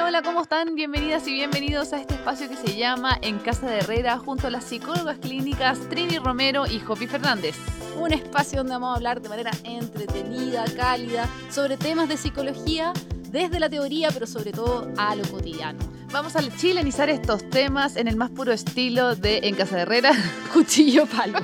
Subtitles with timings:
[0.00, 0.76] Hola, hola, ¿cómo están?
[0.76, 4.50] Bienvenidas y bienvenidos a este espacio que se llama En Casa de Herrera junto a
[4.50, 7.54] las psicólogas clínicas Trini Romero y Jopi Fernández.
[7.98, 12.94] Un espacio donde vamos a hablar de manera entretenida, cálida, sobre temas de psicología
[13.28, 15.78] desde la teoría, pero sobre todo a lo cotidiano.
[16.10, 20.12] Vamos a chilenizar estos temas en el más puro estilo de En Casa de Herrera.
[20.54, 21.40] Cuchillo palo.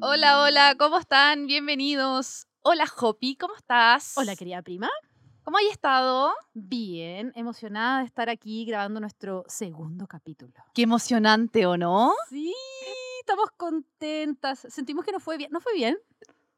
[0.00, 1.46] hola, hola, ¿cómo están?
[1.46, 2.46] Bienvenidos.
[2.62, 4.14] Hola, Jopi, ¿cómo estás?
[4.16, 4.88] Hola, querida prima.
[5.44, 6.32] ¿Cómo has estado?
[6.54, 10.52] Bien, emocionada de estar aquí grabando nuestro segundo capítulo.
[10.72, 12.14] Qué emocionante, ¿o no?
[12.30, 12.54] Sí,
[13.18, 14.64] estamos contentas.
[14.68, 15.50] Sentimos que no fue bien.
[15.50, 15.98] ¿No fue bien?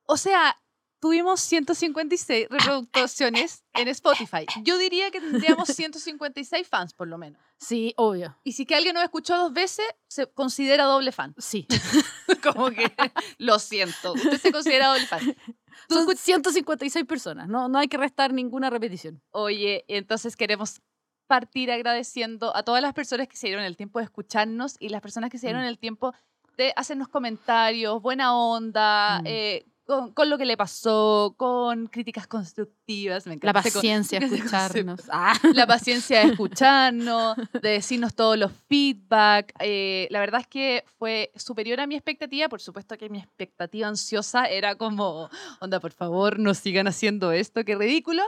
[0.04, 0.60] O sea,
[1.00, 4.44] tuvimos 156 reproducciones en Spotify.
[4.62, 7.40] Yo diría que tendríamos 156 fans, por lo menos.
[7.56, 8.36] Sí, obvio.
[8.44, 11.34] Y si que alguien nos escuchó dos veces, se considera doble fan.
[11.38, 11.66] Sí.
[12.42, 12.92] Como que,
[13.38, 15.20] lo siento, usted se considera doble fan.
[15.88, 19.22] Son 156 personas, no, no hay que restar ninguna repetición.
[19.30, 20.80] Oye, entonces queremos
[21.26, 25.00] partir agradeciendo a todas las personas que se dieron el tiempo de escucharnos y las
[25.00, 25.66] personas que se dieron Mm.
[25.68, 26.14] el tiempo
[26.56, 29.26] de hacernos comentarios, buena onda, Mm.
[29.26, 33.26] eh, con, con lo que le pasó, con críticas constructivas.
[33.26, 35.00] Me La encanta con- paciencia de escucharnos.
[35.10, 35.34] Ah.
[35.54, 39.52] La paciencia de escucharnos, de decirnos todos los feedback.
[39.60, 42.48] Eh, la verdad es que fue superior a mi expectativa.
[42.48, 45.28] Por supuesto que mi expectativa ansiosa era como,
[45.60, 48.22] onda, por favor, no sigan haciendo esto, qué ridículo.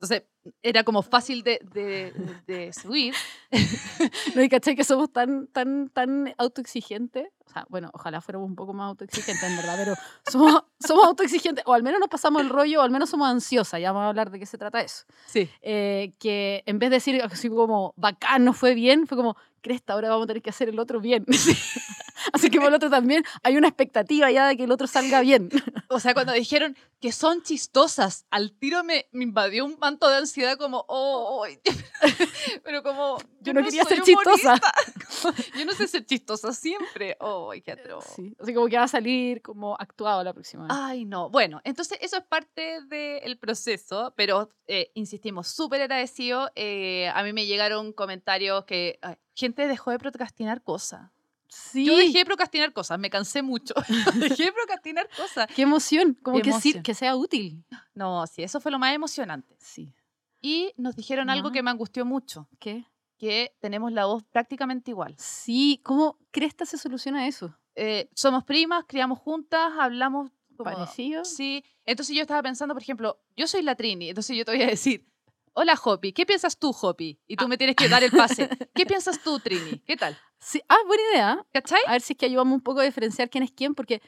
[0.00, 0.22] Entonces,
[0.62, 2.12] era como fácil de, de,
[2.46, 3.14] de subir.
[4.36, 7.26] No, y caché que somos tan, tan, tan autoexigentes.
[7.48, 9.94] O sea, bueno, ojalá fuéramos un poco más autoexigentes, en verdad, pero
[10.30, 13.80] somos, somos autoexigentes, o al menos nos pasamos el rollo, o al menos somos ansiosas,
[13.80, 15.06] ya vamos a hablar de qué se trata eso.
[15.26, 15.48] Sí.
[15.62, 19.92] Eh, que en vez de decir así como, bacán, no fue bien, fue como, cresta,
[19.92, 21.24] ahora vamos a tener que hacer el otro bien.
[22.32, 25.20] así que por el otro también hay una expectativa ya de que el otro salga
[25.20, 25.48] bien.
[25.88, 30.16] O sea, cuando dijeron que son chistosas, al tiro me, me invadió un manto de
[30.16, 31.60] ansiedad como, oh, ay".
[32.64, 33.18] pero como...
[33.40, 34.54] Yo no quería soy ser chistosa.
[34.54, 34.72] humorista.
[35.22, 37.16] Como, yo no sé ser chistosa siempre.
[37.20, 38.04] Oh, qué atroz.
[38.16, 40.72] Sí, así como que va a salir como actuado la próxima vez.
[40.74, 41.30] Ay, no.
[41.30, 46.50] Bueno, entonces eso es parte del proceso, pero eh, insistimos, súper agradecido.
[46.54, 51.10] Eh, a mí me llegaron comentarios que ay, gente dejó de procrastinar cosas.
[51.48, 53.74] sí, Yo dejé de procrastinar cosas, me cansé mucho.
[54.14, 55.46] dejé de procrastinar cosas.
[55.54, 56.82] qué emoción, como Qué que, sí- emoción.
[56.82, 57.64] que sea útil.
[57.94, 59.56] No, sí, eso fue lo más emocionante.
[59.60, 59.94] Sí.
[60.40, 61.54] Y nos dijeron algo Ya.
[61.54, 62.84] que me angustió mucho, ¿Qué?
[63.18, 65.14] Que tenemos la voz prácticamente igual.
[65.18, 67.54] Sí, ¿cómo cresta se soluciona eso?
[67.74, 71.24] Eh, somos primas, criamos juntas, hablamos como- ¿Parecido?
[71.24, 74.62] Sí, entonces yo estaba pensando, por ejemplo, yo soy la Trini, entonces yo te voy
[74.62, 75.06] a decir,
[75.52, 77.20] hola Hopi, ¿qué piensas tú, Hopi?
[77.28, 77.48] Y tú Ah.
[77.48, 78.48] me tienes que dar el pase.
[78.74, 79.78] ¿Qué piensas tú, Trini?
[79.86, 80.16] ¿Qué tal?
[80.40, 80.60] Sí.
[80.68, 81.46] Ah, buena idea.
[81.52, 81.80] ¿Cachai?
[81.86, 84.00] A ver si es que ayudamos un poco a diferenciar quién es quién, porque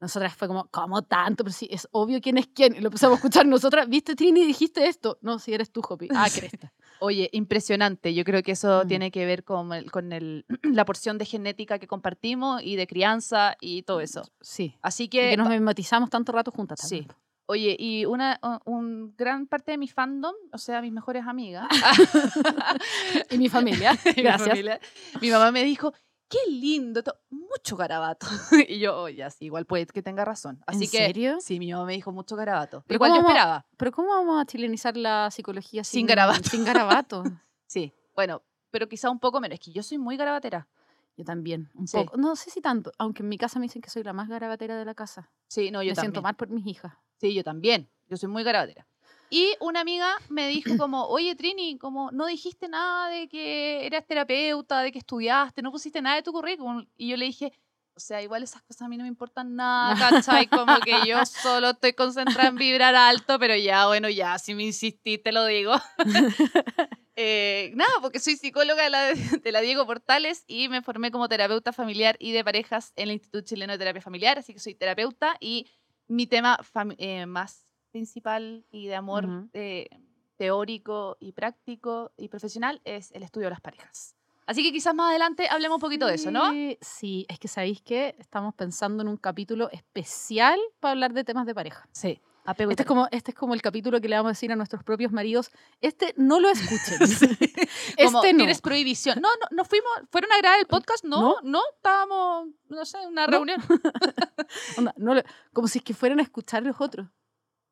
[0.00, 1.42] nosotras fue como, ¿cómo tanto?
[1.42, 2.76] Pero sí, es obvio quién es quién.
[2.76, 4.44] Y lo empezamos a escuchar nosotras, ¿viste, Trini?
[4.44, 5.18] Dijiste esto.
[5.22, 6.08] No, si eres tú, Hopi.
[6.14, 6.72] Ah, cresta.
[7.00, 8.14] Oye, impresionante.
[8.14, 8.88] Yo creo que eso Mm.
[8.88, 12.86] tiene que ver con, el- con el, la porción de genética que compartimos y de
[12.86, 14.22] crianza y todo eso.
[14.40, 14.76] Sí.
[14.82, 17.00] Así Y que, que nos mimetizamos tanto rato juntas Sí.
[17.02, 17.16] también.
[17.48, 21.68] oye, y una un gran parte de mi fandom, o sea, mis mejores amigas,
[23.30, 23.92] Y mi familia.
[24.16, 24.48] mi Gracias.
[24.48, 24.80] familia,
[25.20, 25.92] mi mamá me dijo,
[26.28, 28.26] qué lindo, mucho garabato.
[28.68, 30.62] y yo, oye, así, igual puede que tenga razón.
[30.66, 31.36] Así ¿En que, serio?
[31.40, 32.82] sí, mi mamá me dijo mucho garabato.
[32.86, 33.66] Pero Igual yo ¿cómo vamos a- esperaba.
[33.76, 36.48] Pero ¿cómo vamos a chilenizar la psicología Sin sin, garabato.
[36.50, 37.22] Sin garabato.
[37.68, 39.54] Sí, bueno, pero quizá un poco menos.
[39.58, 40.68] Es que yo soy muy garabatera.
[41.16, 41.96] Yo también, un Sí.
[41.96, 42.16] poco.
[42.16, 44.76] No sé si tanto, aunque en mi casa me dicen que soy la más garabatera
[44.78, 45.30] de la casa.
[45.48, 46.12] Sí, no, yo me también.
[46.12, 46.92] siento mal por mis hijas.
[47.16, 47.88] Sí, yo también.
[48.08, 48.86] Yo soy muy garabatera.
[49.30, 54.06] Y una amiga me dijo como, oye Trini, como no dijiste nada de que eras
[54.06, 56.86] terapeuta, de que estudiaste, no pusiste nada de tu currículum.
[56.96, 57.52] Y yo le dije,
[57.96, 60.46] o sea, igual esas cosas a mí no me importan nada, ¿cachai?
[60.46, 64.64] Como que yo solo estoy concentrada en vibrar alto, pero ya, bueno, ya, si me
[64.64, 65.74] insistís, te lo digo.
[67.18, 71.30] Eh, nada, porque soy psicóloga de la, de la Diego Portales y me formé como
[71.30, 74.74] terapeuta familiar y de parejas en el Instituto Chileno de Terapia Familiar, así que soy
[74.74, 75.66] terapeuta y
[76.08, 76.58] mi tema
[76.98, 77.64] eh, más
[77.96, 79.88] principal y de amor eh,
[80.36, 84.14] teórico y práctico y profesional es el estudio de las parejas.
[84.44, 86.52] Así que quizás más adelante hablemos un poquito de eso, ¿no?
[86.82, 91.46] Sí, es que sabéis que estamos pensando en un capítulo especial para hablar de temas
[91.46, 91.88] de pareja.
[91.90, 94.52] Sí, apego Este es, como, este es como el capítulo que le vamos a decir
[94.52, 95.50] a nuestros propios maridos,
[95.80, 96.98] este no lo escuchen.
[97.96, 98.20] Este no.
[98.20, 99.20] tienes prohibición.
[99.22, 101.62] No, no, no fuimos, fueron a grabar el podcast, no, no, ¿No?
[101.76, 103.58] estábamos, no sé, en una reunión.
[104.98, 105.14] No
[105.52, 107.08] como si es que fueran a escuchar los otros.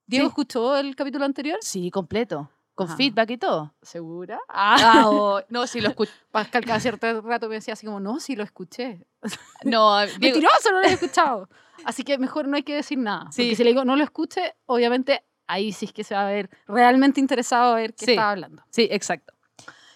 [0.06, 0.28] ¿Diego Sí.
[0.28, 1.58] escuchó el capítulo anterior?
[1.62, 2.96] Sí, completo, con Ah.
[2.96, 3.74] feedback y todo.
[3.82, 4.38] ¿Segura?
[4.48, 6.12] Ah, o- no, sí lo escuché.
[6.30, 9.06] Pascal cada cierto rato me decía así como, no, sí lo escuché.
[9.64, 11.48] No, Diego, Mentiroso, no lo he escuchado.
[11.84, 13.30] Así que mejor no hay que decir nada.
[13.32, 13.42] Sí.
[13.42, 16.30] Porque si le digo no lo escuche, obviamente ahí sí es que se va a
[16.30, 18.10] ver realmente interesado a ver qué Sí.
[18.12, 18.62] está hablando.
[18.70, 19.32] sí, exacto.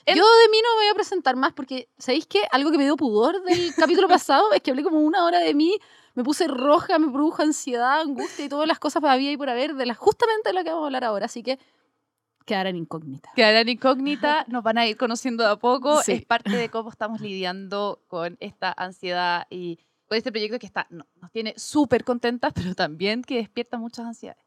[0.07, 2.41] En- Yo de mí no me voy a presentar más porque, ¿sabéis qué?
[2.51, 5.53] Algo que me dio pudor del capítulo pasado es que hablé como una hora de
[5.53, 5.79] mí,
[6.15, 9.49] me puse roja, me produjo ansiedad, angustia y todas las cosas para había y por
[9.49, 11.27] haber de las justamente de lo que vamos a hablar ahora.
[11.27, 11.59] Así que
[12.45, 13.33] quedarán incógnitas.
[13.35, 16.03] Quedarán incógnita, nos van a ir conociendo de a poco.
[16.03, 16.13] Sí.
[16.13, 20.87] Es parte de cómo estamos lidiando con esta ansiedad y con este proyecto que está,
[20.91, 24.43] no, nos tiene súper contentas, pero también que despierta muchas ansiedades.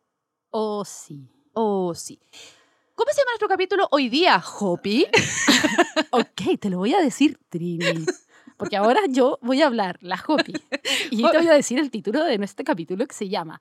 [0.50, 1.30] Oh, sí.
[1.54, 2.20] Oh, sí.
[2.96, 5.08] ¿Cómo se llama nuestro capítulo hoy día, Hopi?
[6.14, 8.06] Ok, te lo voy a decir, Trini.
[8.62, 10.54] Porque ahora yo voy a hablar, la Hopi.
[11.10, 13.60] Y te voy a decir el título de nuestro capítulo que se llama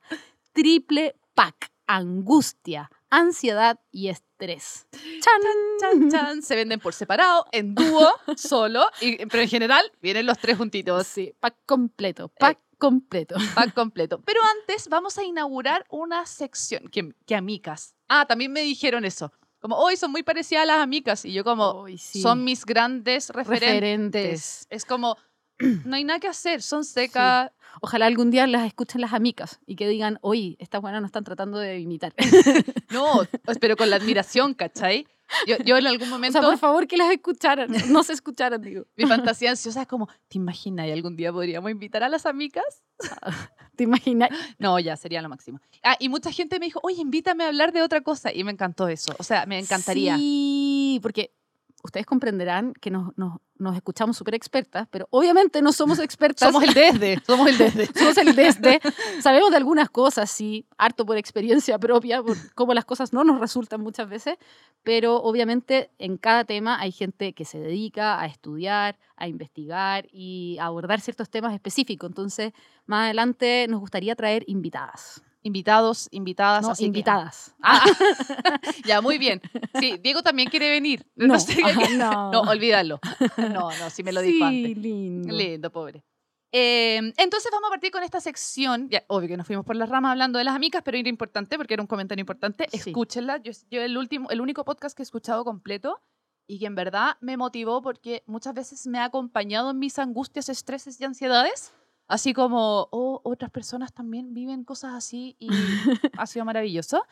[0.53, 4.85] Triple Pack, Angustia, Ansiedad y Estrés.
[4.91, 5.41] ¡Chan!
[5.79, 10.37] Chan, chan, se venden por separado, en dúo, solo, y, pero en general vienen los
[10.37, 11.07] tres juntitos.
[11.07, 13.37] Sí, pack completo, pack completo.
[13.55, 14.21] pack completo.
[14.23, 17.95] Pero antes vamos a inaugurar una sección que, que amicas.
[18.07, 19.33] Ah, también me dijeron eso.
[19.61, 22.21] Como hoy son muy parecidas a las amicas y yo como Ay, sí.
[22.21, 23.69] son mis grandes referentes.
[23.69, 24.67] Referentes.
[24.71, 25.17] Es como
[25.85, 27.51] no hay nada que hacer, son secas.
[27.79, 31.23] Ojalá algún día las escuchen las amicas y que digan, oye, estas buenas no están
[31.23, 32.13] tratando de imitar.
[32.91, 33.21] No,
[33.61, 35.07] pero con la admiración, ¿cachai?
[35.47, 38.61] Yo, yo en algún o momento sea, por favor, que las escucharan, no se escucharan,
[38.61, 38.85] digo.
[38.95, 42.83] mi fantasía ansiosa es como, ¿te imaginas y algún día podríamos invitar a las amicas?
[43.75, 44.29] ¿Te imaginas?
[44.59, 45.59] No, ya sería lo máximo.
[45.83, 48.33] Ah, y mucha gente me dijo, oye, invítame a hablar de otra cosa.
[48.33, 49.13] Y me encantó eso.
[49.17, 50.17] O sea, me encantaría.
[50.17, 51.33] Sí, porque
[51.83, 56.51] ustedes comprenderán que nos, nos, nos escuchamos súper expertas, pero obviamente no somos expertas.
[56.51, 57.85] Somos el desde, somos el desde.
[57.99, 58.81] somos el desde.
[59.21, 63.39] Sabemos de algunas cosas, sí, harto por experiencia propia, por cómo las cosas no nos
[63.39, 64.35] resultan muchas veces,
[64.83, 70.57] pero obviamente en cada tema hay gente que se dedica a estudiar, a investigar y
[70.59, 72.09] a abordar ciertos temas específicos.
[72.09, 72.53] Entonces,
[72.85, 75.23] más adelante nos gustaría traer invitadas.
[75.43, 77.55] Invitados, invitadas, No, así que- invitadas.
[77.63, 77.83] Ah,
[78.85, 79.41] ya, muy bien.
[79.79, 81.05] Sí, Diego también quiere venir.
[81.15, 81.61] No, No, sé
[81.97, 82.31] no.
[82.31, 82.99] no, olvídalo.
[83.37, 84.77] No, no, sí me lo dijo sí, antes.
[84.77, 85.35] lindo.
[85.35, 86.03] Lindo, pobre.
[86.53, 88.89] Eh, entonces vamos a partir con esta sección.
[88.89, 91.57] Ya, obvio que nos fuimos por las ramas hablando de las amigas, pero era importante
[91.57, 92.67] porque era un comentario importante.
[92.71, 92.89] Sí.
[92.89, 93.37] Escúchenla.
[93.37, 96.01] Yo, yo el último, el único podcast que he escuchado completo
[96.47, 100.49] y que en verdad me motivó porque muchas veces me ha acompañado en mis angustias,
[100.49, 101.73] estreses y ansiedades.
[102.11, 105.47] Así como, oh, otras personas también viven cosas así y
[106.17, 107.03] ha sido maravilloso.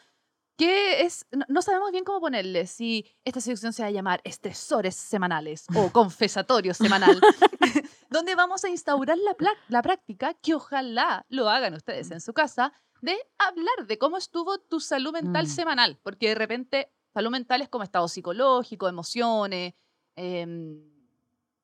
[0.57, 4.19] Que es, no, no sabemos bien cómo ponerle, si esta sección se va a llamar
[4.25, 7.17] estresores semanales o confesatorio semanal,
[8.09, 9.35] donde vamos a instaurar la,
[9.69, 14.57] la práctica que ojalá lo hagan ustedes en su casa de hablar de cómo estuvo
[14.59, 15.49] tu salud mental Mm.
[15.49, 19.75] semanal, porque de repente salud mental es como estado psicológico, emociones,
[20.17, 20.81] em,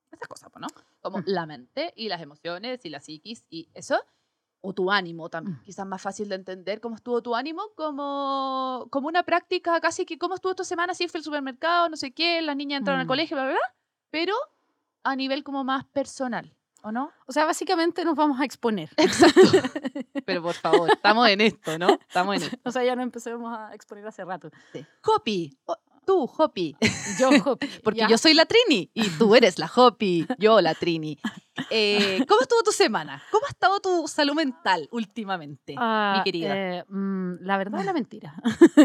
[0.09, 0.67] esas cosas, ¿no?
[1.05, 1.23] Como Mm.
[1.27, 4.01] la mente y las emociones y la psiquis y eso.
[4.61, 5.57] O tu ánimo también.
[5.57, 5.63] Mm.
[5.63, 10.17] Quizás más fácil de entender cómo estuvo tu ánimo como, como una práctica casi que
[10.17, 13.05] cómo estuvo tu semana, si fue al supermercado, no sé qué, las niñas entraron al
[13.05, 13.07] Mm.
[13.07, 13.75] colegio, bla, bla, bla.
[14.09, 14.33] Pero
[15.03, 17.11] a nivel como más personal, ¿o no?
[17.27, 18.89] O sea, básicamente nos vamos a exponer.
[20.25, 21.89] Pero por favor, estamos en esto, ¿no?
[22.07, 22.57] Estamos en esto.
[22.63, 24.49] O sea, ya no empecemos a exponer hace rato.
[25.05, 26.75] Hopi, o- tú, Hopi.
[27.19, 28.07] Yo, Hopi, Porque ya.
[28.07, 31.17] yo soy la Trini y tú eres la Hopi, yo la Trini.
[31.69, 33.23] Eh, ¿Cómo estuvo tu semana?
[33.31, 36.53] ¿Cómo ha estado tu salud mental últimamente, Ah, mi querida?
[36.55, 38.35] eh, mm, la verdad es la mentira.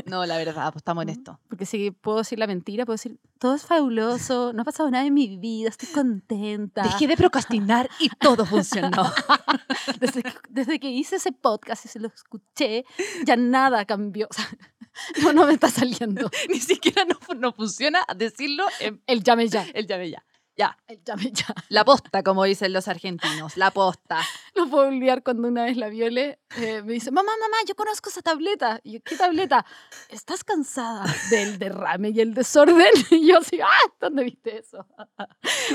[0.06, 1.12] No, la verdad, pues estamos en Mm.
[1.12, 1.40] esto.
[1.48, 5.04] Porque si puedo decir la mentira, puedo decir, todo es fabuloso, no ha pasado nada
[5.04, 6.82] en mi vida, estoy contenta.
[6.82, 9.02] Dejé de procrastinar y todo funcionó.
[10.00, 12.84] Desde, que, desde que hice ese podcast y se lo escuché,
[13.24, 14.28] ya nada cambió.
[14.30, 14.46] O sea,
[15.22, 16.30] no, no me está saliendo.
[16.48, 19.66] Ni siquiera no, no funciona decirlo en El llame ya.
[19.74, 20.24] el llave ya.
[20.56, 21.46] Ya, El llame ya.
[21.70, 24.20] la posta, como dicen los argentinos, la posta.
[24.56, 28.10] No puedo olvidar cuando una vez la Viole eh, me dice, mamá, mamá, yo conozco
[28.10, 28.78] esa tableta.
[28.82, 29.64] Y yo, ¿qué tableta?
[30.10, 32.90] ¿Estás cansada del derrame y el desorden?
[33.10, 33.68] Y yo así, ¡ah!
[34.00, 34.84] ¿Dónde viste eso?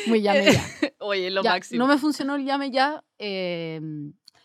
[0.06, 0.64] Muy llame ya.
[1.00, 1.80] Oye, lo Ya, máximo.
[1.80, 3.04] No me funcionó el llame ya.
[3.18, 3.80] eh,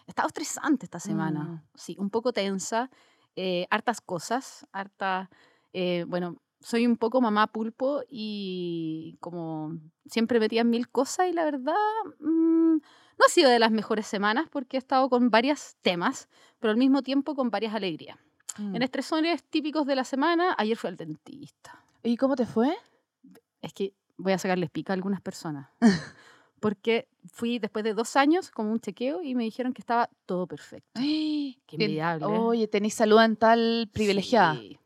[0.07, 1.41] he estado estresante esta semana.
[1.45, 1.63] Mm.
[1.75, 2.89] Sí, un poco tensa.
[3.37, 5.29] eh, hartas cosas, harta.
[5.73, 11.45] eh, bueno, soy un poco mamá pulpo y como siempre metía mil cosas y la
[11.45, 11.75] verdad
[12.19, 16.71] mm, no ha sido de las mejores semanas porque he estado con varios temas, pero
[16.71, 18.19] al mismo tiempo con varias alegrías.
[18.59, 18.77] Mm.
[18.77, 21.85] En estresores típicos de la semana, ayer fui al dentista.
[22.03, 22.75] ¿Y cómo te fue?
[23.61, 25.69] Es que voy a sacarles pica a algunas personas.
[26.61, 30.47] Porque fui después de dos años como un chequeo y me dijeron que estaba todo
[30.47, 30.89] perfecto.
[31.01, 32.27] Qué envidiable.
[32.27, 34.57] Oye, tenéis salud mental privilegiada.
[34.57, 34.80] Sí.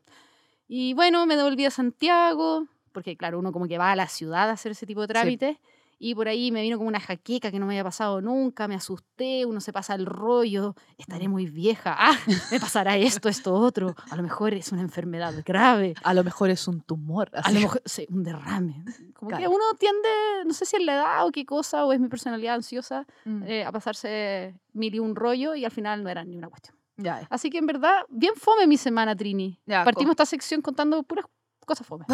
[0.67, 4.49] Y bueno, me devolví a Santiago, porque claro, uno como que va a la ciudad
[4.49, 5.57] a hacer ese tipo de trámites.
[5.97, 8.75] y por ahí me vino como una jaqueca que no me había pasado nunca, me
[8.75, 12.17] asusté, uno se pasa el rollo, estaré muy vieja, ah,
[12.51, 16.49] me pasará esto, esto, otro, a lo mejor es una enfermedad grave, A lo mejor
[16.49, 17.29] es un tumor.
[17.33, 18.83] a lo mejor, sí, un derrame.
[19.13, 20.09] Como que uno tiende,
[20.45, 23.43] no sé si es la edad o qué cosa, o es mi personalidad ansiosa, Mm,
[23.43, 26.75] eh, a pasarse mil y un rollo y al final no era ni una cuestión.
[26.97, 29.59] Ya, Así que en verdad, bien fome mi semana, Trini.
[29.65, 31.25] Ya, Partimos esta sección contando puras
[31.65, 32.05] cosas fome.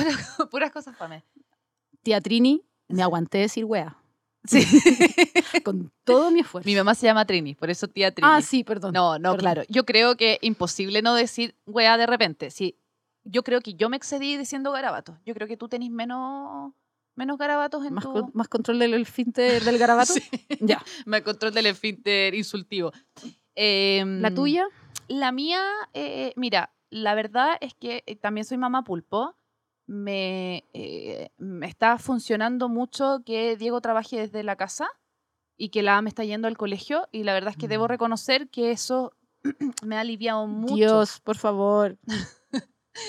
[0.49, 1.23] puras cosas fame.
[2.03, 3.97] Tía Trini, me aguanté decir wea,
[4.43, 4.59] Sí.
[5.63, 6.67] con todo mi esfuerzo.
[6.67, 8.27] Mi mamá se llama Trini, por eso tía Trini.
[8.31, 8.93] Ah, sí, perdón.
[8.93, 9.37] No, no, perdón.
[9.39, 9.61] claro.
[9.69, 12.49] Yo creo que imposible no decir weá de repente.
[12.49, 12.75] Sí,
[13.23, 15.15] yo creo que yo me excedí diciendo garabatos.
[15.25, 16.73] Yo creo que tú tenés menos,
[17.15, 18.13] menos garabatos en ¿Más, tu...
[18.13, 20.13] con- más control del esfínter del garabato?
[20.15, 20.23] Sí.
[20.59, 20.83] Ya.
[21.05, 22.91] Me control del esfínter insultivo.
[23.63, 24.65] Em, ¿La tuya?
[25.07, 25.61] La mía,
[25.93, 29.35] eh, mira, la verdad es que eh, también soy mamá pulpo.
[29.85, 34.89] Me, eh, me está funcionando mucho que Diego trabaje desde la casa
[35.57, 37.07] y que la me está yendo al colegio.
[37.11, 37.89] Y la verdad es que debo Mm.
[37.89, 39.13] reconocer que eso
[39.85, 40.73] me ha aliviado mucho.
[40.73, 41.97] Dios, por favor.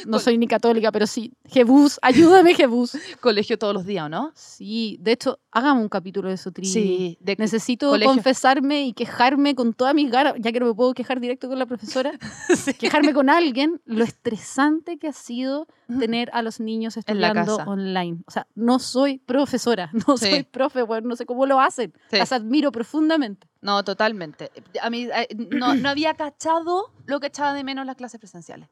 [0.06, 1.32] No soy ni católica, pero sí.
[1.46, 2.92] Jebus, ayúdame, Jebus.
[3.20, 4.32] Colegio todos los días, ¿o no?
[4.34, 6.68] Sí, de hecho, hagamos un capítulo de eso, Trini.
[6.72, 8.14] Sí, de Necesito colegio.
[8.14, 11.58] confesarme y quejarme con todas mis ganas, ya que no me puedo quejar directo con
[11.58, 12.12] la profesora,
[12.56, 12.74] sí.
[12.74, 15.66] quejarme con alguien, lo estresante que ha sido
[15.98, 18.18] tener a los niños estudiando online.
[18.26, 20.30] O sea, no soy profesora, no Sí.
[20.30, 21.92] soy profe, bueno, no sé cómo lo hacen.
[22.10, 22.16] Sí.
[22.18, 23.48] Las admiro profundamente.
[23.60, 24.50] No, totalmente.
[24.80, 28.68] A mí eh, no, no había cachado lo que echaba de menos las clases presenciales.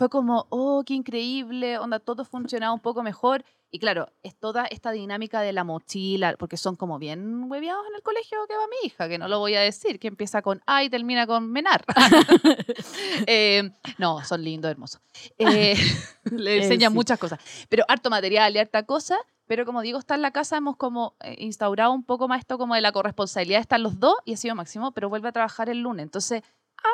[0.00, 3.44] Fue como, oh, qué increíble, onda, todo funcionaba un poco mejor.
[3.70, 7.96] Y claro, es toda esta dinámica de la mochila, porque son como bien hueveados en
[7.96, 10.62] el colegio que va mi hija, que no lo voy a decir, que empieza con
[10.64, 11.84] A y termina con menar.
[13.26, 15.02] Eh, no, son lindos, hermosos.
[15.36, 15.74] Eh,
[16.32, 16.96] le Eh, enseñan sí.
[16.96, 17.38] muchas cosas.
[17.68, 19.18] Pero harto material y harta cosa.
[19.46, 22.56] Pero como digo, está en la casa, hemos como eh, instaurado un poco más esto
[22.56, 25.68] como de la corresponsabilidad estar los dos y ha sido máximo, pero vuelve a trabajar
[25.68, 26.04] el lunes.
[26.04, 26.42] Entonces,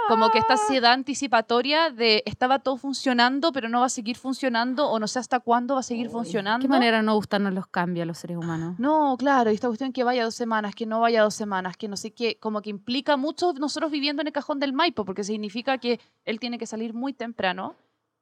[0.08, 0.58] como que esta Ah.
[0.60, 5.18] ansiedad anticipatoria de estaba todo funcionando, pero no va a seguir funcionando o no sé
[5.18, 6.62] hasta cuándo va a seguir Uy, funcionando.
[6.62, 8.78] ¿Qué manera no gustarnos los cambios a los seres humanos?
[8.78, 11.88] No, claro, y esta cuestión que vaya dos semanas, que no vaya dos semanas, que
[11.88, 15.24] no sé qué, como que implica mucho nosotros viviendo en el cajón del Maipo, porque
[15.24, 17.74] significa que él tiene que salir muy temprano.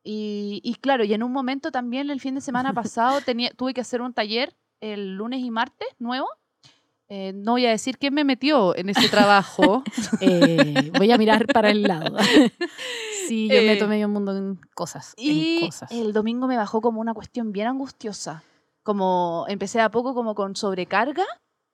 [0.02, 3.72] Y, y claro, y en un momento también el fin de semana pasado tenía, tuve
[3.74, 6.28] que hacer un taller el lunes y martes nuevo.
[7.08, 9.82] Eh, no voy a decir quién me metió en ese trabajo.
[10.20, 12.16] Eh, voy a mirar para el lado.
[13.28, 15.12] sí, yo Eh, meto medio mundo en cosas.
[15.16, 15.90] en Y cosas.
[15.90, 18.42] el domingo me bajó como una cuestión bien angustiosa.
[18.82, 21.24] Como empecé a poco como con sobrecarga,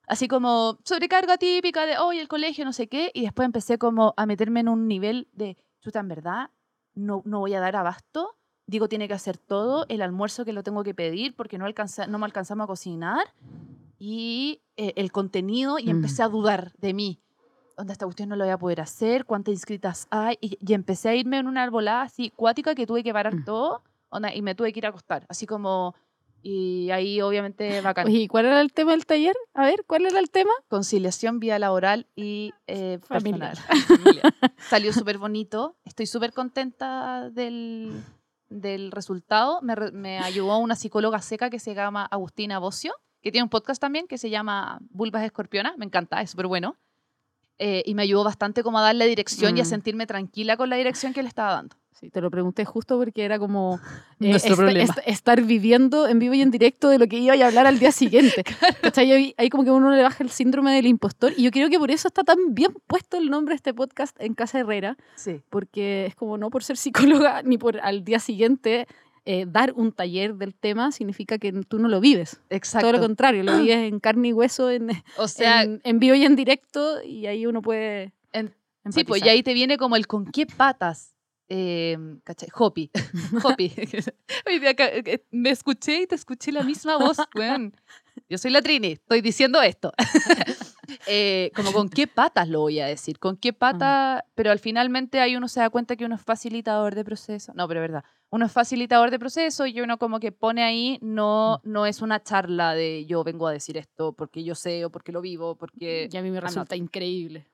[0.07, 4.13] así como sobrecarga típica de hoy el colegio, no sé qué, y después empecé como
[4.17, 6.49] a meterme en un nivel de, chuta, en verdad,
[6.93, 8.35] no, no voy a dar abasto.
[8.65, 12.07] Digo, tiene que hacer todo, el almuerzo que lo tengo que pedir porque no, alcanza,
[12.07, 13.33] no me alcanzamos a cocinar,
[14.03, 15.89] y eh, el contenido, y Mm.
[15.91, 17.21] empecé a dudar de mí.
[17.77, 19.25] ¿Dónde esta cuestión no lo voy a poder hacer?
[19.25, 20.37] ¿Cuántas inscritas hay?
[20.41, 23.45] Y, y empecé a irme en una arbolada así cuática que tuve que parar Mm.
[23.45, 25.25] todo onda, y me tuve que ir a acostar.
[25.29, 25.93] Así como,
[26.41, 28.09] y ahí obviamente bacán.
[28.09, 29.35] ¿y cuál era el tema del taller?
[29.53, 30.51] A ver, ¿cuál era el tema?
[30.67, 33.55] Conciliación vía laboral y eh, Familiar.
[33.67, 34.33] personal.
[34.69, 35.75] Salió súper bonito.
[35.85, 38.03] Estoy súper contenta del,
[38.49, 39.61] del resultado.
[39.61, 43.79] Me, me ayudó una psicóloga seca que se llama Agustina Bocio, que tiene un podcast
[43.81, 45.73] también que se llama Vulvas Escorpiona.
[45.77, 46.75] Me encanta, es súper bueno.
[47.59, 49.67] Eh, y me ayudó bastante como a darle dirección y a Mm.
[49.67, 51.75] sentirme tranquila con la dirección que le estaba dando.
[51.91, 53.79] Sí, te lo pregunté justo porque era como
[54.19, 54.81] eh, problema.
[54.83, 57.77] esta- estar viviendo en vivo y en directo de lo que iba a hablar al
[57.77, 58.43] día siguiente.
[58.97, 61.77] Ahí, ahí como que uno le baja el síndrome del impostor y yo creo que
[61.77, 65.41] por eso está tan bien puesto el nombre de este podcast en Casa Herrera, Sí.
[65.51, 68.87] porque es como no por ser psicóloga ni por al día siguiente
[69.25, 72.41] eh, dar un taller del tema significa que tú no lo vives.
[72.49, 72.87] Exacto.
[72.87, 76.15] Todo lo contrario, lo vives en carne y hueso, en, o sea, en, en vivo
[76.15, 78.13] y en directo y ahí uno puede...
[78.33, 78.53] En-
[78.91, 81.15] Sí, pues y ahí te viene como el con qué patas.
[81.49, 82.49] Eh, ¿Cachai?
[82.57, 82.89] Hopi.
[83.43, 83.69] Hopi.
[84.75, 87.75] Ca- eh, me escuché y te escuché la misma voz, weón.
[88.27, 89.91] Yo soy la Trini, estoy diciendo esto.
[91.07, 95.19] Eh, como con qué patas lo voy a decir, con qué pata, pero al finalmente
[95.19, 97.53] ahí uno se da cuenta que uno es facilitador de proceso.
[97.55, 98.03] No, pero es verdad.
[98.29, 102.23] Uno es facilitador de proceso y uno como que pone ahí, no, no es una
[102.23, 106.07] charla de yo vengo a decir esto porque yo sé o porque lo vivo, porque...
[106.09, 106.47] Y a mí me anota.
[106.47, 107.47] resulta increíble.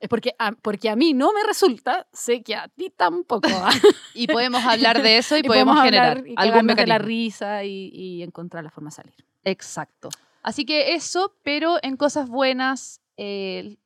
[0.00, 3.48] Es porque a, porque a mí no me resulta, sé que a ti tampoco.
[3.48, 3.70] ¿ah?
[4.14, 6.94] Y podemos hablar de eso y, Y podemos, generar hablar y algún cagarnos de la
[6.98, 7.06] mecanismo.
[7.06, 9.14] risa y, y encontrar la forma de salir.
[9.44, 10.08] Exacto.
[10.44, 13.76] Así que eso, pero en cosas buenas, eh,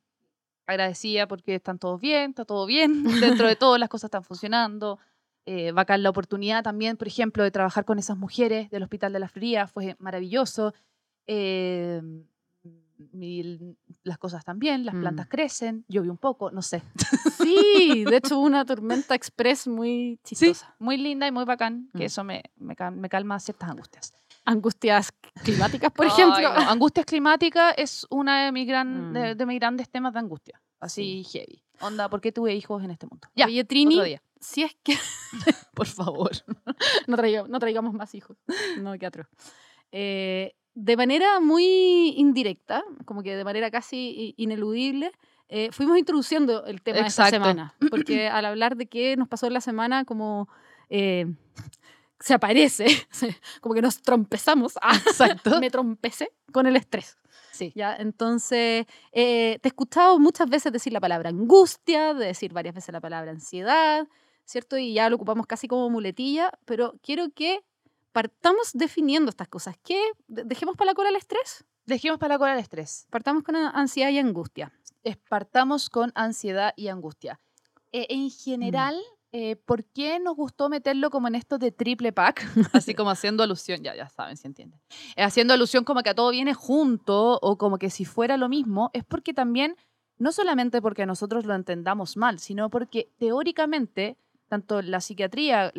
[0.67, 3.03] agradecida porque están todos bien, está todo bien,
[3.43, 4.99] dentro de todo las cosas están funcionando.
[5.45, 9.19] Eh, bacán la oportunidad también, por ejemplo, de trabajar con esas mujeres del Hospital de
[9.19, 10.73] la Fría, fue maravilloso.
[11.25, 12.01] Eh,
[13.13, 14.99] y las cosas están bien, las Mm.
[14.99, 16.83] plantas crecen, llovió un poco, no sé.
[17.41, 18.65] Sí, de hecho hubo una
[19.05, 20.75] tormenta express muy chistosa.
[20.77, 22.07] Muy linda y muy bacán, que Mm.
[22.07, 24.13] eso me, me, me calma ciertas angustias.
[24.45, 25.11] Angustias
[25.43, 26.41] climáticas, por Ay, ejemplo.
[26.41, 29.37] no, Angustias climáticas es una de mis, gran, de, Mm.
[29.37, 30.61] de mis grandes temas de angustia.
[30.79, 31.61] Así heavy.
[31.81, 33.27] Onda, ¿por qué tuve hijos en este mundo?
[33.35, 34.21] Ya, Oye, otro Trini, día.
[34.39, 34.97] si es que
[35.73, 36.31] Por favor.
[37.07, 38.37] no, traiga- no traigamos más hijos.
[38.81, 39.27] No, qué atroz.
[39.91, 45.11] Eh, de manera muy indirecta, como que de manera casi ineludible,
[45.49, 47.73] eh, fuimos introduciendo el tema de esta semana.
[47.89, 50.47] Porque al hablar de qué nos pasó en la semana, como
[50.89, 51.25] eh,
[52.19, 52.85] se aparece,
[53.61, 54.73] como que nos trompezamos.
[55.07, 55.59] Exacto.
[55.59, 57.17] me trompecé con el estrés.
[57.51, 57.71] Sí.
[57.75, 57.95] ¿ya?
[57.95, 62.93] Entonces, eh, te he escuchado muchas veces decir la palabra angustia, de decir varias veces
[62.93, 64.07] la palabra ansiedad,
[64.45, 64.77] ¿cierto?
[64.77, 67.59] Y ya lo ocupamos casi como muletilla, pero quiero que
[68.13, 69.75] partamos definiendo estas cosas.
[69.83, 70.01] ¿Qué?
[70.27, 71.65] De- ¿Dejemos para la cola el estrés?
[71.85, 73.07] Dejemos para la cola el estrés.
[73.09, 74.71] Partamos con ansiedad y angustia.
[75.27, 77.39] Partamos con ansiedad y angustia.
[77.91, 78.13] Eh, Mm.
[78.23, 82.41] en general, eh, ¿por qué nos gustó meterlo como en esto de triple pack?
[82.73, 84.79] Así como haciendo alusión, ya, ya saben, si entienden.
[85.15, 88.49] Eh, haciendo alusión como que a todo viene junto o como que si fuera lo
[88.49, 89.75] mismo, es porque también,
[90.17, 94.17] no solamente porque nosotros lo entendamos mal, sino porque teóricamente,
[94.47, 95.71] tanto la psiquiatría,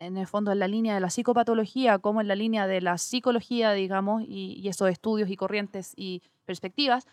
[0.00, 2.98] en el fondo en la línea de la psicopatología, como en la línea de la
[2.98, 7.06] psicología, digamos, y, y esos estudios y corrientes y perspectivas,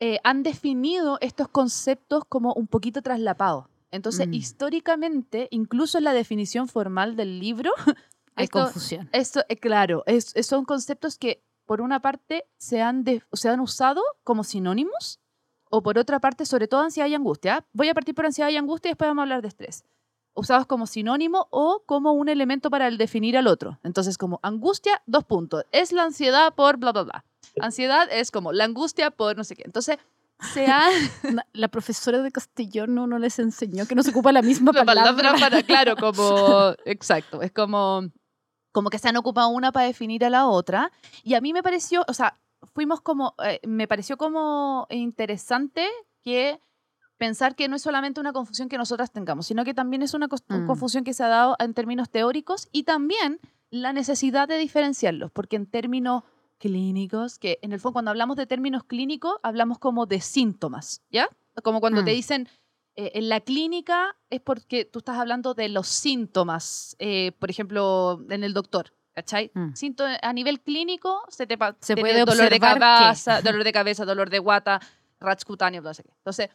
[0.00, 3.66] eh, han definido estos conceptos como un poquito traslapados.
[3.94, 4.34] Entonces, Mm.
[4.34, 7.70] históricamente, incluso en la definición formal del libro,
[8.36, 9.08] Hay esto- confusión.
[9.12, 13.60] esto, eh, claro, es- son conceptos que por una parte se han, de- se han
[13.60, 15.20] usado como sinónimos
[15.70, 17.64] o por otra parte, sobre todo ansiedad y angustia.
[17.72, 19.84] Voy a partir por ansiedad y angustia y después vamos a hablar de estrés.
[20.36, 23.78] Usados como sinónimo o como un elemento para el definir al otro.
[23.84, 25.64] Entonces, como angustia, dos puntos.
[25.70, 27.24] Es la ansiedad por bla, bla, bla.
[27.60, 29.62] Ansiedad es como la angustia por no sé qué.
[29.64, 29.96] Entonces,
[30.52, 30.88] se ha...
[31.32, 34.84] Na- La profesora de castellano no les enseñó que no se ocupa la misma la
[34.84, 35.14] palabra.
[35.16, 38.02] palabra para, claro, como, exacto, es como,
[38.72, 40.90] como que se han ocupado una para definir a la otra.
[41.22, 42.38] Y a mí me pareció, o sea,
[42.74, 45.86] fuimos como, eh, me pareció como interesante
[46.22, 46.58] que
[47.16, 50.26] pensar que no es solamente una confusión que nosotras tengamos, sino que también es una
[50.26, 50.66] Mm.
[50.66, 53.38] confusión que se ha dado en términos teóricos y también
[53.70, 56.24] la necesidad de diferenciarlos, porque en términos
[56.68, 61.28] clínicos, que en el fondo cuando hablamos de términos clínicos, hablamos como de síntomas, ¿ya?
[61.62, 62.14] Como cuando te Mm.
[62.14, 62.48] dicen
[62.96, 68.20] eh, en la clínica es porque tú estás hablando de los síntomas, eh, por ejemplo,
[68.30, 69.50] en el doctor, ¿cachai?
[69.54, 69.72] Mm.
[70.22, 74.04] A nivel clínico se te Se puede dolor de observar que- cabeza, dolor de cabeza,
[74.04, 74.80] dolor de guata,
[75.20, 76.10] rash cutáneo, no sé qué.
[76.18, 76.48] Entonces,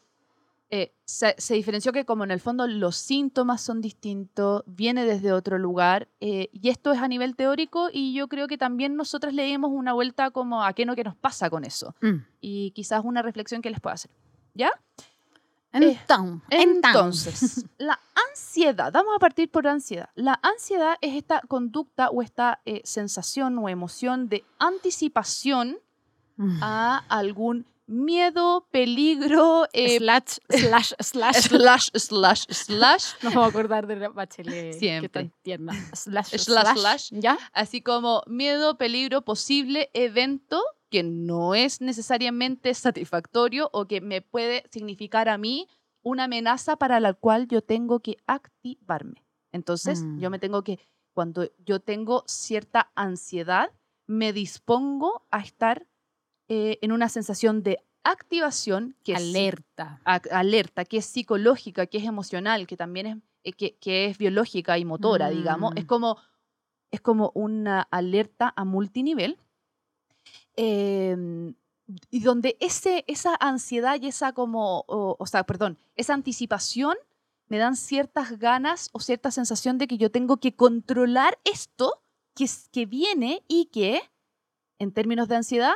[0.71, 5.31] eh, se, se diferenció que como en el fondo los síntomas son distintos, viene desde
[5.31, 9.33] otro lugar, eh, y esto es a nivel teórico, y yo creo que también nosotras
[9.33, 12.17] le dimos una vuelta como a qué no que nos pasa con eso, Mm.
[12.41, 14.11] y quizás una reflexión que les pueda hacer.
[14.53, 14.71] ¿Ya?
[15.71, 20.09] Entonces, Entonces, la ansiedad, vamos a partir por ansiedad.
[20.15, 25.77] La ansiedad es esta conducta o esta eh, sensación o emoción de anticipación
[26.37, 26.59] Mm.
[26.63, 31.35] a algún miedo, peligro, eh, slash, slash, slash.
[31.35, 34.73] slash, slash, slash, Nos vamos a acordar de la bachelet.
[34.73, 35.09] Que Siempre.
[35.09, 35.73] tan tierna.
[35.93, 36.77] Slash, Slash, slash.
[36.77, 37.09] slash.
[37.11, 37.37] ¿Ya?
[37.53, 44.63] así como miedo, peligro, posible evento que no es necesariamente satisfactorio o que me puede
[44.71, 45.67] significar a mí
[46.01, 49.23] una amenaza para la cual yo tengo que activarme.
[49.51, 50.19] Entonces, Mm.
[50.19, 50.79] yo me tengo que,
[51.13, 53.71] cuando yo tengo cierta ansiedad,
[54.07, 55.85] me dispongo a estar
[56.49, 60.01] eh, en una sensación de activación que es Alerta.
[60.05, 64.17] a- alerta, que es psicológica, que es emocional, que también es, eh, que, que es
[64.17, 65.71] biológica y motora, digamos.
[65.75, 65.87] Es Mm.
[65.87, 66.17] como,
[66.91, 69.37] es como una alerta a multinivel.
[70.55, 71.53] em,
[72.11, 76.95] y donde ese, esa ansiedad y esa como, o, o sea, perdón, esa anticipación
[77.47, 82.03] me dan ciertas ganas o cierta sensación de que yo tengo que controlar esto
[82.35, 84.01] que, es- que viene y que,
[84.79, 85.73] en términos de ansiedad,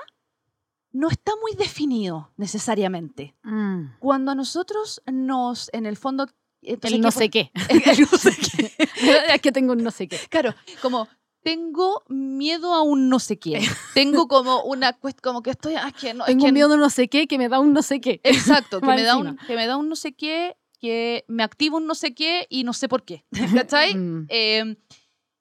[0.94, 3.98] no está muy definido necesariamente Mm.
[4.00, 6.28] cuando a nosotros nos, en el fondo...
[6.62, 7.52] entonces, El no ¿qué sé qué.
[7.70, 8.72] El no sé qué.
[9.34, 10.18] es que tengo un no sé qué.
[10.30, 11.08] Claro, como
[11.42, 13.60] tengo miedo a un no sé qué.
[13.94, 16.72] Tengo como una como que estoy, ah, es que no, es Tengo que un miedo
[16.72, 18.22] a un no sé qué que me da un no sé qué.
[18.24, 21.78] Exacto, que me, da un, que me da un no sé qué, que me activa
[21.78, 23.26] un no sé qué y no sé por qué.
[23.54, 23.96] ¿Cachai?
[23.96, 24.28] Mm.
[24.30, 24.78] Eh,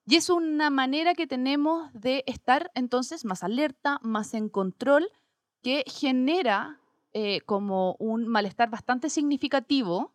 [0.06, 5.08] y es una manera que tenemos de estar entonces más alerta, más en control,
[5.62, 6.78] que genera
[7.14, 10.12] eh, como un malestar bastante significativo,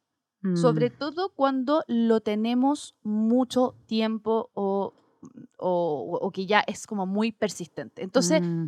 [0.55, 0.93] sobre Mm.
[0.97, 4.93] todo cuando lo tenemos mucho tiempo o,
[5.57, 8.01] o- o que ya es como muy persistente.
[8.03, 8.67] Entonces, Mm.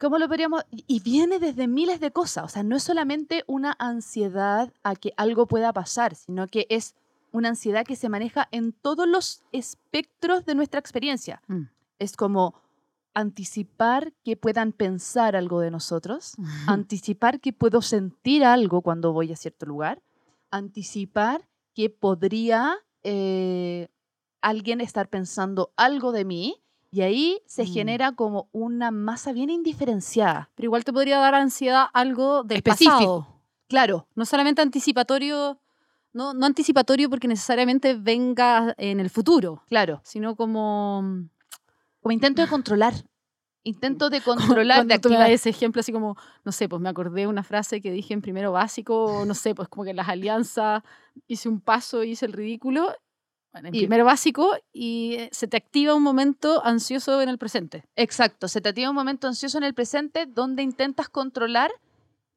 [0.00, 0.62] ¿Cómo lo podríamos?
[0.70, 2.44] Y y viene desde miles de cosas.
[2.44, 6.94] O sea, no es solamente una ansiedad a que algo pueda pasar, sino que es
[7.32, 11.42] una ansiedad que se maneja en todos los espectros de nuestra experiencia.
[11.48, 11.62] Mm.
[11.98, 12.54] Es como
[13.18, 16.34] anticipar que puedan pensar algo de nosotros,
[16.66, 20.00] anticipar que puedo sentir algo cuando voy a cierto lugar,
[20.50, 23.88] anticipar que podría eh,
[24.40, 26.56] alguien estar pensando algo de mí
[26.90, 27.72] y ahí se Mm.
[27.72, 30.50] genera como una masa bien indiferenciada.
[30.54, 32.92] Pero igual te podría dar ansiedad algo del Específico.
[32.96, 33.26] pasado.
[33.68, 35.58] Claro, No solamente anticipatorio,
[36.12, 40.00] no, no anticipatorio porque necesariamente venga en el futuro, claro.
[40.04, 41.02] sino como...
[42.00, 42.94] Como intento de controlar.
[43.64, 44.20] Intento de
[44.64, 47.22] controlar, de Cuando tú me das ese ejemplo así como, no sé, pues me acordé
[47.22, 50.82] de una frase que dije en primero básico, no sé, pues como que las alianzas
[51.26, 52.94] hice un paso, hice el ridículo,
[53.52, 57.38] bueno, en Y- primero básico, y eh, se te activa un momento ansioso en el
[57.38, 57.84] presente.
[57.96, 61.70] Exacto, se te tiene un momento ansioso en el presente donde intentas controlar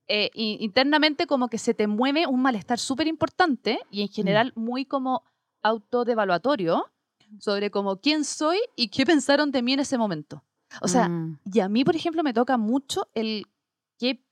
[0.07, 4.83] eh, internamente como que se te mueve un malestar súper importante y en general muy
[4.83, 5.23] como
[5.61, 6.91] autodevaluatorio
[7.39, 10.43] sobre como quién soy y qué pensaron de mí en ese momento.
[10.81, 11.39] O sea, Mm.
[11.53, 13.45] y a mí, por ejemplo, me toca mucho el
[13.99, 14.23] qué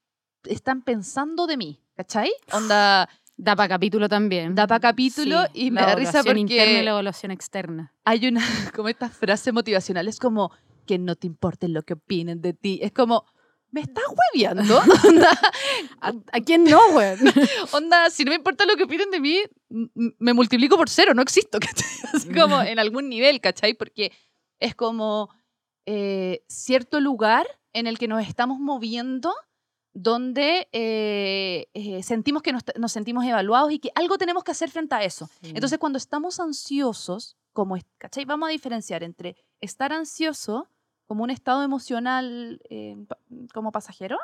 [0.46, 2.32] están pensando de mí, ¿cachai?
[2.54, 4.56] Onda, da para capítulo también.
[4.56, 7.94] da para capítulo Sí, y me da risa evaluación interna y porque la evaluación externa.
[8.06, 8.42] hay una,
[8.76, 10.52] como esta frase motivacional, es como
[10.86, 12.80] que no te importe lo que opinen de ti.
[12.82, 13.26] Es como,
[13.72, 14.80] ¿me estás hueviando?
[15.08, 15.30] onda,
[16.02, 17.16] ¿A, a quién no, güey?
[17.72, 21.22] onda, si no me importa lo que opinen de mí, me multiplico por cero, no
[21.22, 21.90] existo, ¿cachai?
[22.14, 23.74] Así como en algún nivel, ¿cachai?
[23.74, 24.12] Porque
[24.60, 25.30] es como
[25.86, 29.34] eh, cierto lugar en el que nos estamos moviendo
[29.94, 34.70] donde eh, eh, sentimos que nos, nos sentimos evaluados y que algo tenemos que hacer
[34.70, 35.30] frente a eso.
[35.42, 38.26] Entonces, cuando estamos ansiosos, como, ¿cachai?
[38.26, 40.68] Vamos a diferenciar entre estar ansioso
[41.10, 42.96] como un estado emocional eh,
[43.52, 44.20] como pasajero,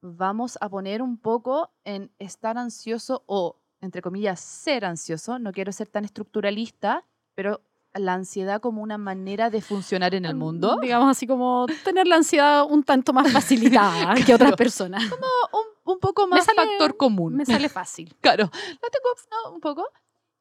[0.00, 5.38] vamos a poner un poco en estar ansioso o, entre comillas, ser ansioso.
[5.38, 7.04] No quiero ser tan estructuralista,
[7.36, 7.60] pero
[7.94, 10.78] la ansiedad como una manera de funcionar en el mundo.
[10.82, 15.04] Digamos así como tener la ansiedad un tanto más facilitada que otras personas.
[15.04, 17.36] Un, un poco más sale- factor común.
[17.36, 18.14] Me sale fácil.
[18.20, 19.08] Claro, la tengo
[19.46, 19.54] ¿no?
[19.54, 19.84] un poco.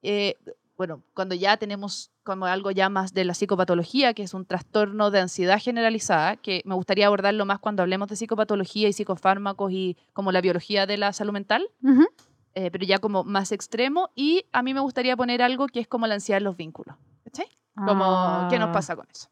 [0.02, 0.36] Eh,
[0.78, 5.10] bueno, cuando ya tenemos como algo ya más de la psicopatología, que es un trastorno
[5.12, 9.98] de ansiedad generalizada, que me gustaría abordarlo más cuando hablemos de psicopatología y psicofármacos y
[10.14, 12.06] como la biología de la salud mental, Ujú.
[12.54, 14.10] eh, pero ya como más extremo.
[14.16, 16.96] Y a mí me gustaría poner algo que es como la ansiedad en los vínculos.
[17.24, 17.48] ¿Cachai?
[17.76, 18.72] Como, ¿qué nos Ah.
[18.72, 19.30] pasa con eso?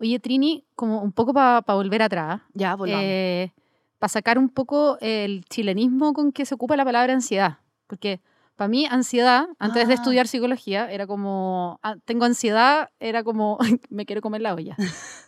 [0.00, 3.04] Oye, Trini, como un poco para volver atrás, Ya, volvamos.
[3.98, 7.58] para sacar un poco el chilenismo con que se ocupa la palabra ansiedad.
[7.86, 8.20] Porque
[8.56, 9.96] para mí, ansiedad, antes de Ah.
[9.96, 13.58] estudiar psicología, era como, ah, tengo ansiedad, era como,
[13.90, 14.76] me quiero comer la olla.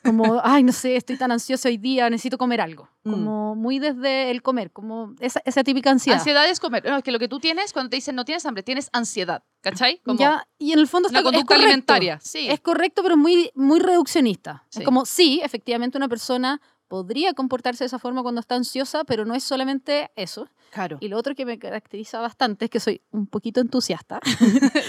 [0.04, 2.88] Como, ay, no sé, estoy tan ansiosa hoy día, necesito comer algo.
[3.04, 3.10] Mm.
[3.10, 6.18] Como muy desde el comer, como esa, esa típica ansiedad.
[6.18, 6.84] Ansiedad es comer.
[6.84, 9.42] No, es que lo que tú tienes cuando te dicen no tienes hambre, tienes ansiedad.
[9.62, 10.00] ¿Cachai?
[10.04, 11.64] Como Ya, y en el fondo está, es conducta correcto.
[11.66, 12.20] alimentaria.
[12.22, 12.48] Sí.
[12.50, 14.64] Es correcto, pero muy, muy reduccionista.
[14.68, 14.80] Sí.
[14.80, 16.60] Es como, sí, efectivamente una persona
[16.94, 20.48] podría comportarse de esa forma cuando está ansiosa, pero no es solamente eso.
[20.70, 20.98] claro.
[21.00, 24.20] Y lo otro que me caracteriza bastante es que soy un poquito entusiasta.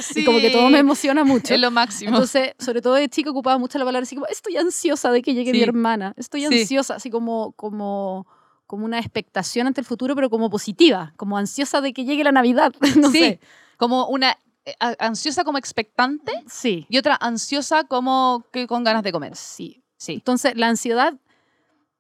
[0.02, 0.20] Sí.
[0.22, 1.54] Y como que todo me emociona mucho.
[1.56, 2.12] Es lo máximo.
[2.12, 5.34] Entonces, sobre todo de chico ocupaba mucho la palabra así como, estoy ansiosa de que
[5.34, 5.64] llegue mi Sí.
[5.64, 6.14] hermana.
[6.18, 6.60] Estoy Sí.
[6.62, 8.28] ansiosa, así como, como,
[8.68, 11.14] como una expectación ante el futuro, pero como positiva.
[11.18, 12.72] Como ansiosa de que llegue la Navidad.
[13.08, 13.20] no sí.
[13.20, 13.40] sé.
[13.78, 14.38] Como una
[14.68, 16.86] eh, ansiosa como expectante Sí.
[16.90, 19.36] y otra ansiosa como que con ganas de comer.
[19.36, 19.82] Sí.
[19.98, 20.14] Sí.
[20.14, 21.14] Entonces, la ansiedad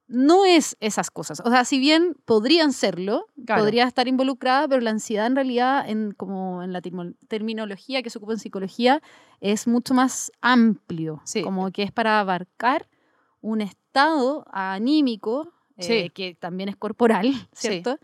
[0.07, 1.41] no es esas cosas.
[1.43, 3.63] O sea, si bien podrían serlo, Claro.
[3.63, 6.81] podría estar involucrada, pero la ansiedad en realidad, en, como en la
[7.27, 9.01] terminología que se ocupa en psicología,
[9.41, 11.21] es mucho más amplio.
[11.25, 11.41] Sí.
[11.41, 12.87] Como que es para abarcar
[13.41, 17.67] un estado anímico, eh, que también es corporal, Sí.
[17.69, 17.97] ¿cierto?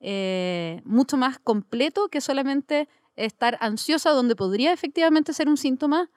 [0.00, 6.08] Eh, mucho más completo que solamente estar ansiosa, donde podría efectivamente ser un síntoma.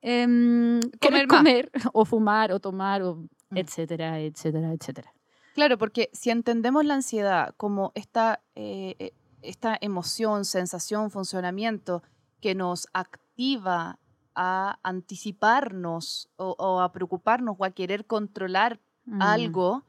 [0.00, 3.24] em, Comer comer o fumar o tomar o.
[3.60, 5.12] etcétera, etcétera, etcétera.
[5.54, 12.02] Claro, porque si entendemos la ansiedad como esta, eh, eh, esta emoción, sensación, funcionamiento
[12.40, 13.98] que nos activa
[14.34, 19.22] a anticiparnos o, o a preocuparnos o a querer controlar Mm.
[19.22, 19.84] algo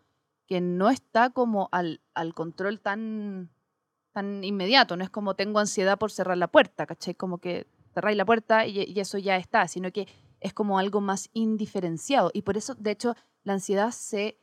[0.45, 3.49] que no está como al, al control tan,
[4.13, 4.95] tan inmediato.
[4.95, 7.15] No es como tengo ansiedad por cerrar la puerta, ¿cachai?
[7.15, 10.07] Como que cerráis la puerta y, y eso ya está, sino que
[10.39, 12.31] es como algo más indiferenciado.
[12.33, 14.37] Y por eso, de hecho, la ansiedad se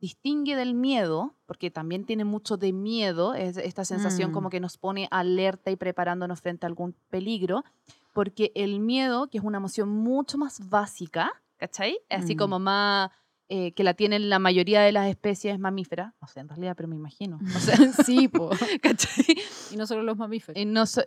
[0.00, 4.34] distingue del miedo, porque también tiene mucho de miedo, es esta sensación Mm.
[4.34, 7.64] como que nos pone alerta y preparándonos frente a algún peligro,
[8.12, 11.98] porque el miedo, que es una emoción mucho más básica, ¿cachai?
[12.10, 12.38] Así Mm.
[12.38, 13.10] como más
[13.50, 16.12] eh, que la tienen la mayoría de las especies mamíferas.
[16.20, 17.38] No sé, en realidad, pero me imagino.
[17.40, 17.72] No sé,
[18.06, 18.50] sí, po.
[18.82, 19.24] ¿cachai?
[19.72, 20.60] Y no solo los mamíferos.
[20.60, 21.00] Y no sí,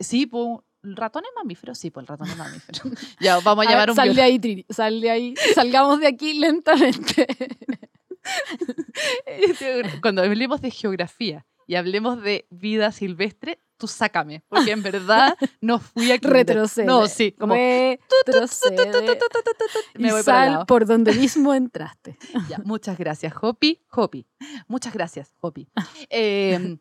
[0.00, 1.74] sí, po, ¿el ratón es mamífero?
[1.74, 2.80] Sí, pues el ratón es mamífero.
[3.20, 5.34] ya, vamos a A llevar ver, un sal de ahí, Trini, sal de ahí.
[5.54, 7.26] Salgamos de aquí lentamente.
[10.02, 15.80] Cuando hablemos de geografía y hablemos de vida silvestre, tú sácame, porque en verdad no
[15.80, 16.46] fui a kinder.
[16.46, 16.86] Retrocede.
[16.86, 18.86] No, sí, como Retrocede.
[19.94, 22.18] me y voy el sal por donde mismo entraste.
[22.48, 23.82] Ya, muchas gracias, Hopi.
[23.90, 24.26] Hopi.
[24.68, 25.68] Muchas gracias, Hopi.
[26.10, 26.78] Eh,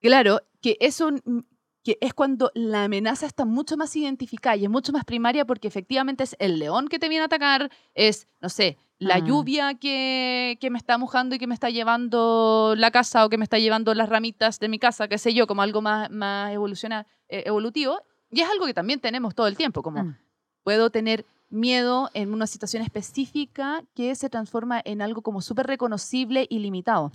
[0.00, 1.46] claro, que es un
[1.86, 5.68] que es cuando la amenaza está mucho más identificada y es mucho más primaria porque
[5.68, 9.18] efectivamente es el león que te viene a atacar, es, no sé, la Ah.
[9.20, 13.38] lluvia que, que me está mojando y que me está llevando la casa o que
[13.38, 16.50] me está llevando las ramitas de mi casa, qué sé yo, como algo más, más
[16.50, 16.56] eh,
[17.46, 18.00] evolutivo.
[18.32, 20.16] Y es algo que también tenemos todo el tiempo, como Mm.
[20.64, 26.46] puedo tener miedo en una situación específica que se transforma en algo como súper reconocible
[26.50, 27.12] y limitado.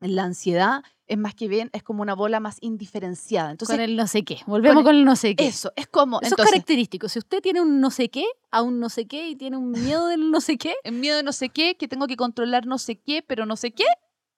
[0.00, 3.50] La ansiedad es más que bien, es como una bola más indiferenciada.
[3.52, 4.40] Entonces, con el no sé qué.
[4.46, 5.46] Volvemos con con el no sé qué.
[5.46, 7.08] eso, es como, Eso es entonces, característico.
[7.08, 9.70] Si usted tiene un no sé qué, a un no sé qué y tiene un
[9.70, 12.66] miedo del no sé qué, en miedo de no sé qué, que tengo que controlar
[12.66, 13.84] no sé qué, pero no sé qué,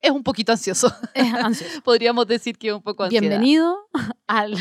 [0.00, 0.92] es un poquito ansioso.
[1.14, 1.80] es ansioso.
[1.84, 3.22] Podríamos decir que es un poco ansiedad.
[3.22, 3.76] Bienvenido
[4.26, 4.54] al-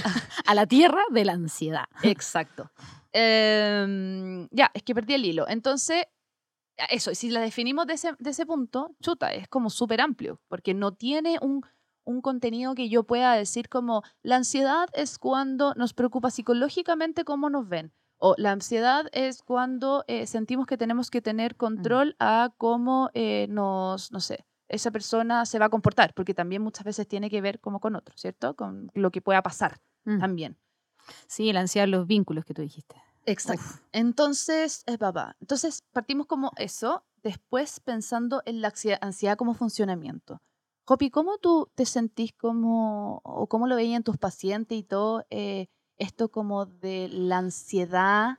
[0.45, 1.86] a la tierra de la ansiedad.
[2.03, 2.71] Exacto.
[3.12, 5.47] Em, ya, es que perdí el hilo.
[5.47, 6.05] Entonces,
[6.90, 10.74] eso, si la definimos de ese, de ese punto, chuta, es como súper amplio, porque
[10.74, 11.62] no tiene un,
[12.04, 17.50] un contenido que yo pueda decir como, la ansiedad es cuando nos preocupa psicológicamente cómo
[17.50, 17.94] nos ven.
[18.20, 23.46] O la ansiedad es cuando eh, sentimos que tenemos que tener control a cómo eh,
[23.50, 27.42] nos, no sé, esa persona se va a comportar, porque también muchas veces tiene que
[27.42, 28.56] ver como con otro, ¿cierto?
[28.56, 30.20] Con lo que pueda pasar Mm.
[30.20, 30.58] también.
[31.28, 32.96] Sí, la ansiedad los vínculos que tú dijiste.
[33.28, 33.63] Exacto.
[33.63, 33.82] Uf.
[33.92, 35.36] Entonces, es papá.
[35.42, 40.42] Entonces, partimos como eso, después pensando en la ansiedad como funcionamiento.
[40.86, 45.68] Jopi, ¿cómo tú te sentís como, o cómo lo veían tus pacientes y todo, eh,
[45.98, 48.38] esto como de la ansiedad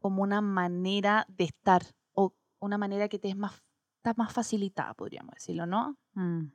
[0.00, 3.62] como una manera de estar, o una manera que te es más,
[3.98, 5.96] está más facilitada, podríamos decirlo, ¿no?
[6.14, 6.46] Mm.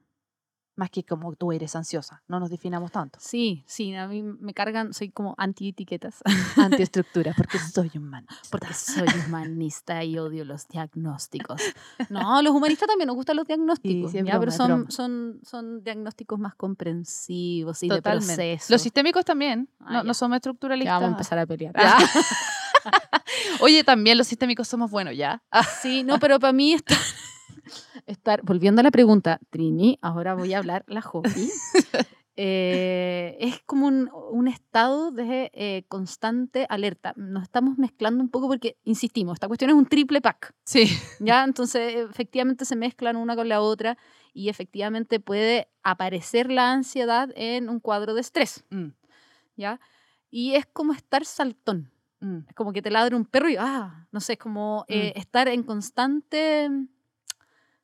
[0.79, 3.19] Más que como tú eres ansiosa, no nos definamos tanto.
[3.21, 6.21] Sí, sí, a mí me cargan, soy como anti-etiquetas,
[6.55, 8.27] Antiestructura, porque soy humana.
[8.49, 11.61] porque soy humanista y odio los diagnósticos.
[12.09, 15.39] No, los humanistas también nos gustan los diagnósticos, sí, es ya, broma, pero son, son,
[15.43, 18.31] son diagnósticos más comprensivos y Totalmente.
[18.31, 18.73] de proceso.
[18.73, 20.93] Los sistémicos también, Ah, no, somos Ya estructuralistas.
[20.93, 21.73] vamos a empezar a pelear.
[21.77, 21.97] Ya.
[23.59, 25.41] Oye, también los sistémicos somos buenos, ¿ya?
[25.51, 26.97] Ah, Sí, no, pero para mí estar,
[28.07, 31.49] estar- volviendo a la pregunta, Trini, ahora voy a hablar la hobby.
[32.35, 37.13] eh, es como un, un estado de eh, constante alerta.
[37.17, 40.87] Nos estamos mezclando un poco porque, insistimos, esta cuestión es un triple pack, Sí.
[41.19, 41.43] ¿ya?
[41.43, 43.97] Entonces, efectivamente se mezclan una con la otra
[44.33, 48.89] y efectivamente puede aparecer la ansiedad en un cuadro de estrés, Mm,
[49.57, 49.79] ¿ya?
[50.31, 51.91] Y es como estar saltón.
[52.21, 52.37] mm.
[52.47, 55.47] Es como que te ladra un perro y, ah, no sé, es como eh, estar
[55.49, 56.69] en constante...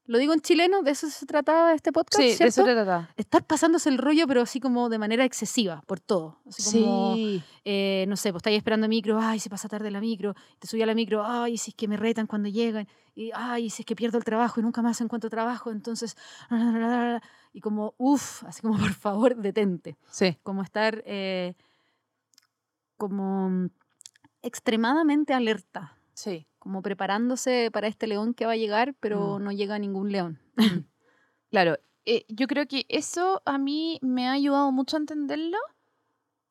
[0.07, 3.09] Lo digo en chileno, de eso se trataba este podcast, Sí, de eso se trata.
[3.17, 6.37] Estar pasándose el rollo, pero así como de manera excesiva, por todo.
[6.47, 7.43] Así como, Sí.
[7.63, 10.83] eh, no sé, pues estáis esperando micro, ay, se pasa tarde la micro, te subí
[10.83, 13.85] a la micro, ay, si es que me retan cuando llegan, y ay, si es
[13.87, 16.15] que pierdo el trabajo y nunca más encuentro trabajo, entonces,
[17.53, 20.37] y como, uff, así como, por favor, detente Sí.
[20.43, 21.55] como estar eh,
[22.97, 23.69] como mm,
[24.43, 26.45] extremadamente alerta, Sí.
[26.65, 29.43] Como preparándose para este león que va a llegar, pero Mm.
[29.43, 30.39] no llega ningún león.
[31.51, 31.77] Claro.
[32.05, 35.59] eh, yo creo que eso a mí me ha ayudado mucho a entenderlo,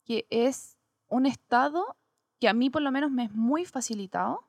[0.05, 0.77] que es
[1.09, 1.97] un estado
[2.41, 4.49] que a mí por lo menos me es muy facilitado,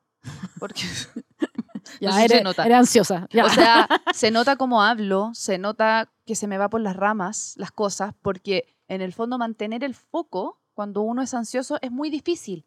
[0.60, 0.82] porque
[2.00, 2.64] Ya, sé si eres, nota.
[2.64, 3.28] eres ansiosa.
[3.32, 3.46] ya.
[3.46, 7.56] O sea, se nota cómo hablo, se nota que se me va por las ramas
[7.58, 12.12] las cosas, porque en el fondo mantener el foco cuando uno es ansioso es muy
[12.12, 12.66] difícil.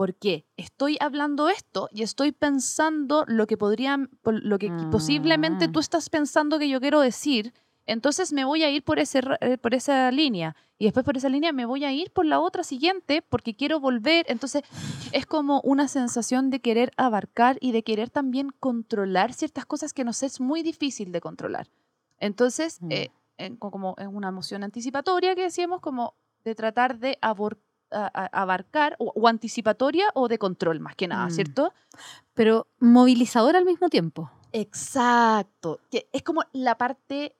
[0.00, 5.72] Porque estoy hablando esto y estoy pensando lo que podrían, por- lo que posiblemente Mm.
[5.72, 7.52] tú estás pensando que yo quiero decir.
[7.84, 10.56] Entonces me voy a ir por, ese, eh, por esa línea.
[10.78, 13.78] Y después por esa línea me voy a ir por la otra siguiente porque quiero
[13.78, 14.24] volver.
[14.30, 14.62] Entonces
[15.12, 20.04] es como una sensación de querer abarcar y de querer también controlar ciertas cosas que
[20.04, 21.68] nos es muy difícil de controlar.
[22.20, 22.90] Entonces, Mm.
[22.92, 27.58] eh, en- co- como es una emoción anticipatoria que decíamos, como de tratar de abor-
[27.90, 31.30] a- a- abarcar, o, o anticipatoria o de control más que nada, Mm.
[31.30, 31.72] ¿cierto?
[32.34, 34.30] Pero movilizador al mismo tiempo.
[34.52, 35.80] Exacto.
[35.90, 37.36] Que es como la parte.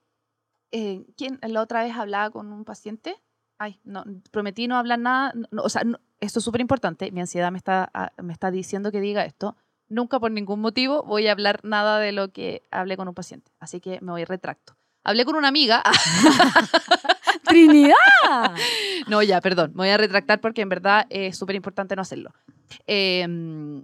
[0.71, 3.15] Eh, ¿Quién la otra vez hablaba con un paciente?
[3.57, 5.33] Ay, no, prometí no hablar nada.
[5.35, 7.11] no, no, o sea, no, esto es súper importante.
[7.11, 9.55] Mi ansiedad me está, ah, me está diciendo que diga esto.
[9.89, 13.51] nunca por ningún motivo voy a hablar nada de lo que hablé con un paciente.
[13.59, 14.77] Así que me voy retracto.
[15.03, 15.83] Hablé con una amiga.
[17.51, 18.55] ¡Trinidad!
[19.07, 19.71] no, ya, perdón.
[19.75, 22.31] Me voy a retractar porque en verdad es súper importante no hacerlo.
[22.87, 23.83] Em,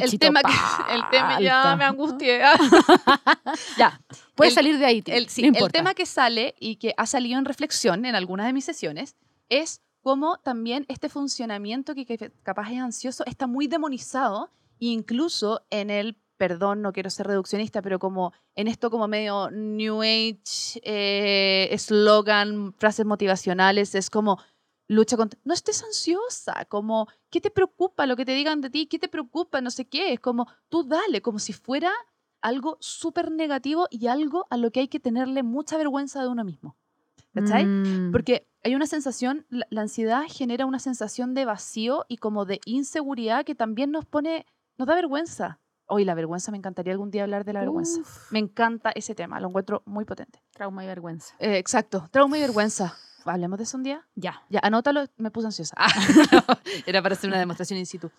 [0.00, 0.52] el tema, que,
[0.94, 2.42] el tema ya me angustié.
[3.78, 4.00] Ya,
[4.34, 6.94] puedes El- salir de ahí, Tini, El, sí, no el tema que sale y que
[6.96, 9.16] ha salido en reflexión en algunas de mis sesiones
[9.48, 15.90] es cómo también este funcionamiento que, que capaz es ansioso está muy demonizado, incluso en
[15.90, 21.68] el, perdón, no quiero ser reduccionista, pero como en esto como medio New Age, eh,
[21.70, 24.38] eslogan, frases motivacionales, es como
[24.88, 25.38] lucha contra...
[25.44, 28.86] No estés ansiosa, como, ¿qué te preocupa lo que te digan de ti?
[28.86, 29.60] ¿Qué te preocupa?
[29.60, 31.92] No sé qué, es como, tú dale, como si fuera
[32.40, 36.44] algo súper negativo y algo a lo que hay que tenerle mucha vergüenza de uno
[36.44, 36.76] mismo.
[37.32, 37.66] ¿Cachai?
[37.66, 38.12] Mm.
[38.12, 42.60] Porque hay una sensación, la, la ansiedad genera una sensación de vacío y como de
[42.64, 44.46] inseguridad que también nos pone,
[44.78, 45.58] nos da vergüenza.
[45.86, 48.00] Hoy la vergüenza, me encantaría algún día hablar de la vergüenza.
[48.00, 50.42] Uf, Me encanta ese tema, lo encuentro muy potente.
[50.52, 51.34] trauma y vergüenza.
[51.38, 52.94] Eh, exacto, trauma y vergüenza.
[53.26, 54.06] ¿Hablemos de eso un día?
[54.14, 54.42] Ya.
[54.50, 55.74] Ya, anótalo, me puse ansiosa.
[55.78, 55.88] Ah,
[56.32, 56.42] no,
[56.86, 58.10] era para hacer una demostración in situ.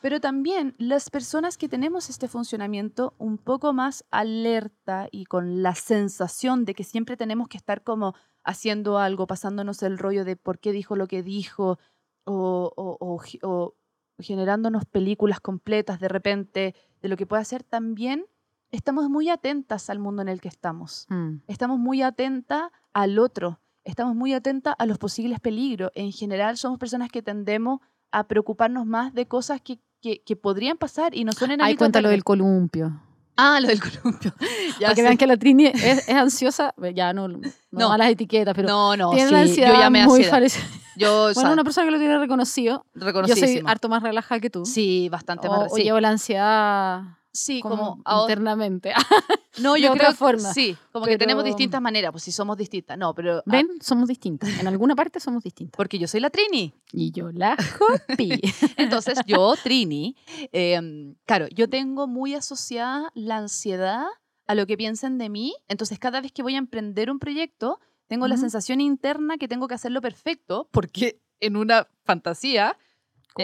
[0.00, 5.74] Pero también las personas que tenemos este funcionamiento un poco más alerta y con la
[5.74, 10.58] sensación de que siempre tenemos que estar como haciendo algo, pasándonos el rollo de por
[10.58, 11.78] qué dijo lo que dijo
[12.24, 13.74] o, o- o o
[14.18, 18.24] generándonos películas completas de repente de lo que puede hacer, también
[18.70, 21.36] estamos muy atentas al mundo en el que estamos Mm.
[21.46, 25.90] estamos muy atentas al otro, estamos muy atentas a los posibles peligros.
[25.94, 30.76] En general somos personas que tendemos a preocuparnos más de cosas que, que, que podrían
[30.78, 33.00] pasar y no son en Ahí cuenta lo de- del columpio.
[33.36, 34.32] Ah, lo del columpio.
[34.80, 35.02] Ya Para que sé.
[35.02, 37.92] vean que la Trini es, es ansiosa, ya no, no, No.
[37.92, 40.30] a las etiquetas, pero no, no, tiene sí, la yo ansiedad ya me muy ansiedad.
[40.30, 40.64] parecida.
[40.96, 42.86] Yo, o Bueno, una persona que lo tiene reconocido.
[42.94, 44.64] Yo soy harto más relajada que tú.
[44.64, 45.72] Sí, bastante o, más.
[45.72, 47.02] o Sí, llevo la ansiedad
[47.36, 48.92] sí como, como, internamente.
[49.58, 52.58] No, de yo otra creo forma, Sí, como que tenemos distintas maneras, pues si somos
[52.58, 52.98] distintas.
[52.98, 53.38] No, pero.
[53.38, 53.68] ah, ¿Ven?
[53.80, 54.50] Somos distintas.
[54.58, 55.74] En alguna parte somos distintas.
[55.74, 56.74] porque yo soy la Trini.
[56.92, 58.38] Y yo la Jopi.
[58.76, 60.14] Entonces, yo, Trini,
[60.52, 64.04] em, claro, yo tengo muy asociada la ansiedad
[64.46, 65.54] a lo que piensen de mí.
[65.68, 69.68] Entonces, cada vez que voy a emprender un proyecto, tengo la sensación interna que tengo
[69.68, 72.78] que hacerlo perfecto, porque en una fantasía,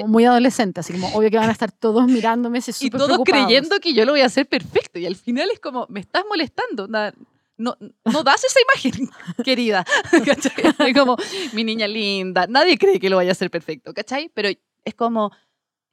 [0.00, 3.06] Como muy adolescente, así como obvio que van a estar todos mirándome, así y todos
[3.08, 3.46] preocupados.
[3.46, 4.98] creyendo que yo lo voy a hacer perfecto.
[4.98, 6.88] Y al final es como, me estás molestando.
[6.88, 7.12] na-
[7.58, 9.08] No, no das esa imagen,
[9.44, 9.84] querida.
[10.26, 10.94] ¿Cachai?
[10.94, 11.16] Como,
[11.52, 12.46] mi niña linda.
[12.48, 14.30] Nadie cree que lo vaya a hacer perfecto, ¿cachai?
[14.34, 14.48] Pero
[14.84, 15.30] es como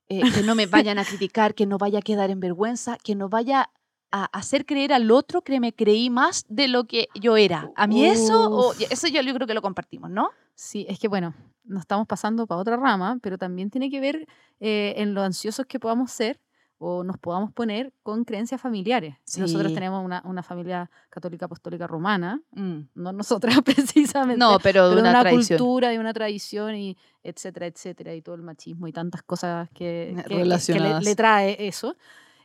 [0.07, 3.13] eh, que no me vayan a criticar, que no vaya a quedar en vergüenza, que
[3.15, 3.69] no vaya
[4.11, 7.69] a hacer creer al otro que me creí más de lo que yo era.
[7.75, 8.81] A mí eso, o- Uf.
[8.89, 10.31] eso yo, yo creo que lo compartimos, ¿no?
[10.55, 11.35] Sí, es que bueno,
[11.69, 14.27] nos estamos pasando para otra rama, pero también tiene que ver
[14.59, 16.39] eh, en lo ansiosos que podamos ser
[16.81, 19.15] o nos podamos poner con creencias familiares.
[19.37, 19.73] Nosotros Sí.
[19.73, 22.79] tenemos una, una familia católica apostólica romana, Mm.
[22.95, 27.65] no nosotras precisamente, No, pero de pero una, una cultura, de una tradición y etcétera,
[27.67, 31.67] etcétera, y todo el machismo y tantas cosas que, que- que- que le- le, trae
[31.67, 31.95] eso,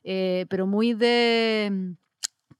[0.02, 1.92] eh, pero muy de mm,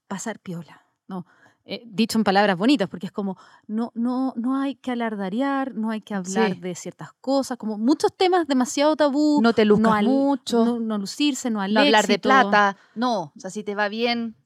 [0.06, 1.26] pasar piola, ¿no?
[1.66, 5.88] Eh, dicho en palabras bonitas, porque es como, no, no, no hay que alardarear, no
[5.90, 6.60] hay que hablar Sí.
[6.60, 10.62] de ciertas cosas, como muchos temas demasiado tabú, No te luzcas al- mucho.
[10.64, 12.76] no, no lucirse, no al no hablar de plata.
[12.94, 14.36] No, o sea, si te va bien,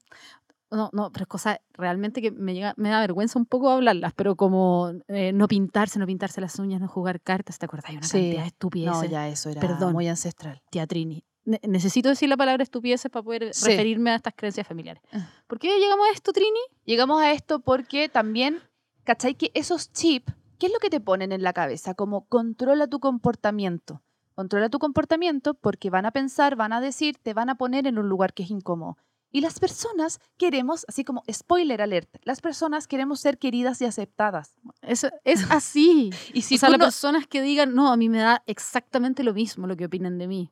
[0.71, 4.13] No, no, pero es cosa realmente que me llega, me da vergüenza un poco hablarlas,
[4.15, 7.89] pero como eh, no pintarse, no pintarse las uñas, no jugar cartas, ¿te acuerdas?
[7.89, 8.19] Hay una Sí.
[8.19, 8.95] cantidad de estupideces.
[9.01, 9.93] No, ya eso era Perdón.
[9.93, 10.61] muy ancestral.
[10.69, 11.23] Tía Trini.
[11.45, 13.65] Ne- necesito decir la palabra estupideces para poder Sí.
[13.67, 15.01] referirme a estas creencias familiares.
[15.11, 15.29] Ah.
[15.47, 16.59] ¿Por qué llegamos a esto, Trini?
[16.85, 18.59] Llegamos a esto porque también,
[19.03, 19.35] ¿cachai?
[19.35, 21.93] Que esos chips, ¿qué es lo que te ponen en la cabeza?
[21.95, 24.01] Como controla tu comportamiento.
[24.35, 27.97] Controla tu comportamiento porque van a pensar, van a decir, te van a poner en
[27.99, 28.97] un lugar que es incómodo.
[29.31, 34.55] Y las personas queremos, así como spoiler alert, las personas queremos ser queridas y aceptadas.
[34.81, 36.09] Eso es así.
[36.33, 39.23] Y si o sea, las no- personas que digan, no, a mí me da exactamente
[39.23, 40.51] lo mismo lo que opinan de mí.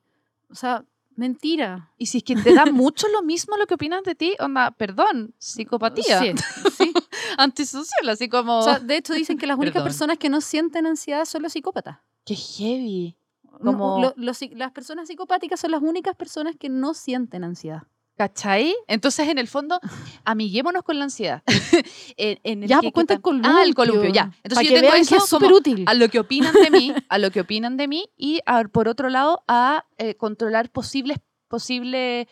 [0.50, 1.92] O sea, mentira.
[1.98, 4.72] y si es que te da mucho lo mismo lo que opinan de ti, onda,
[4.72, 6.34] perdón, psicopatía, Sí,
[6.78, 6.94] sí.
[7.38, 8.60] antisocial, así como...
[8.60, 9.88] O sea, de hecho dicen que las únicas Perdón.
[9.88, 11.98] personas que no sienten ansiedad son los psicópatas.
[12.26, 13.18] qué heavy.
[13.60, 17.44] No, Como- lo- los psi- las personas psicopáticas son las únicas personas que no sienten
[17.44, 17.84] ansiedad.
[18.18, 18.74] ¿Cachai?
[18.88, 19.80] Entonces, en el fondo,
[20.26, 21.44] amiguémonos con la ansiedad.
[22.18, 23.52] en, en el Ya, pues cuenta el columpio.
[23.52, 24.32] Ah, el columpio, ya.
[24.44, 25.86] Entonces, yo tengo eso que es súper útil.
[25.88, 28.88] a lo que opinan de mí, a lo que opinan de mí y a- por
[28.88, 32.28] otro lado a eh, controlar posibles, posible,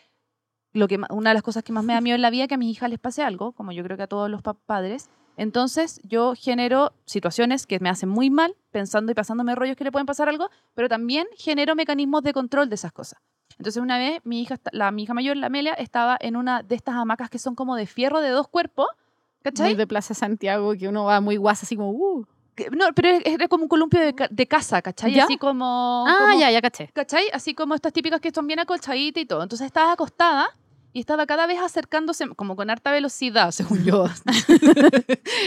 [0.72, 2.48] lo que una de las cosas que más me da miedo en la vida es
[2.48, 4.54] que a mis hijas les pase algo, como yo creo que a todos los pa-
[4.54, 5.08] padres.
[5.38, 9.92] Entonces yo genero situaciones que me hacen muy mal, pensando y pasándome rollos que le
[9.92, 13.20] pueden pasar algo, pero también genero mecanismos de control de esas cosas.
[13.58, 16.74] Entonces una vez mi hija, la, mi hija mayor, la Amelia, estaba en una de
[16.74, 19.74] estas hamacas que son como de fierro de dos cuerpos, Muy ¿cachai?
[19.74, 22.26] de Plaza Santiago, que uno va muy guasa, así como, uh.
[22.72, 25.12] No, pero era como un columpio de, ca- de casa, ¿cachai?
[25.14, 25.24] ¿Ya?
[25.24, 26.04] Así como...
[26.08, 26.88] Ah, como- ya, ya caché.
[26.92, 27.24] ¿Cachai?
[27.32, 29.42] Así como estas típicas que son bien acolchaditas y todo.
[29.42, 30.48] Entonces estaba acostada
[30.96, 34.06] y estaba cada vez acercándose, como con harta velocidad, según yo.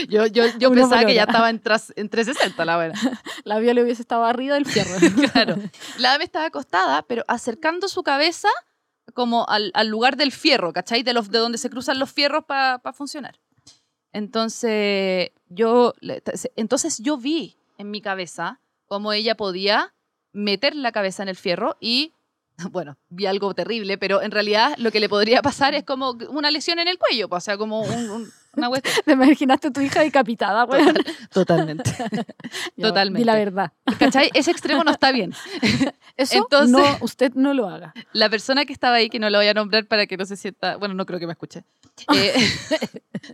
[0.08, 2.94] yo yo, yo pensaba que ya estaba en, tras- en 360, la buena.
[3.44, 4.94] La viola hubiese estado arriba del fierro.
[5.32, 5.56] Claro.
[5.98, 8.48] La dama estaba acostada, pero acercando su cabeza
[9.14, 11.02] como al, al lugar del fierro, ¿cachai?
[11.02, 13.40] De, los, de donde se cruzan los fierros para funcionar.
[14.12, 16.22] Entonces yo, le-
[16.56, 19.94] entonces yo vi en mi cabeza cómo ella podía
[20.32, 22.12] meter la cabeza en el fierro y,
[22.72, 26.50] bueno, vi algo terrible, pero en realidad lo que le podría pasar es como una
[26.50, 28.70] lesión en el cuello, pues, o sea, como un- un- una.
[29.04, 30.94] ¿Te imaginaste a tu hija decapitada, weón?
[31.32, 31.90] Totalmente.
[32.76, 33.18] Ya, totalmente.
[33.20, 33.72] Di la verdad.
[33.98, 34.30] ¿Cachai?
[34.34, 35.32] Ese extremo no está bien.
[36.16, 37.92] Eso Entonces- no, usted no lo haga.
[38.12, 40.36] La persona que estaba ahí, que no la voy a nombrar para que no se
[40.36, 41.64] sienta, bueno, no creo que me escuche,
[42.14, 42.34] eh,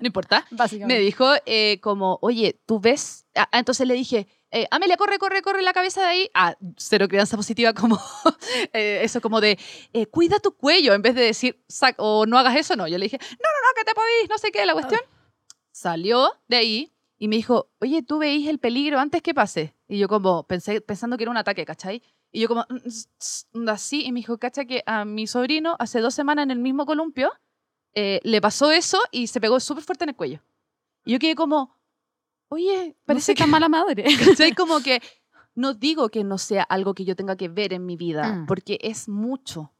[0.00, 0.94] no importa, Básicamente.
[0.94, 3.26] me dijo eh, como, oye, ¿tú ves?
[3.34, 6.30] Ah, ah, entonces le dije, eh, Amelia, corre, corre, corre la cabeza de ahí.
[6.34, 7.98] Ah, cero crianza positiva, como
[8.72, 9.58] eh, eso como de,
[9.92, 12.86] eh, cuida tu cuello, en vez de decir, "Sac- o no hagas eso, no.
[12.88, 15.00] Yo le dije, no, no, no, que te podís, no sé qué, la cuestión.
[15.72, 19.74] Salió de ahí y me dijo, oye, ¿tú veís el peligro antes que pase?
[19.88, 22.02] Y yo como, pensé, pensando que era un ataque, ¿cachai?
[22.32, 25.76] Y yo como, "Mm, s- s- así, y me dijo, cacha que a mi sobrino
[25.78, 27.30] hace dos semanas en el mismo columpio
[27.94, 30.40] eh, le pasó eso y se pegó súper fuerte en el cuello.
[31.04, 31.75] Y yo quedé como,
[32.48, 34.04] oye, Parece que tan mala madre.
[34.38, 34.52] ¿Cachai?
[34.56, 35.00] Como que
[35.54, 38.46] no digo que no sea algo que yo tenga que ver en mi vida, Mm.
[38.46, 39.72] porque es mucho.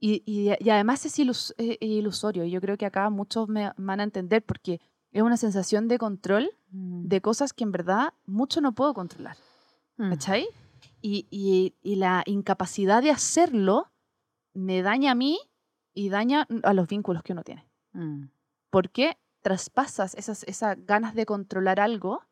[0.00, 2.44] Y, y- y además es ilus- eh, ilusorio.
[2.44, 4.80] Yo creo que acá muchos me van a entender porque
[5.12, 9.36] es una sensación de control de cosas que en verdad mucho no puedo controlar.
[9.96, 10.10] Mm.
[10.10, 10.46] ¿Cachai?
[11.00, 13.90] Y, y- y la incapacidad de hacerlo
[14.52, 15.38] me daña a mí
[15.94, 17.64] y daña a los vínculos que uno tiene.
[17.92, 18.24] Mm.
[18.70, 22.22] porque traspasas esas, esas ganas de controlar algo,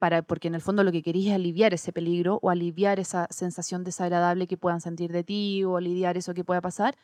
[0.00, 3.28] para, porque en el fondo lo que querías es aliviar ese peligro o aliviar esa
[3.30, 6.96] sensación desagradable que puedan sentir de ti o aliviar eso que pueda pasar,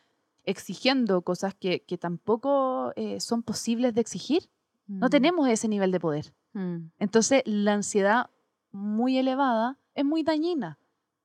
[0.43, 4.49] exigiendo cosas que, que tampoco eh, son posibles de exigir.
[4.87, 5.09] No Mm.
[5.09, 6.33] tenemos ese nivel de poder.
[6.53, 6.89] Mm.
[6.99, 8.29] Entonces, la ansiedad
[8.71, 10.77] muy elevada es muy dañina,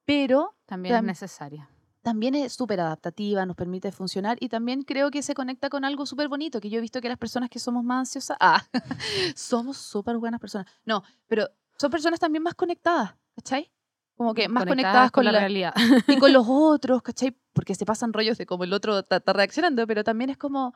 [0.05, 1.69] pero También es necesaria.
[2.03, 6.07] También es súper adaptativa, nos permite funcionar y también creo que se conecta con algo
[6.07, 8.63] súper bonito, que yo he visto que las personas que somos más ansiosas, ah,
[9.37, 10.67] somos súper buenas personas.
[10.85, 13.71] No, pero son personas también más conectadas, ¿cachai?
[14.17, 15.75] Como que más conectadas, con, la, realidad.
[16.07, 17.37] y con los otros, ¿cachai?
[17.53, 20.75] Porque se pasan rollos de cómo el otro está, está reaccionando, pero también es como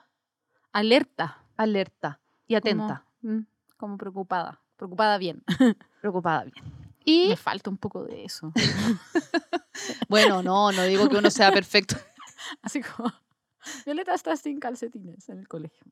[0.72, 1.45] Alerta.
[1.57, 3.47] alerta y atenta, Como, mm,
[3.77, 4.61] como preocupada.
[4.77, 5.45] Preocupada bien.
[6.01, 6.84] preocupada bien.
[7.05, 8.52] Y Me falta un poco de eso.
[10.09, 11.96] bueno, no, no digo que uno sea perfecto.
[12.62, 13.12] Así como,
[13.84, 15.84] Violeta está sin calcetines en el colegio.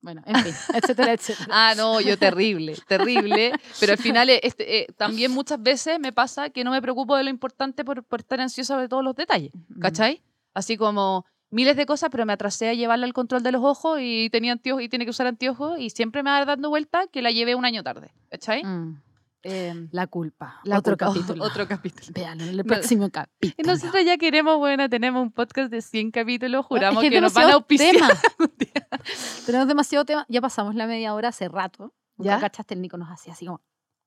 [0.00, 1.48] Bueno, en fin, etcétera, etcétera.
[1.50, 3.52] Ah, no, yo terrible, terrible.
[3.80, 7.16] Pero al final eh, este, eh, también muchas veces me pasa que no me preocupo
[7.16, 9.50] de lo importante por, por estar ansiosa de todos los detalles.
[9.80, 10.22] ¿cachai?
[10.54, 13.98] Así como miles de cosas, pero me atrasé a llevarla al control de los ojos
[14.00, 17.22] y tenía anteojos y tiene que usar anteojos y siempre me va dando vuelta que
[17.22, 18.62] la llevé un año tarde, ¿cachai?
[18.64, 19.02] Mm.
[19.44, 20.60] Eh, La culpa.
[20.64, 21.44] la Otro culpa- capítulo.
[21.44, 22.12] Otro capítulo.
[22.16, 22.64] En el No.
[22.64, 23.72] próximo Y capítulo.
[23.72, 27.50] nosotros ya queremos, bueno, tenemos un podcast de 100 capítulos, juramos Es que, nos van
[27.50, 27.94] a auspiciar.
[27.94, 28.08] tema.
[29.46, 30.26] Tenemos demasiado tema.
[30.28, 31.94] Ya pasamos la media hora hace rato.
[32.16, 32.34] ¿Ya?
[32.34, 32.40] ¿Ya?
[32.40, 32.74] cachaste?
[32.74, 33.60] El Nico nos hacía así como.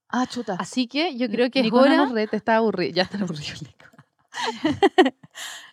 [0.09, 0.57] Ah, chuta.
[0.59, 2.93] Así que yo creo que es Nico no está aburrido.
[2.93, 3.85] Ya está aburrido, el Nico.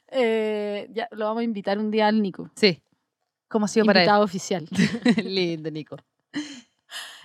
[0.09, 2.51] eh, ya lo vamos a invitar un día al Nico.
[2.55, 2.81] Sí.
[3.49, 4.05] ¿Cómo ha sido para él?
[4.05, 4.69] Invitado oficial.
[5.25, 5.97] Lindo, Nico.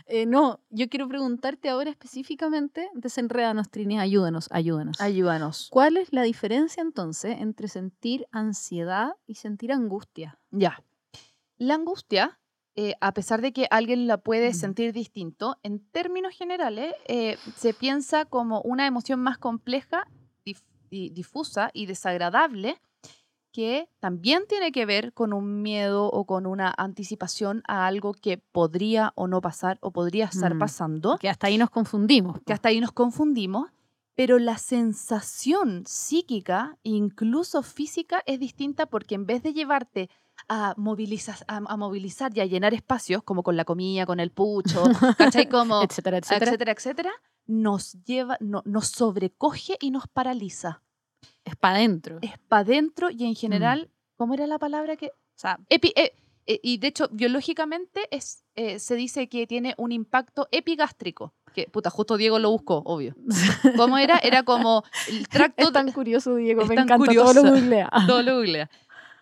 [0.06, 5.00] Eh, no, yo quiero preguntarte ahora específicamente, desenredanos, Trini, ayúdanos, ayúdanos.
[5.00, 5.70] Ayúdanos.
[5.72, 10.40] ¿Cuál es la diferencia entonces entre sentir ansiedad y sentir angustia?
[10.52, 10.84] Ya.
[11.58, 12.40] La angustia,
[12.76, 14.54] eh, a pesar de que alguien la puede Mm.
[14.54, 20.06] sentir distinto, en términos generales eh, se piensa como una emoción más compleja,
[20.46, 22.82] dif- difusa y desagradable
[23.54, 28.38] que también tiene que ver con un miedo o con una anticipación a algo que
[28.40, 30.60] podría o no pasar o podría estar Mm.
[30.60, 31.18] pasando.
[31.20, 32.40] Que hasta ahí nos confundimos.
[32.46, 33.70] que hasta ahí nos confundimos,
[34.16, 40.10] pero la sensación psíquica, incluso física, es distinta porque en vez de llevarte
[40.50, 44.32] a movilizar, a, a movilizar y a llenar espacios, como con la comida, con el
[44.32, 44.84] pucho,
[45.18, 45.48] ¿cachai?
[45.50, 46.46] Como, etcétera, etcétera.
[46.52, 47.12] etcétera, etcétera,
[47.46, 50.82] nos lleva, no- nos sobrecoge y nos paraliza.
[51.46, 52.20] Es para adentro.
[52.22, 53.26] Es para adentro y Mm.
[53.28, 55.08] en general, ¿cómo era la palabra que...?
[55.08, 56.14] O sea, Epi- eh,
[56.46, 61.34] eh, y de hecho, biológicamente es, eh, se dice que tiene un impacto epigástrico.
[61.54, 63.16] Que, puta, justo Diego lo buscó, obvio.
[63.78, 64.18] ¿Cómo era?
[64.18, 65.64] Era como el tracto...
[65.68, 67.56] Es tan curioso, Diego, es me tan encanta, todo lo curioso.
[67.62, 67.90] googlea.
[68.08, 68.70] todo lo googlea.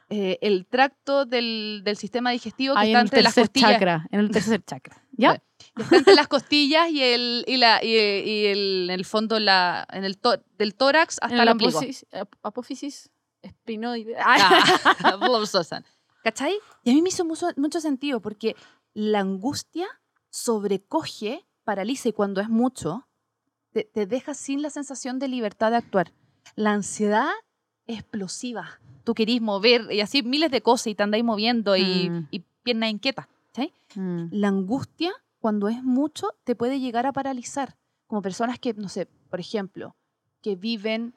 [0.10, 3.72] Eh, el tracto del, del sistema digestivo que Ahí está en entre las costillas.
[3.72, 5.02] chakra, en el tercer chakra.
[5.22, 5.44] ¿Ya?
[5.92, 10.04] Entre las costillas y el, y la, y, y el, en el fondo la, en
[10.04, 11.78] el tó- del tórax hasta en el la ombligo.
[11.78, 13.10] apófisis, ap- apófisis
[13.42, 14.16] espinoide.
[14.20, 14.64] Ah.
[16.24, 16.54] ¿Cachai?
[16.84, 18.56] Y a mí me hizo mucho, mucho sentido porque
[18.94, 19.88] la angustia
[20.30, 23.08] sobrecoge, paraliza y cuando es mucho,
[23.72, 26.12] te, te deja sin la sensación de libertad de actuar.
[26.56, 27.30] La ansiedad
[27.88, 28.80] explosiva.
[29.04, 32.28] Tú querís mover y así miles de cosas y te andáis moviendo y, Mm.
[32.32, 33.28] y pierna inquieta.
[33.96, 34.28] Mm.
[34.32, 37.76] La angustia, cuando es mucho, te puede llegar a paralizar.
[38.08, 39.96] Como personas que, no sé, por ejemplo,
[40.42, 41.14] que viven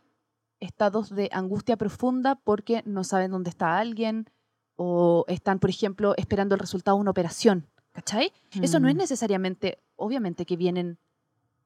[0.61, 4.29] estados de angustia profunda porque no saben dónde está alguien
[4.77, 7.67] o están, por ejemplo, esperando el resultado de una operación.
[7.93, 8.33] ¿Cachai?
[8.61, 8.99] Eso no es Mm.
[8.99, 10.99] necesariamente, obviamente que vienen,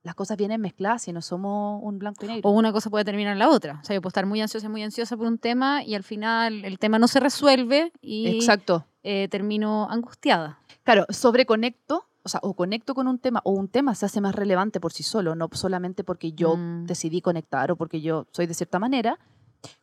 [0.03, 2.51] las cosas vienen mezcladas y no somos un blanco y negro.
[2.51, 3.79] O una cosa puede terminar en la otra.
[3.81, 6.66] O sea, yo puedo estar muy ansiosa, muy ansiosa por un tema y al final
[6.66, 8.85] el tema no se resuelve y Exacto.
[9.11, 10.59] Eh, termino angustiada.
[10.84, 14.34] Claro, sobreconecto, o sea, o conecto con un tema, o un tema se hace más
[14.34, 16.84] relevante por sí solo, no solamente porque yo Mm.
[16.86, 19.18] decidí conectar o porque yo soy de cierta manera.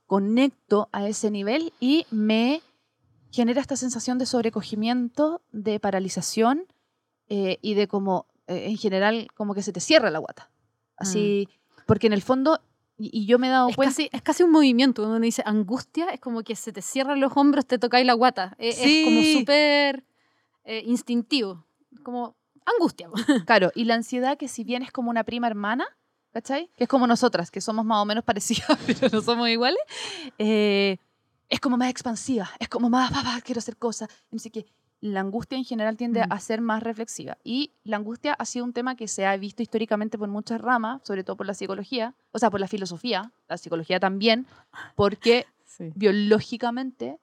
[0.05, 2.61] Conecto a ese nivel y me
[3.32, 6.65] genera esta sensación de sobrecogimiento, de paralización
[7.28, 10.51] eh, y de como, eh, en general, como que se te cierra la guata.
[10.97, 11.49] Así,
[11.88, 12.59] porque en el fondo,
[12.98, 13.91] y, y yo me he dado Es cuenta...
[13.91, 15.02] casi, es casi un movimiento.
[15.02, 18.14] Cuando uno dice angustia, es como que se te cierran los hombros, te tocáis la
[18.14, 18.56] guata.
[18.58, 19.39] Eh, Es, como Sí.
[19.39, 20.04] súper
[20.64, 21.66] eh, instintivo.
[22.04, 22.36] Como
[22.66, 23.10] angustia.
[23.46, 25.86] Claro, y la ansiedad que si bien es como una prima hermana,
[26.34, 26.70] ¿cachai?
[26.78, 29.80] Que es como nosotras, que somos más o menos parecidas, pero no somos iguales,
[30.38, 30.98] eh,
[31.50, 34.10] es como más expansiva, es como más, "Pa, pa, quiero hacer cosas.
[34.36, 34.66] Así que
[35.06, 36.32] la angustia en general tiende Mm.
[36.32, 37.38] a ser más reflexiva.
[37.43, 41.01] Y la angustia ha sido un tema que se ha visto históricamente por muchas ramas,
[41.03, 44.45] sobre todo por la psicología, o sea, por la filosofía, la psicología también,
[44.95, 45.91] porque Sí.
[45.95, 47.20] biológicamente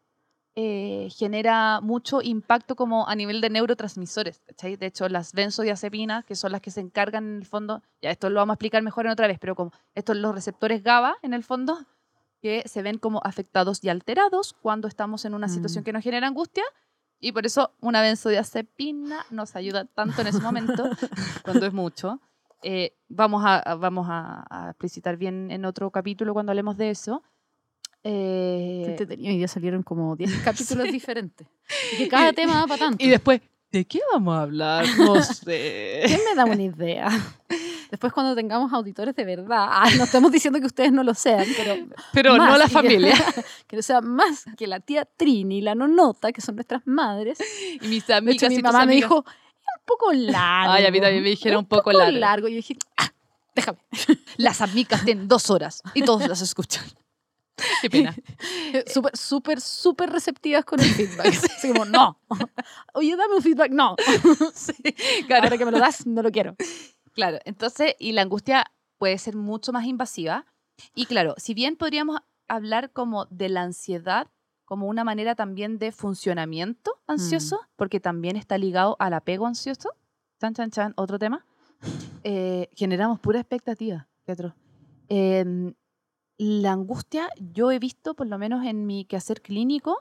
[0.54, 4.40] eh, genera mucho impacto como a nivel de neurotransmisores.
[4.46, 4.76] ¿cachai?
[4.76, 8.28] De hecho, las benzodiazepinas, que son las que se encargan en el fondo, ya esto
[8.28, 11.32] lo vamos a explicar mejor en otra vez, pero como estos los receptores GABA en
[11.32, 11.78] el fondo,
[12.42, 15.84] que se ven como afectados y alterados cuando estamos en una situación Mm.
[15.86, 16.64] que nos genera angustia.
[17.24, 20.84] Y por eso una benzodiazepina nos ayuda tanto en ese momento,
[21.44, 22.20] cuando es mucho.
[22.64, 27.22] Eh, vamos a, vamos a, a explicitar bien en otro capítulo cuando hablemos de eso.
[28.04, 29.04] Eh, Qué.
[29.08, 31.46] Hoy día salieron como 10 capítulos diferentes.
[31.92, 33.04] Y que cada tema da para tanto.
[33.04, 34.84] y después, ¿de qué vamos a hablar?
[34.98, 36.02] No sé.
[36.06, 37.08] ¿Quién me da una idea?
[37.92, 41.44] Después cuando tengamos auditores de verdad, ah, no estamos diciendo que ustedes no lo sean,
[41.58, 41.76] pero
[42.14, 43.14] Pero no la que- familia.
[43.68, 47.38] que no sea más que la tía Trini la nonota, que son nuestras madres.
[47.82, 49.10] Y mis De amigas hecho, mi mamá me amigas.
[49.10, 50.72] dijo, un poco largo.
[50.72, 52.48] Ay, a mí también me dijeron un poco largo.
[52.48, 53.10] Y yo dije, ah,
[53.54, 53.78] déjame.
[54.38, 56.84] Las amigas tienen dos horas y todos las escuchan.
[57.82, 58.16] Qué pena.
[58.86, 61.26] Súper, súper, súper receptivas con el feedback.
[61.26, 62.18] Así como, no.
[62.94, 63.70] Oye, dame un feedback.
[63.70, 63.94] No.
[64.54, 64.72] Sí,
[65.26, 65.44] claro.
[65.44, 66.56] Ahora que me lo das, no lo quiero.
[67.12, 68.64] Claro, entonces, y la angustia
[68.98, 70.46] puede ser mucho más invasiva.
[70.94, 74.28] Y claro, si bien podríamos hablar como de la ansiedad
[74.64, 79.90] como una manera también de funcionamiento ansioso, porque también está ligado al apego ansioso,
[80.40, 81.44] chan, chan, chan, otro tema,
[82.24, 84.54] eh, generamos pura expectativa, Pietro.
[85.10, 85.74] Em,
[86.38, 89.98] la angustia, yo he visto, por lo menos en mi quehacer clínico,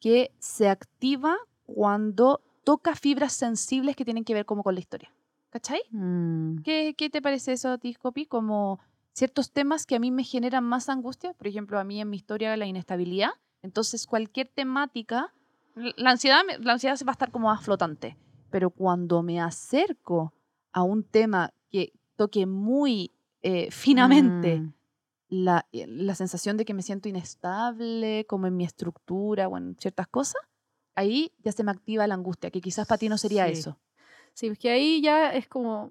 [0.00, 5.12] que se activa cuando toca fibras sensibles que tienen que ver como con la historia.
[5.52, 5.82] ¿Cachai?
[5.90, 8.24] Mm, ¿Qué, qué te parece eso a ti, Scopi?
[8.24, 8.80] Como
[9.12, 12.16] ciertos temas que a mí me generan más angustia, por ejemplo, a mí en mi
[12.16, 13.32] historia la inestabilidad.
[13.60, 15.34] Entonces, cualquier temática,
[15.74, 18.16] la ansiedad, la ansiedad se va a estar como más flotante.
[18.50, 20.32] Pero cuando me acerco
[20.72, 23.10] a un tema que toque muy
[23.42, 24.72] eh, finamente mm.
[25.28, 29.76] la, eh, la sensación de que me siento inestable, como en mi estructura o en
[29.78, 30.40] ciertas cosas,
[30.94, 33.52] ahí ya se me activa la angustia, que quizás para ti no sería Sí.
[33.52, 33.78] eso.
[34.34, 35.90] Sí, porque ahí ya es como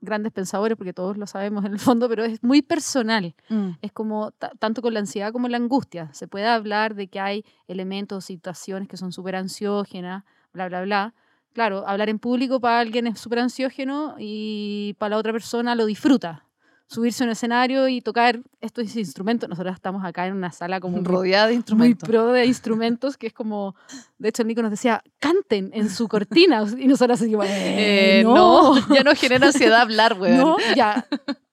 [0.00, 3.34] grandes pensadores, porque todos lo sabemos en el fondo, pero es muy personal.
[3.82, 6.10] Es como ta- tanto con la ansiedad como la angustia.
[6.12, 11.14] Se puede hablar de que hay elementos situaciones que son súper ansiógenas, bla, bla, bla.
[11.52, 15.86] Claro, hablar en público para alguien es súper ansiógeno y para la otra persona lo
[15.86, 16.44] disfruta.
[16.90, 19.48] Subirse a un escenario y tocar estos instrumentos.
[19.48, 22.08] Nosotros estamos acá en una sala como muy Rodeada de muy instrumentos.
[22.08, 23.76] pro de instrumentos, que es como,
[24.18, 28.22] de hecho el Nico nos decía, canten en su cortina, y nosotros así Eh, "Eh,
[28.24, 28.74] no.
[28.74, 30.38] no, ya no genera ansiedad hablar, weón.
[30.38, 31.06] no, ya,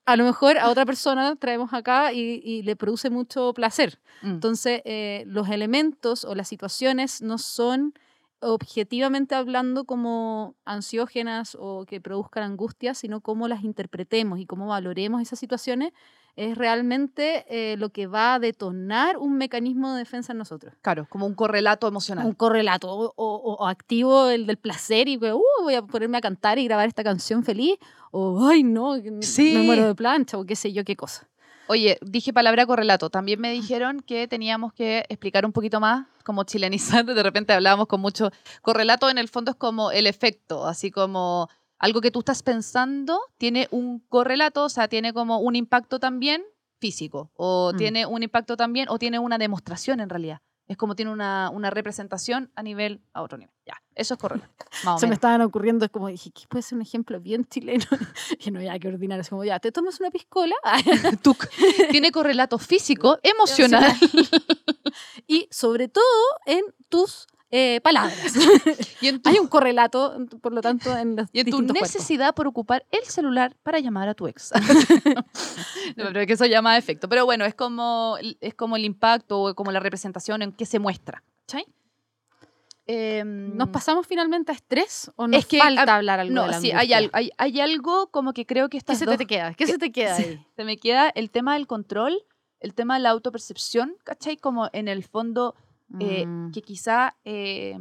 [0.06, 4.00] a lo mejor a otra persona traemos acá y, y le produce mucho placer.
[4.22, 4.30] Mm.
[4.36, 7.94] Entonces, eh, los elementos o las situaciones no son
[8.42, 15.22] objetivamente hablando como ansiógenas o que produzcan angustia, sino cómo las interpretemos y cómo valoremos
[15.22, 15.94] esas situaciones,
[16.36, 20.74] es realmente eh, lo que va a detonar un mecanismo de defensa en nosotros.
[20.82, 22.26] Claro, como un correlato emocional.
[22.26, 26.22] Un correlato o, o- o activo el del placer y "Uh, voy a ponerme a
[26.22, 27.78] cantar y grabar esta canción feliz,
[28.12, 29.54] o ay no, Sí.
[29.56, 31.28] me muero de plancha o qué sé yo qué cosa.
[31.68, 33.10] Oye, dije palabra correlato.
[33.10, 37.06] También me dijeron que teníamos que explicar un poquito más, como chilenizar.
[37.06, 38.32] De repente hablábamos con mucho.
[38.62, 41.50] Correlato en el fondo es como el efecto, así como
[41.80, 46.44] algo que tú estás pensando tiene un correlato, o sea, tiene como un impacto también
[46.80, 47.78] físico, o Mm.
[47.78, 50.42] tiene un impacto también, o tiene una demostración en realidad.
[50.68, 53.54] Es como tiene una, una representación a nivel, a otro nivel.
[53.66, 54.66] Ya, eso es correlato.
[54.84, 57.46] Más o Se me estaban ocurriendo, es como dije, ¿qué puede ser un ejemplo bien
[57.46, 57.86] chileno?
[58.40, 60.56] que no había que ordinar, es como ya, te tomas una piscola
[61.22, 61.48] Tuc.
[61.92, 63.96] Tiene correlato físico, emocional.
[65.28, 66.04] y sobre todo
[66.46, 68.34] en tus eh, palabras.
[69.00, 71.74] y en tu Hay un correlato, por lo tanto, en los Y en tu cuerpos.
[71.82, 74.52] necesidad por ocupar el celular para llamar a tu ex.
[75.96, 77.08] no, pero es que eso llama a efecto.
[77.08, 80.80] Pero bueno, es como, es como el impacto o como la representación en que se
[80.80, 81.24] muestra.
[81.48, 81.66] ¿cachai?
[82.88, 86.48] Em, ¿Nos pasamos finalmente a estrés o nos Es que, falta hablar algo No, de
[86.50, 89.26] la sí, hay, hay, hay algo como que creo que ¿Qué estas se dos- te
[89.26, 89.54] queda?
[89.56, 90.46] ¿Qué se te queda ahí?
[90.56, 92.24] se me queda el tema del control,
[92.60, 94.38] el tema de la autopercepción, ¿cachai?
[94.38, 95.56] Como en el fondo
[96.00, 97.78] eh, Mm, que quizá eh,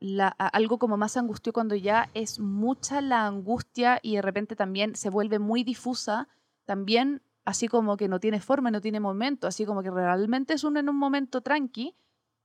[0.00, 4.54] la- a- algo como más angustio cuando ya es mucha la angustia y de repente
[4.56, 6.28] también se vuelve muy difusa,
[6.66, 10.64] también así como que no tiene forma, no tiene momento, así como que realmente es
[10.64, 11.94] uno en un momento tranqui,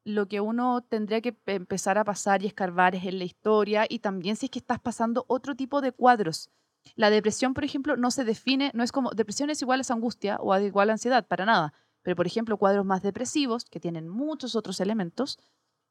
[0.03, 3.85] lo que uno tendría que pe- empezar a pasar y escarbar es en la historia
[3.87, 6.49] y también si es que estás pasando otro tipo de cuadros.
[6.95, 10.37] La depresión, por ejemplo, no se define, no es como depresión es igual a angustia
[10.39, 11.73] o igual a ansiedad, para nada.
[12.01, 15.37] Pero, por ejemplo, cuadros más depresivos, que tienen muchos otros elementos,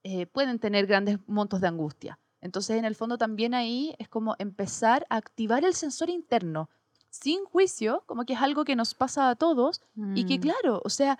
[0.02, 2.18] eh, pueden tener grandes montos de angustia.
[2.40, 6.68] Entonces, en el fondo, también ahí es como empezar a activar el sensor interno,
[7.10, 9.82] sin juicio, como que es algo que nos pasa a todos,
[10.16, 11.18] y que, mm, claro, o sea,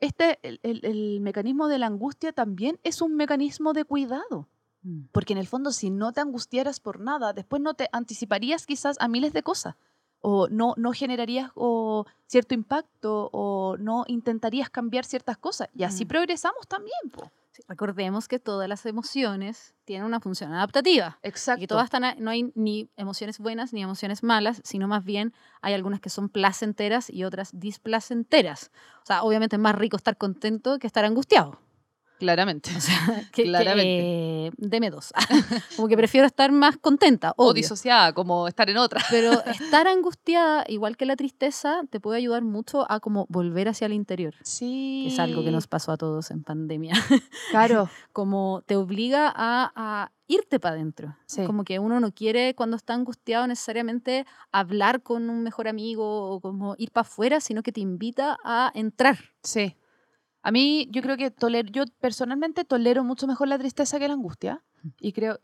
[0.00, 4.48] este, el, el- el mecanismo de la angustia también es un mecanismo de cuidado.
[4.82, 5.06] mm.
[5.12, 8.96] Porque en el fondo, si no te angustiaras por nada, después no te anticiparías quizás
[9.00, 9.74] a miles de cosas.
[10.22, 15.68] O no, no generarías o, cierto impacto o no intentarías cambiar ciertas cosas.
[15.74, 16.08] Y así Mm.
[16.08, 17.10] progresamos también.
[17.10, 17.30] po.
[17.52, 21.18] Sí, recordemos que todas las emociones tienen una función adaptativa.
[21.22, 21.60] y Exacto.
[21.60, 25.74] que todas están, no hay ni emociones buenas ni emociones malas, sino más bien hay
[25.74, 28.70] algunas que son placenteras y otras displacenteras.
[29.02, 31.58] O sea, obviamente es más rico estar contento que estar angustiado.
[32.20, 32.70] Claramente.
[32.76, 34.46] O sea, que, Claramente.
[34.46, 35.12] eh, deme dos.
[35.76, 39.02] Como que prefiero estar más contenta, O disociada, como estar en otra.
[39.10, 43.86] Pero estar angustiada, igual que la tristeza, te puede ayudar mucho a como volver hacia
[43.86, 44.34] el interior.
[44.42, 45.04] Sí.
[45.08, 46.94] Que es algo que nos pasó a todos en pandemia.
[47.50, 47.88] Claro.
[48.12, 51.16] como te obliga a, a irte para adentro.
[51.26, 51.44] Sí.
[51.44, 56.40] Como que uno no quiere cuando está angustiado necesariamente hablar con un mejor amigo o
[56.40, 59.18] como ir para afuera, sino que te invita a entrar.
[59.42, 59.76] Sí.
[60.42, 64.14] A mí, yo creo que tolero, yo personalmente tolero mucho mejor la tristeza que la
[64.14, 64.62] angustia.
[64.98, 65.38] Y creo.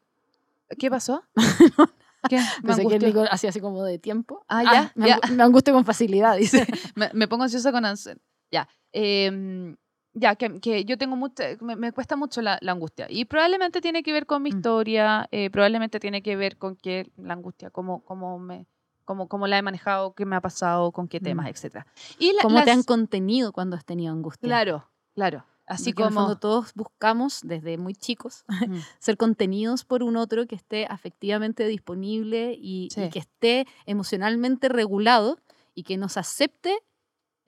[0.79, 1.23] ¿Qué pasó?
[2.29, 2.37] ¿Qué?
[2.63, 2.99] Me Pensé que.
[2.99, 4.45] Nico hacía así como de tiempo.
[4.49, 5.21] Ah, ya, me, ya.
[5.21, 6.67] angu- me angustio con facilidad, dice.
[6.95, 8.19] me, me pongo ansiosa con ansiedad.
[8.51, 8.69] Ya.
[8.93, 9.77] em,
[10.15, 13.07] ya, que, que yo tengo mucha, me, me cuesta mucho la, la angustia.
[13.11, 14.57] Y probablemente tiene que ver con mi Mm.
[14.57, 18.67] historia, eh, probablemente tiene que ver con que la angustia, cómo, cómo, me,
[19.07, 21.49] cómo, cómo la he manejado, qué me ha pasado, con qué temas, Mm.
[21.49, 21.87] etcétera
[22.19, 24.47] Y la- ¿Cómo te las- han contenido cuando has tenido angustia?
[24.47, 25.47] Claro, claro.
[25.69, 26.21] Así Porque como...
[26.21, 28.49] fondo todos buscamos, desde muy chicos, Mm,
[29.01, 33.09] ser contenidos por un otro que esté afectivamente disponible y, y Sí.
[33.11, 35.39] que esté emocionalmente regulado
[35.75, 36.79] y que nos acepte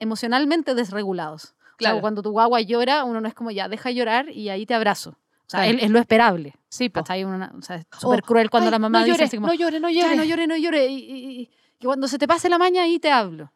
[0.01, 1.45] emocionalmente desregulados.
[1.45, 1.47] O
[1.81, 2.01] sea, Claro.
[2.01, 5.17] cuando tu guagua llora, uno no es como ya, deja llorar y ahí te abrazo.
[5.49, 5.79] O sea, Claro.
[5.79, 6.55] es, es lo esperable.
[6.69, 7.01] sí, po.
[7.01, 7.25] ¿cachai?
[7.25, 9.49] Una- o sea, es súper Oh, cruel cuando Ay, la mamá no dice así como,
[9.49, 10.17] no llore, no ya, llore.
[10.17, 10.87] no llore, no llore.
[10.89, 11.47] Y, y- y
[11.79, 13.51] que cuando se te pase la maña, ahí te hablo.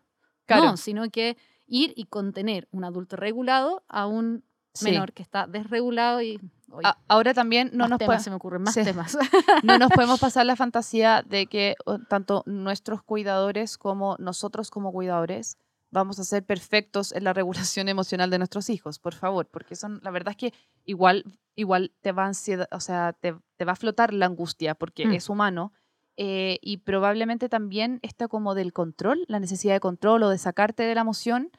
[0.47, 0.65] Claro.
[0.65, 1.37] No, sino que
[1.67, 4.43] ir y contener un adulto regulado a un
[4.75, 4.87] Sí.
[4.87, 6.41] menor que está desregulado y...
[6.71, 8.83] oye, A- ahora también no más nos, temas se me ocurren más Sí.
[8.85, 9.19] temas.
[9.63, 11.75] no nos podemos pasar la fantasía de que
[12.09, 15.59] tanto nuestros cuidadores como nosotros como cuidadores
[15.93, 20.01] vamos a ser perfectos en la regulación emocional de nuestros hijos, por favor, porque son,
[20.03, 20.53] la verdad es que
[20.85, 21.25] igual,
[21.55, 25.13] igual te va ansiedad, o sea, te, te va a flotar la angustia porque Mm.
[25.13, 25.73] es humano.
[26.19, 30.83] eh, y probablemente también está como del control, la necesidad de control o de sacarte
[30.83, 31.51] de la emoción,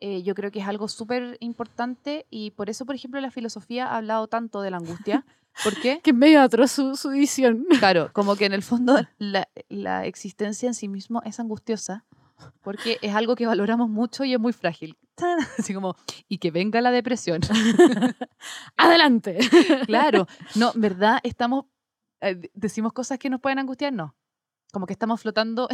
[0.00, 3.86] eh, yo creo que es algo súper importante y por eso, por ejemplo, la filosofía
[3.86, 5.24] ha hablado tanto de la angustia.
[5.64, 6.00] ¿Por qué?
[6.04, 7.64] que medio atroz su, su visión.
[7.78, 12.04] Claro, como que en el fondo la, la existencia en sí mismo es angustiosa
[12.62, 14.96] porque es algo que valoramos mucho y es muy frágil.
[15.14, 15.96] Tan, Así como,
[16.28, 17.40] y que venga la depresión.
[18.76, 19.38] Adelante.
[19.86, 21.18] claro, no, ¿verdad?
[21.22, 21.66] Estamos,
[22.20, 24.16] eh, de- decimos cosas que nos pueden angustiar, no.
[24.72, 25.68] Como que estamos flotando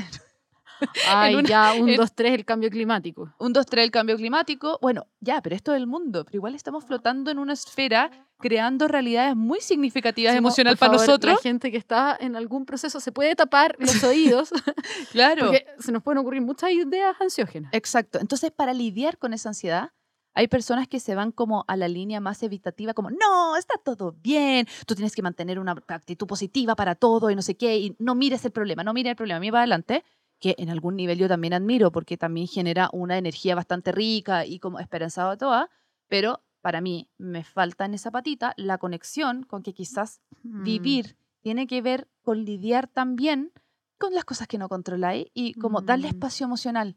[1.09, 3.33] Ay, una- ya, un, en- dos, tres, el cambio climático.
[3.39, 4.79] un 2, 3 el cambio climático.
[4.81, 6.24] Bueno, ya, pero esto es el mundo.
[6.24, 11.07] Pero igual estamos flotando en una esfera creando realidades muy significativas como, emocional para favor,
[11.07, 11.35] nosotros.
[11.37, 14.51] La gente que está en algún proceso se puede tapar los oídos
[15.12, 15.47] Claro.
[15.47, 17.72] porque se nos pueden ocurrir muchas ideas ansiógenas.
[17.74, 18.18] Exacto.
[18.20, 19.91] Entonces, para lidiar con esa ansiedad,
[20.35, 24.14] hay personas que se van como a la línea más evitativa, como, no, está todo
[24.22, 27.97] bien, tú tienes que mantener una actitud positiva para todo y no sé qué, y
[27.99, 30.05] no mires el problema, no mires el problema, mira adelante,
[30.41, 34.59] que en algún nivel yo también admiro, porque también genera una energía bastante rica y
[34.61, 35.68] como esperanzada toda,
[36.09, 40.62] pero para mí me falta en esa patita la conexión con que quizás Mm.
[40.64, 43.53] vivir tiene que ver con lidiar también
[43.99, 46.11] con las cosas que no controláis y como darle Mm.
[46.11, 46.97] espacio emocional.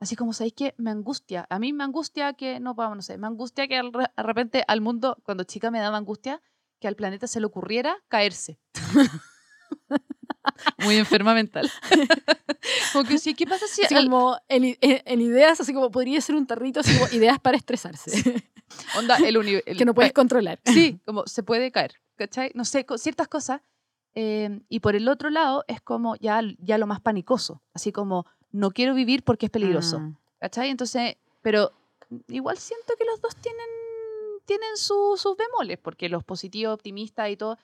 [0.00, 1.46] Así como sabéis que me angustia.
[1.48, 4.80] A mí me angustia que, no podamos, no sé, me angustia que de repente al
[4.80, 6.42] mundo, cuando chica me daba angustia,
[6.80, 8.58] que al planeta se le ocurriera caerse.
[10.78, 11.70] Muy enferma mental.
[12.92, 15.90] como que sí, ¿qué pasa si Así al- como en, en- en ideas, así como
[15.90, 18.44] podría ser un tarrito, así como ideas para estresarse,
[18.96, 19.76] onda el universo?
[19.78, 20.60] que no puedes controlar.
[20.64, 22.50] Sí, como se puede caer, ¿cachai?
[22.54, 23.60] No sé, ciertas cosas.
[24.14, 28.26] eh, y por el otro lado es como ya, ya lo más panicoso, así como
[28.50, 30.16] no quiero vivir porque es peligroso, Mm.
[30.38, 30.68] ¿cachai?
[30.70, 31.72] Entonces, pero
[32.28, 33.64] igual siento que los dos tienen,
[34.44, 37.56] tienen su- sus bemoles, porque los positivos, optimistas y todo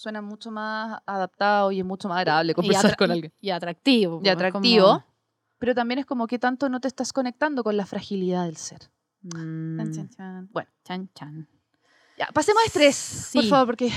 [0.00, 3.32] suenan mucho más adaptados y es mucho más agradable conversar con alguien.
[3.40, 4.16] Y atractivo.
[4.16, 5.04] Y pues, es atractivo, como-
[5.58, 8.80] pero también es como que tanto no te estás conectando con la fragilidad del ser.
[9.30, 10.48] Chan, Mm, chan, chan.
[10.50, 11.48] Bueno, chan, chan.
[12.18, 13.48] ya, pasemos a estrés, por Sí.
[13.50, 13.92] favor, porque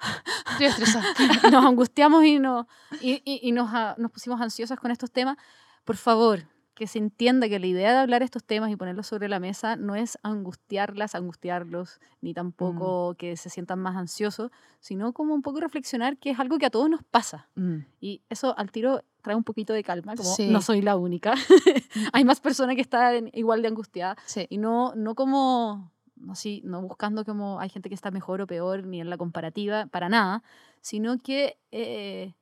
[0.52, 1.04] estoy estresada.
[1.50, 2.66] nos angustiamos y, no,
[3.02, 5.36] y, y- y nos, ah, nos pusimos ansiosas con estos temas,
[5.84, 6.44] por favor,
[6.74, 9.76] que se entienda que la idea de hablar estos temas y ponerlos sobre la mesa
[9.76, 14.50] no es angustiarlas, angustiarlos, ni tampoco que se sientan más ansiosos,
[14.80, 17.48] sino como un poco reflexionar que es algo que a todos nos pasa.
[17.56, 17.80] Mm.
[18.00, 20.48] Y eso al tiro trae un poquito de calma, como Sí.
[20.48, 21.34] no soy la única.
[22.12, 24.46] Hay más personas que están igual de angustiadas Sí.
[24.48, 28.46] y no, no como, no, sí, no buscando como hay gente que está mejor o
[28.46, 30.42] peor, ni en la comparativa, para nada,
[30.80, 32.34] sino que eh,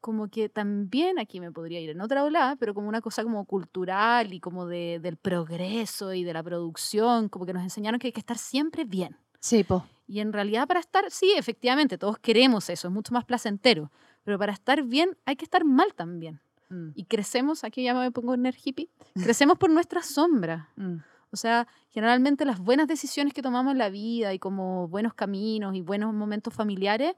[0.00, 3.44] como que también aquí me podría ir en otra ola, pero como una cosa como
[3.44, 8.08] cultural y como de, del progreso y de la producción, como que nos enseñaron que
[8.08, 9.16] hay que estar siempre bien.
[9.40, 9.84] Sí, po.
[10.06, 13.90] Y en realidad para estar, sí, efectivamente, todos queremos eso, es mucho más placentero,
[14.22, 16.40] pero para estar bien hay que estar mal también.
[16.68, 20.70] Mm, Y crecemos, aquí ya me pongo nerd hippie, crecemos por nuestra sombra.
[20.76, 20.96] mm.
[21.32, 25.74] O sea, generalmente las buenas decisiones que tomamos en la vida y como buenos caminos
[25.74, 27.14] y buenos momentos familiares,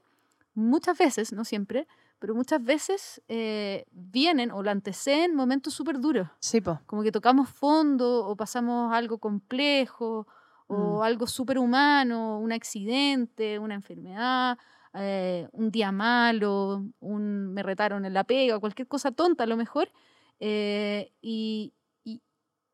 [0.55, 1.87] muchas veces, no siempre,
[2.19, 6.27] pero muchas veces eh, vienen o lo anteceden momentos súper duros.
[6.39, 6.79] Sí, po.
[6.85, 10.27] Como que tocamos fondo o pasamos algo complejo
[10.67, 11.01] o Mm.
[11.01, 14.57] algo superhumano, un accidente, una enfermedad,
[14.93, 19.57] eh, un día malo, un me retaron en la pega, cualquier cosa tonta a lo
[19.57, 19.89] mejor.
[20.41, 21.73] eh, y,
[22.05, 22.21] y-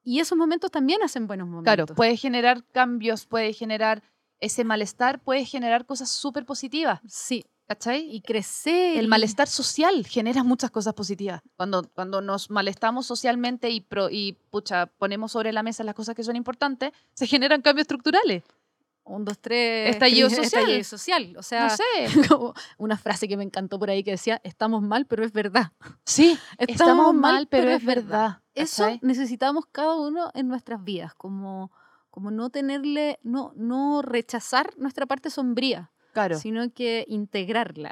[0.04, 1.64] y esos momentos también hacen buenos momentos.
[1.74, 4.04] Claro, puede generar cambios, puede generar
[4.40, 8.08] ese malestar, puede generar cosas súper positivas, Sí, ¿cachai?
[8.16, 8.98] y crecer.
[8.98, 11.42] El malestar social genera muchas cosas positivas.
[11.58, 16.16] Cuando, cuando nos malestamos socialmente y, pro- y pucha, ponemos sobre la mesa las cosas
[16.16, 18.44] que son importantes, se generan cambios estructurales.
[19.08, 19.92] Un, dos, tres.
[19.92, 20.44] Estallido social.
[20.46, 21.36] estallido social.
[21.38, 22.28] O sea, no sé.
[22.28, 25.72] como una frase que me encantó por ahí que decía, estamos mal, pero es verdad.
[26.06, 28.42] Sí, estamos mal, pero es verdad.
[28.56, 29.00] Eso ¿cachai?
[29.04, 31.72] necesitamos cada uno en nuestras vidas, como,
[32.10, 36.40] como no tenerle, no, no rechazar nuestra parte sombría, Claro.
[36.40, 37.92] sino que integrarla.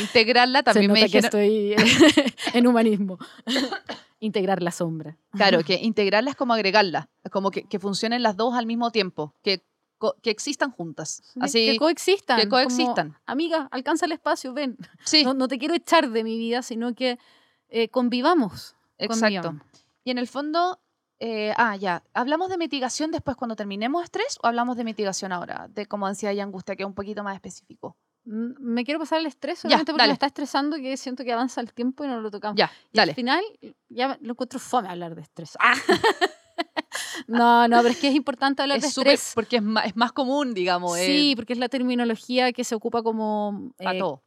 [0.00, 1.76] Integrarla Se también me nota que dijeron.
[1.76, 3.16] estoy en humanismo.
[4.20, 5.16] Integrar la sombra.
[5.30, 8.90] Claro, que integrarla es como agregarla, es como que, que funcionen las dos al mismo
[8.90, 9.62] tiempo, que,
[10.20, 11.22] que existan juntas.
[11.40, 12.38] Así, que coexistan.
[12.40, 13.16] que como, coexistan.
[13.24, 14.76] Amiga, alcanza el espacio, ven.
[15.04, 17.18] sí, No, no te quiero echar de mi vida, sino que
[17.68, 18.74] eh, convivamos.
[18.98, 19.42] exacto.
[19.48, 19.62] convivamos.
[20.04, 20.80] Y en el fondo,
[21.26, 25.68] eh, ah, ya, ¿hablamos de mitigación después cuando terminemos estrés o hablamos de mitigación ahora?
[25.68, 27.96] De como ansiedad y angustia, que es un poquito más específico.
[28.26, 30.10] Mm, Me quiero pasar el estrés solamente porque dale.
[30.10, 32.56] me está estresando que siento que avanza el tiempo y no lo tocamos.
[32.58, 33.12] Ya, Y dale.
[33.12, 33.42] al final,
[33.88, 35.56] ya lo encuentro fome hablar de estrés.
[35.60, 35.74] Ah.
[37.26, 39.32] no, no, pero es que es importante hablar de Es súper, estrés.
[39.34, 40.96] porque es más, es más común, digamos.
[40.98, 43.72] Sí, porque es la terminología que se ocupa como...
[43.78, 44.22] eh, todo.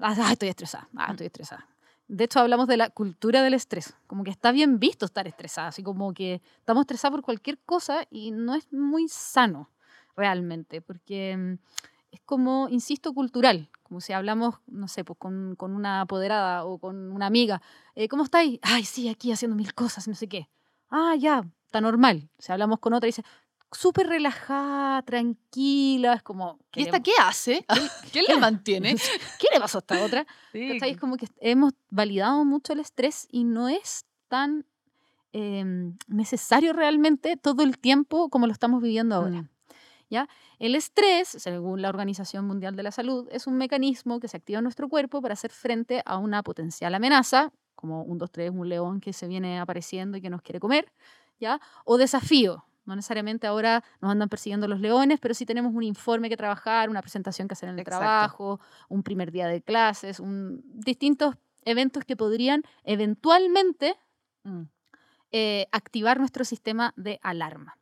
[0.00, 1.66] ah, ah, estoy estresada, ah, estoy estresada.
[2.12, 3.96] De hecho, hablamos de la cultura del estrés.
[4.06, 5.68] Como que está bien visto estar estresada.
[5.68, 9.70] Así como que estamos estresados por cualquier cosa y no es muy sano
[10.14, 10.82] realmente.
[10.82, 11.54] Porque mm,
[12.10, 13.70] es como, insisto, cultural.
[13.82, 17.62] Como si hablamos, no sé, pues con, con una apoderada o con una amiga.
[17.94, 18.58] eh, ¿Cómo estáis?
[18.60, 20.50] Ay, sí, aquí haciendo mil cosas, no sé qué.
[20.90, 22.28] Ah, ya, está normal.
[22.38, 23.24] Si hablamos con otra y dice,
[23.72, 26.58] súper relajada, tranquila, es como...
[26.74, 27.64] ¿Y esta qué hace?
[28.12, 28.96] ¿Quién la mantiene?
[29.38, 30.26] ¿Qué le pasó a esta otra?
[30.52, 30.90] ¿Cachai?
[30.90, 34.66] Es como que hemos validado mucho el estrés y no es tan
[35.32, 39.42] em, necesario realmente todo el tiempo como lo estamos viviendo ahora.
[39.42, 39.48] Mm.
[40.58, 44.58] El estrés, según la Organización Mundial de la Salud, es un mecanismo que se activa
[44.58, 48.68] en nuestro cuerpo para hacer frente a una potencial amenaza, como un 2, 3, un
[48.68, 50.92] león que se viene apareciendo y que nos quiere comer,
[51.40, 51.60] ¿ya?
[51.84, 52.64] O desafío.
[52.84, 56.90] No necesariamente ahora nos andan persiguiendo los leones, pero sí tenemos un informe que trabajar,
[56.90, 58.00] una presentación que hacer en el Exacto.
[58.00, 63.96] trabajo, un primer día de clases, un- distintos eventos que podrían eventualmente
[64.44, 64.62] Mm.
[65.30, 67.78] eh, activar nuestro sistema de alarma.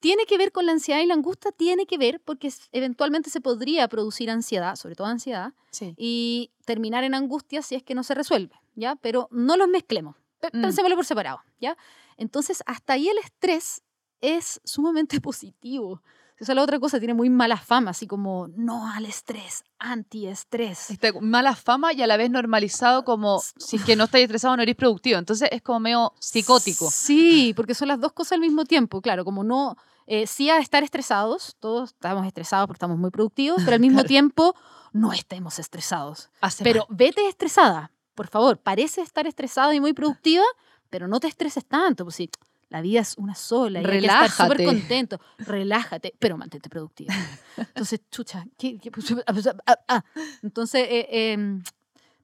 [0.00, 1.50] ¿Tiene que ver con la ansiedad y la angustia?
[1.52, 5.94] Tiene que ver porque eventualmente se podría producir ansiedad, sobre todo ansiedad, Sí.
[5.98, 8.96] y terminar en angustia si es que no se resuelve, ¿ya?
[8.96, 10.16] Pero no los mezclemos,
[10.52, 10.60] Mm.
[10.62, 11.76] pensémoslo por separado, ¿ya?
[12.16, 13.82] Entonces, hasta ahí el estrés
[14.34, 16.02] es sumamente positivo.
[16.38, 20.90] Esa es la otra cosa, tiene muy mala fama, así como no al estrés, antiestrés.
[20.90, 24.54] Este, mala fama y a la vez normalizado como si es que no estáis estresado
[24.56, 25.18] no eres productivo.
[25.18, 26.90] Entonces es como medio psicótico.
[26.90, 29.00] Sí, porque son las dos cosas al mismo tiempo.
[29.00, 33.62] Claro, como no, eh, sí a estar estresados, todos estamos estresados porque estamos muy productivos,
[33.64, 34.08] pero al mismo Claro.
[34.08, 34.54] tiempo
[34.92, 36.28] no estemos estresados.
[36.42, 36.96] Hace Pero mal.
[36.98, 40.44] vete estresada, por favor, parece estar estresada y muy productiva,
[40.90, 42.30] pero no te estreses tanto, pues sí,
[42.68, 44.64] la vida es una sola y hay que estar súper Relájate.
[44.64, 45.20] contento.
[45.38, 47.14] Relájate, pero mantente productiva.
[47.56, 48.90] Entonces, chucha, ¿qué- qué-
[49.66, 50.04] ah, ah.
[50.42, 51.62] entonces eh, em,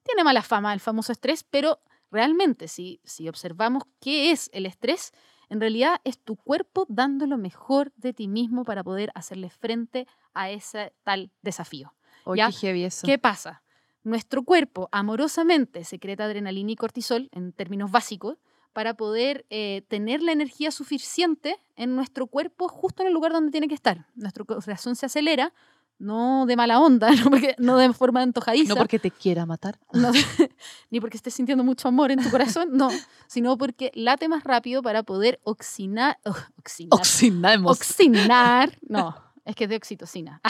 [0.03, 1.79] tiene mala fama el famoso estrés, pero
[2.11, 5.11] realmente si, si observamos qué es el estrés,
[5.49, 10.07] en realidad es tu cuerpo dando lo mejor de ti mismo para poder hacerle frente
[10.33, 11.93] a ese tal desafío.
[12.25, 13.05] Oye, ya, qué.
[13.05, 13.63] ¿Qué pasa?
[14.03, 18.37] Nuestro cuerpo amorosamente secreta adrenalina y cortisol, en términos básicos,
[18.73, 23.51] para poder eh, tener la energía suficiente en nuestro cuerpo justo en el lugar donde
[23.51, 24.05] tiene que estar.
[24.15, 25.53] Nuestro corazón se acelera,
[25.99, 29.79] no de mala onda, no, porque, no de forma antojadiza, No porque te quiera matar.
[29.93, 30.11] no-
[30.89, 32.89] ni porque estés sintiendo mucho amor en tu corazón, no,
[33.27, 37.71] sino porque late más rápido para poder oxinar, oh, oxinar, Oxinamos.
[37.79, 39.15] oxinar, no,
[39.45, 40.41] es que es de oxitocina.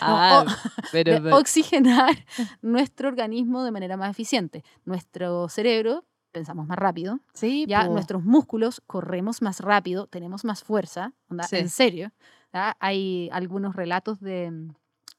[0.00, 0.44] Ah,
[0.92, 2.24] pero, de pero- oxigenar
[2.62, 4.64] nuestro organismo de manera más eficiente.
[4.84, 6.04] Nuestro cerebro
[6.36, 7.92] pensamos más rápido, sí, ya po.
[7.94, 11.56] nuestros músculos corremos más rápido, tenemos más fuerza, onda, Sí.
[11.56, 12.12] en serio.
[12.52, 12.76] ¿ya?
[12.78, 14.52] Hay algunos relatos de,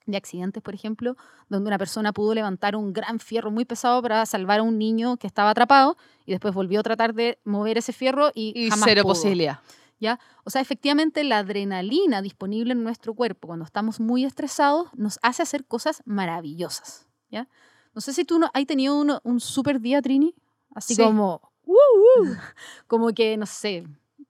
[0.05, 1.15] de accidentes, por ejemplo,
[1.49, 5.17] donde una persona pudo levantar un gran fierro muy pesado para salvar a un niño
[5.17, 8.85] que estaba atrapado y después volvió a tratar de mover ese fierro y, y jamás
[8.87, 9.13] cero pudo.
[9.13, 9.59] posibilidad.
[10.45, 15.41] O sea, efectivamente la adrenalina disponible en nuestro cuerpo cuando estamos muy estresados nos hace
[15.41, 17.07] hacer cosas maravillosas.
[17.31, 17.47] ¿ya?
[17.95, 20.35] No sé si tú no, has tenido uno- un super día, Trini.
[20.77, 21.01] Así Sí.
[21.01, 21.73] como, "Uh,
[22.21, 22.37] uh",
[22.85, 23.83] como que, no sé,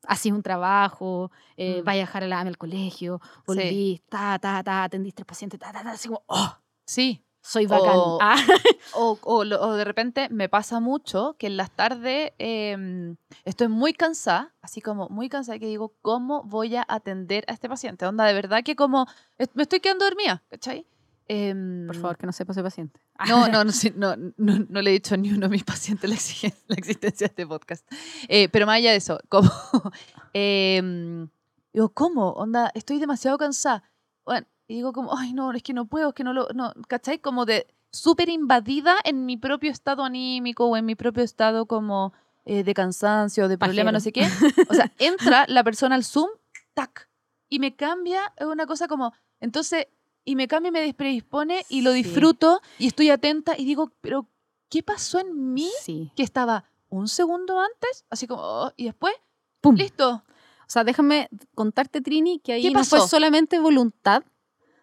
[0.07, 1.85] hacís un trabajo, eh, Mm.
[1.85, 5.57] vas a dejar a la AME al colegio, volvís, ta, ta, ta, atendiste al paciente,
[5.57, 7.21] ta, ta, ta, así como, oh, Sí.
[7.41, 7.97] soy bacán.
[7.99, 8.35] O- Ah,
[8.93, 13.91] O, o o de repente me pasa mucho que en las tardes em, estoy muy
[13.93, 18.05] cansada, así como muy cansada, que digo, ¿cómo voy a atender a este paciente?
[18.05, 19.05] Onda, de verdad que como
[19.53, 20.87] me estoy quedando dormida, ¿cachai?
[21.29, 23.01] Em, Por favor, que no sepa ese paciente.
[23.27, 25.63] No, no, no, sí, no, no, no le he dicho a ni uno de mis
[25.63, 27.85] pacientes la, la existencia de este podcast.
[28.29, 29.49] Eh, pero más allá de eso, como,
[30.33, 31.27] em,
[31.73, 32.31] digo, ¿cómo?
[32.31, 33.83] Onda, estoy demasiado cansada.
[34.25, 36.73] Bueno, y digo como, ay, no, es que no puedo, es que no lo, no,
[36.87, 37.19] ¿cachai?
[37.19, 42.13] Como de súper invadida en mi propio estado anímico o en mi propio estado como
[42.45, 44.27] eh, de cansancio, de problema, no sé qué.
[44.69, 46.29] O sea, entra la persona al Zoom,
[46.73, 47.09] tac,
[47.49, 49.87] y me cambia una cosa como, entonces,
[50.27, 52.03] y me cambia y me despredispone y lo Sí.
[52.03, 54.27] disfruto y estoy atenta y digo, pero
[54.69, 56.11] ¿qué pasó en mí Sí.
[56.17, 58.05] que estaba un segundo antes?
[58.09, 59.13] Así como, oh, y después,
[59.61, 59.75] ¡Pum!
[59.77, 60.23] listo.
[60.61, 64.23] O sea, déjame contarte, Trini, que ahí ¿Qué no fue solamente voluntad,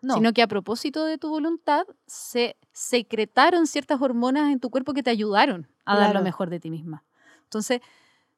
[0.00, 0.14] No.
[0.14, 5.02] sino que a propósito de tu voluntad se secretaron ciertas hormonas en tu cuerpo que
[5.02, 6.24] te ayudaron a dar lo Claro.
[6.24, 7.04] mejor de ti misma.
[7.42, 7.82] Entonces,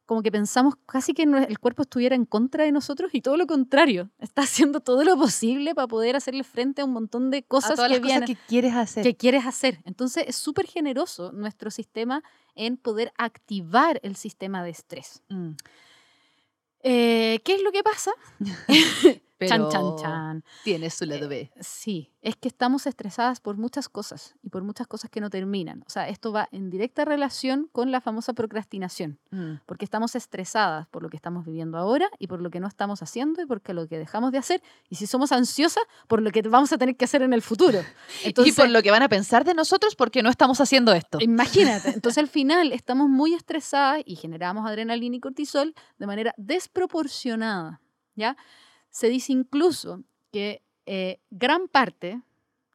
[0.07, 3.47] como que pensamos casi que el cuerpo estuviera en contra de nosotros y todo lo
[3.47, 7.43] contrario, está haciendo todo lo posible para poder hacerle frente a un montón de a
[7.43, 9.03] cosas todas que las cosas que quieres hacer.
[9.03, 9.81] que quieres hacer.
[9.85, 12.23] Entonces, es súper generoso nuestro sistema
[12.55, 15.23] en poder activar el sistema de estrés.
[15.29, 15.51] Mm.
[16.83, 18.13] Eh, ¿Qué es lo que pasa?
[19.39, 20.45] Pero Chan, chan, chan.
[20.64, 21.51] tiene su lado B.
[21.61, 25.82] Sí, es que estamos estresadas por muchas cosas y por muchas cosas que no terminan.
[25.87, 29.61] O sea, esto va en directa relación con la famosa procrastinación, Mm.
[29.66, 33.03] porque estamos estresadas por lo que estamos viviendo ahora y por lo que no estamos
[33.03, 34.62] haciendo y por lo que dejamos de hacer.
[34.89, 37.80] Y si somos ansiosas, por lo que vamos a tener que hacer en el futuro.
[38.24, 41.18] Entonces, y por lo que van a pensar de nosotros porque no estamos haciendo esto.
[41.20, 41.91] Imagínate.
[41.95, 47.80] Entonces al final estamos muy estresadas y generamos adrenalina y cortisol de manera desproporcionada.
[48.14, 48.37] ¿ya?
[48.97, 50.01] Se dice incluso
[50.32, 52.22] que eh, gran parte,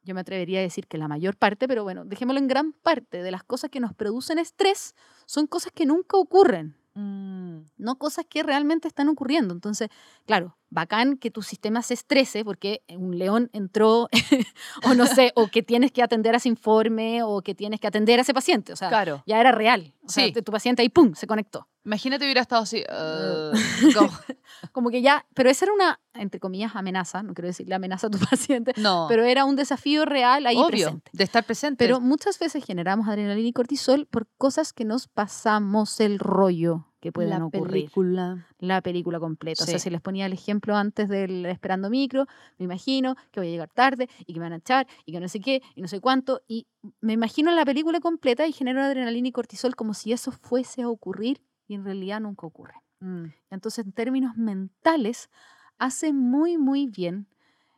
[0.04, 3.24] yo me atrevería a decir que la mayor parte, pero bueno, dejémoslo en gran parte
[3.24, 4.94] de las cosas que nos producen estrés
[5.26, 6.76] son cosas que nunca ocurren.
[6.94, 7.62] Mm.
[7.76, 9.52] No cosas que realmente están ocurriendo.
[9.52, 9.88] Entonces,
[10.24, 14.08] claro, bacán que tu sistema se estrese porque un león entró,
[14.84, 17.88] o no sé, o que tienes que atender a ese informe, o que tienes que
[17.88, 18.72] atender a ese paciente.
[18.72, 19.24] O sea, Claro.
[19.26, 19.92] ya era real.
[20.04, 20.32] O sea, Sí.
[20.32, 21.66] tu paciente ahí, ¡pum!, se conectó.
[21.84, 22.82] Imagínate hubiera estado así.
[22.88, 23.52] uh.
[24.72, 28.10] Como que ya, pero esa era una, entre comillas, amenaza, no quiero decirle amenaza a
[28.10, 29.06] tu paciente, no.
[29.08, 31.10] pero era un desafío real ahí obvio, presente.
[31.12, 31.84] de estar presente.
[31.84, 37.10] Pero muchas veces generamos adrenalina y cortisol por cosas que nos pasamos el rollo que
[37.10, 37.66] pueden la ocurrir.
[37.86, 38.46] película.
[38.60, 39.64] la película completa.
[39.64, 39.84] O sea, Sí.
[39.84, 42.26] si les ponía el ejemplo antes del esperando micro,
[42.58, 45.18] me imagino que voy a llegar tarde y que me van a echar y que
[45.18, 46.42] no sé qué y no sé cuánto.
[46.46, 46.68] Y
[47.00, 50.88] me imagino la película completa y genero adrenalina y cortisol como si eso fuese a
[50.88, 52.74] ocurrir y en realidad nunca ocurre.
[53.00, 53.26] Mm.
[53.50, 55.30] Entonces, en términos mentales,
[55.78, 57.26] hace muy, muy bien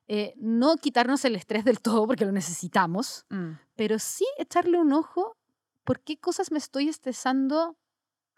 [0.07, 3.53] eh, no quitarnos el estrés del todo porque lo necesitamos, Mm.
[3.76, 5.34] pero sí echarle un ojo
[5.84, 7.76] por qué cosas me estoy estresando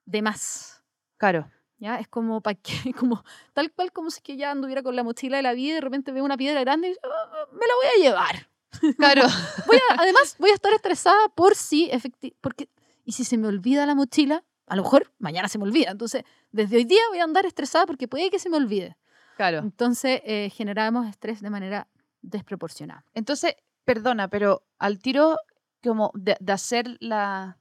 [0.05, 0.85] de más.
[1.17, 1.51] Claro.
[1.79, 1.99] ¿Ya?
[1.99, 2.73] Es como, pa' qué,
[3.11, 5.75] como tal cual como si que ya anduviera con la mochila de la vida y
[5.75, 8.51] de repente veo una piedra grande y digo, "Ah, ah, me la voy a llevar.
[8.99, 9.23] Claro.
[9.67, 12.69] Voy a- además, voy a estar estresada por si, efecti- porque,
[13.05, 15.91] y si se me olvida la mochila, a lo mejor mañana se me olvida.
[15.91, 18.97] Entonces, desde hoy día voy a andar estresada porque puede que se me olvide.
[19.37, 19.59] claro.
[19.59, 21.89] Entonces, eh, generamos estrés de manera
[22.23, 23.05] desproporcionada.
[23.15, 23.55] Entonces,
[23.85, 25.37] perdona, pero al tiro
[25.83, 27.59] como de, de hacer la,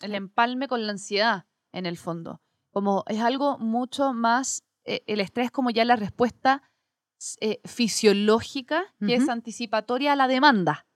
[0.00, 2.40] el empalme con la ansiedad, en el fondo.
[2.70, 6.62] Como es algo mucho más, eh, el estrés como ya la respuesta
[7.40, 10.86] eh, fisiológica que es anticipatoria a la demanda,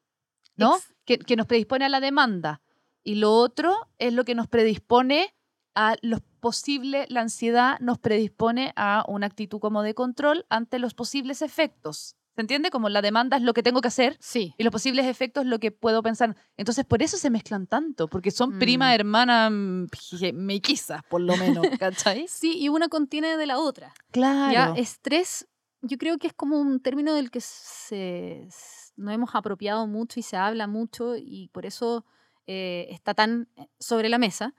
[0.56, 0.78] ¿no?
[1.04, 2.62] Que nos predispone a la demanda.
[3.04, 5.34] Y lo otro es lo que nos predispone
[5.74, 10.92] a los posibles, la ansiedad nos predispone a una actitud como de control ante los
[10.94, 12.16] posibles efectos.
[12.34, 12.70] ¿Se entiende?
[12.70, 14.54] Como la demanda es lo que tengo que hacer Sí.
[14.56, 16.34] y los posibles efectos lo que puedo pensar.
[16.56, 18.94] Entonces, por eso se mezclan tanto, porque son prima, Mm.
[18.94, 19.86] hermana, mm,
[20.34, 22.26] mellizas, por lo menos, ¿cachai?
[22.28, 23.92] Sí, y una contiene de la otra.
[24.10, 24.52] Claro.
[24.52, 25.46] Ya, estrés,
[25.82, 28.48] yo creo que es como un término del que se,
[28.96, 32.04] no hemos apropiado mucho y se habla mucho y por eso
[32.46, 34.54] eh, está tan eh, sobre la mesa,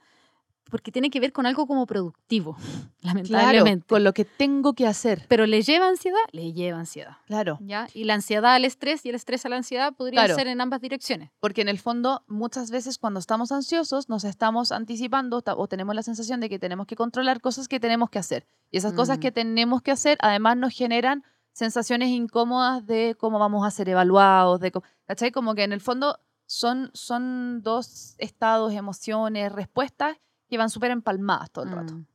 [0.70, 2.56] porque tiene que ver con algo como productivo,
[3.02, 3.86] claro, lamentablemente.
[3.86, 5.26] con lo que tengo que hacer.
[5.28, 7.18] Pero le lleva ansiedad, le lleva ansiedad.
[7.26, 7.58] Claro.
[7.60, 7.86] ¿ya?
[7.92, 10.34] Y la ansiedad al estrés y el estrés a la ansiedad podría Claro.
[10.34, 11.30] ser en ambas direcciones.
[11.38, 16.02] Porque en el fondo, muchas veces cuando estamos ansiosos, nos estamos anticipando o tenemos la
[16.02, 18.46] sensación de que tenemos que controlar cosas que tenemos que hacer.
[18.70, 19.20] Y esas cosas Mm.
[19.20, 24.58] que tenemos que hacer, además, nos generan sensaciones incómodas de cómo vamos a ser evaluados,
[24.60, 25.30] de co- ¿cachai?
[25.30, 30.16] Como que en el fondo son, son dos estados, emociones, respuestas
[30.48, 31.94] que van súper empalmadas todo el rato.
[31.94, 32.06] Mm.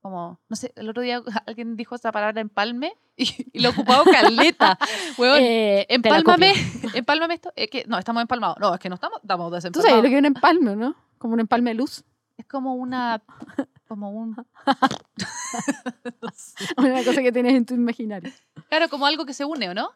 [0.00, 3.72] Como, no sé, el otro día alguien dijo esa palabra empalme y, y lo he
[3.72, 4.78] ocupado caleta.
[5.18, 6.52] Huevón, Eh, empálmame,
[6.94, 7.52] empálmame esto.
[7.56, 8.58] Es que, no, estamos empalmados.
[8.60, 10.04] No, es que no estamos, estamos Tú sabes desempalmados.
[10.04, 10.94] lo que es un empalme, ¿no?
[11.18, 12.04] Como un empalme de luz.
[12.36, 13.20] Es como una,
[13.88, 14.36] como un,
[16.76, 18.30] Una cosa que tienes en tu imaginario.
[18.68, 19.90] claro, como algo que se une, ¿o no?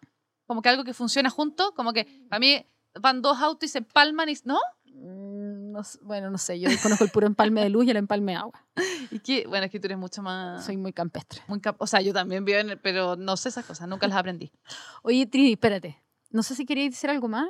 [0.47, 2.67] Como que algo que funciona junto, como que a mí
[3.01, 4.59] van dos autos y se empalman y, ¿no?
[4.87, 8.33] Mm, no bueno, no sé, yo conozco el puro empalme de luz y el empalme
[8.33, 8.67] de agua.
[9.11, 11.43] Y que, bueno, es que tú eres mucho más, Soy muy campestre.
[11.49, 14.07] muy cap- o sea, yo también vivo en el, pero no sé esas cosas, nunca
[14.09, 14.51] las aprendí.
[15.03, 16.03] Oye, Trini, espérate.
[16.31, 17.47] No sé si querías decir algo más.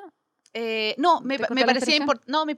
[0.54, 2.56] Eh, no, me, ¿Te pa- cortó me parecía no, me,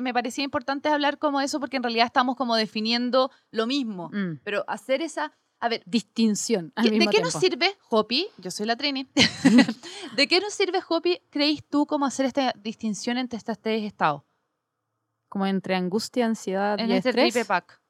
[0.00, 4.10] me parecía importante hablar como eso porque en realidad estamos como definiendo lo mismo.
[4.12, 4.40] Mm.
[4.42, 6.72] Pero hacer esa, a ver, Distinción.
[6.76, 8.28] Al ¿qué- ¿de mismo qué nos sirve Hopi?
[8.38, 9.06] Yo soy la Trini.
[10.16, 14.22] ¿De qué nos sirve Hopi, creéis tú, como hacer esta distinción entre estos tres estados?
[15.28, 17.32] Como entre angustia, ansiedad En y este estrés.
[17.32, 17.80] triple pack.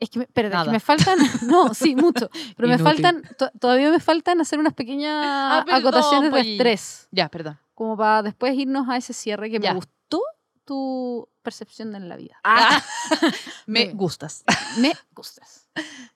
[0.00, 1.18] Es que, me, espérate, es que me faltan.
[1.48, 2.30] No, sí, mucho.
[2.56, 3.22] Pero me faltan.
[3.36, 7.08] to- todavía me faltan hacer unas pequeñas Ah, perdón, acotaciones de estrés.
[7.10, 7.58] Ya, perdón.
[7.74, 9.70] Como para después irnos a ese cierre que Ya.
[9.70, 10.20] me gustó
[10.64, 12.38] tu percepción de la vida.
[12.44, 12.82] Ah,
[13.66, 13.96] me bien.
[13.96, 14.44] gustas.
[14.78, 15.68] Me gustas.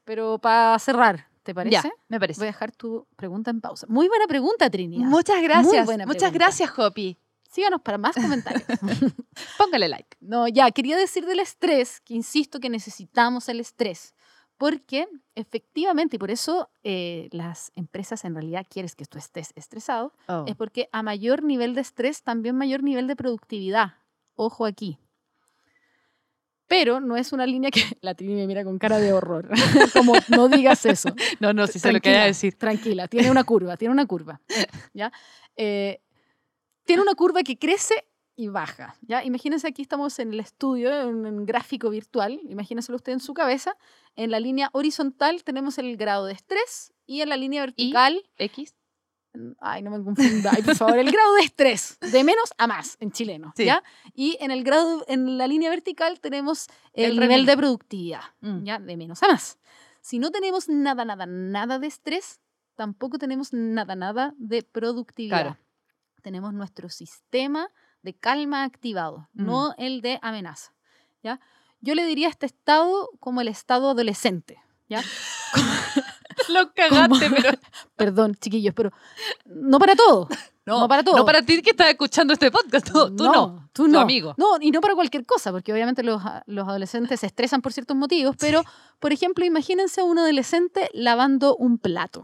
[0.04, 1.72] Pero para cerrar, ¿te parece?
[1.74, 2.42] Ya, me Voy parece.
[2.42, 3.86] a dejar tu pregunta en pausa.
[3.88, 4.98] Muy buena pregunta, Trini.
[4.98, 5.86] Muchas gracias.
[5.86, 6.44] buena Muchas pregunta.
[6.46, 7.18] gracias, Hopi.
[7.50, 8.64] Síganos para más comentarios.
[9.58, 10.16] Póngale like.
[10.20, 14.14] no, ya, quería decir del estrés, que insisto que necesitamos el estrés,
[14.56, 20.12] Porque efectivamente, y por eso eh, las empresas en realidad quieres que tú estés estresado,
[20.28, 20.44] Oh.
[20.46, 23.94] es porque a mayor nivel de estrés, también mayor nivel de productividad.
[24.34, 24.98] Ojo aquí.
[26.72, 29.50] Pero no es una línea que la Trini me mira con cara de horror.
[29.92, 31.10] Como no digas eso.
[31.38, 32.54] No, no, si se lo quería decir.
[32.54, 34.40] Tranquila, tiene una curva, tiene una curva.
[34.94, 35.12] ¿ya?
[35.54, 36.00] Eh,
[36.86, 38.06] tiene una curva que crece
[38.36, 38.96] y baja.
[39.02, 39.22] ¿ya?
[39.22, 42.40] Imagínense aquí estamos en el estudio, en un gráfico virtual.
[42.48, 43.76] Imagínenselo usted en su cabeza.
[44.16, 48.74] En la línea horizontal tenemos el grado de estrés y en la línea vertical X.
[49.60, 50.50] Ay, no me confunda.
[50.54, 53.64] Ay, por favor, el grado de estrés, de menos a más en chileno, Sí.
[53.64, 53.82] ¿ya?
[54.14, 58.64] Y en el grado, en la línea vertical tenemos el, El nivel de productividad, Mm.
[58.64, 58.78] ¿ya?
[58.78, 59.58] De menos a más.
[60.02, 62.40] Si no tenemos nada, nada, nada de estrés,
[62.76, 65.40] tampoco tenemos nada, nada de productividad.
[65.42, 65.58] Claro.
[66.22, 67.70] Tenemos nuestro sistema
[68.02, 69.44] de calma activado, Mm.
[69.46, 70.74] no el de amenaza,
[71.22, 71.40] ¿ya?
[71.80, 75.02] Yo le diría a este estado como el estado adolescente, ¿ya?
[76.48, 77.58] Lo cagaste, pero.
[77.96, 78.92] Perdón, chiquillos, pero
[79.46, 80.28] no para todo.
[80.64, 81.16] No, No para todo.
[81.16, 82.86] No para ti que estás escuchando este podcast.
[82.86, 83.68] Tú tú no.
[83.72, 83.98] tú tu no.
[83.98, 84.32] amigo.
[84.36, 87.96] No, y no para cualquier cosa, porque obviamente los, los adolescentes se estresan por ciertos
[87.96, 88.62] motivos, pero,
[89.00, 92.22] por ejemplo, imagínense a un adolescente lavando un plato.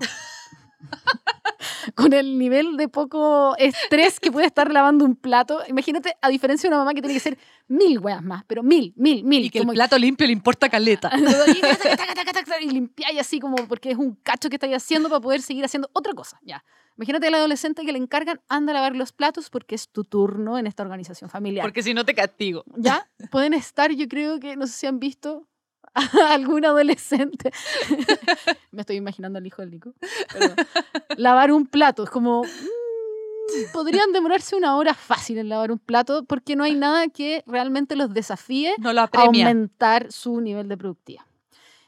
[1.95, 5.61] Con el nivel de poco estrés que puede estar lavando un plato.
[5.69, 8.93] Imagínate, a diferencia de una mamá que tiene que ser mil weas más, pero mil,
[8.97, 9.45] mil, mil.
[9.47, 11.11] Y que el plato limpio le importa caleta.
[12.61, 15.91] y limpiáis así como porque es un cacho que estáis haciendo para poder seguir haciendo
[15.93, 16.39] otra cosa.
[16.43, 16.65] Ya.
[16.97, 20.59] Imagínate al adolescente que le encargan, anda a lavar los platos porque es tu turno
[20.59, 21.65] en esta organización familiar.
[21.65, 22.65] Porque si no te castigo.
[22.77, 25.47] ya pueden estar, yo creo que, no sé si han visto
[25.95, 26.03] a
[26.35, 27.51] algún adolescente.
[28.73, 29.93] Me estoy imaginando al hijo del Nico.
[30.33, 30.57] perdón.
[31.17, 32.05] Lavar un plato.
[32.05, 32.43] Es como.
[32.45, 37.43] mm, Podrían demorarse una hora fácil en lavar un plato porque no hay nada que
[37.47, 39.47] realmente los desafíe No lo apremia.
[39.49, 41.25] aumentar su nivel de productividad.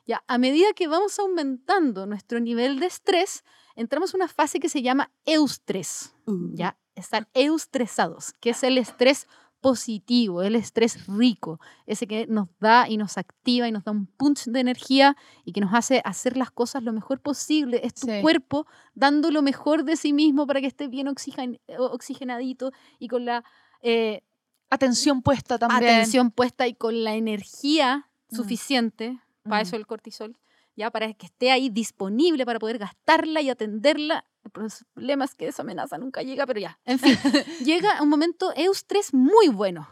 [0.07, 3.44] Ya, a medida que vamos aumentando nuestro nivel de estrés,
[3.76, 6.14] entramos en una fase que se llama eustrés.
[6.55, 9.26] Ya, estar eustresados, que es el estrés
[9.61, 14.06] positivo, el estrés rico, ese que nos da y nos activa y nos da un
[14.06, 17.80] punch de energía y que nos hace hacer las cosas lo mejor posible.
[17.84, 18.20] Es tu Sí.
[18.22, 23.24] cuerpo dando lo mejor de sí mismo para que esté bien oxigen- oxigenadito y con
[23.24, 23.44] la
[23.82, 24.22] eh,
[24.70, 25.82] Atención puesta también.
[25.90, 28.36] atención puesta y con la energía Mm.
[28.36, 29.66] suficiente, para Mm.
[29.66, 30.38] eso el cortisol,
[30.76, 34.24] ya para que esté ahí disponible para poder gastarla y atenderla.
[34.45, 37.14] El problema es que esa amenaza nunca llega, pero ya, en fin,
[37.64, 39.88] llega un momento eustrés muy bueno.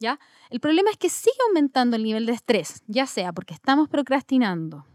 [0.00, 0.18] ¿Ya?
[0.50, 4.86] El problema es que sigue aumentando el nivel de estrés, ya sea porque estamos procrastinando,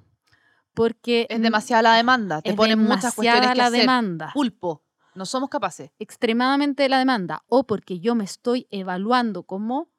[0.73, 2.41] porque Es demasiada la demanda.
[2.41, 3.79] Te ponen muchas cuestiones que la hacer.
[3.81, 4.31] demanda.
[4.33, 4.83] Pulpo.
[5.15, 5.91] No somos capaces.
[5.99, 9.89] extremadamente la demanda o porque yo me estoy evaluando como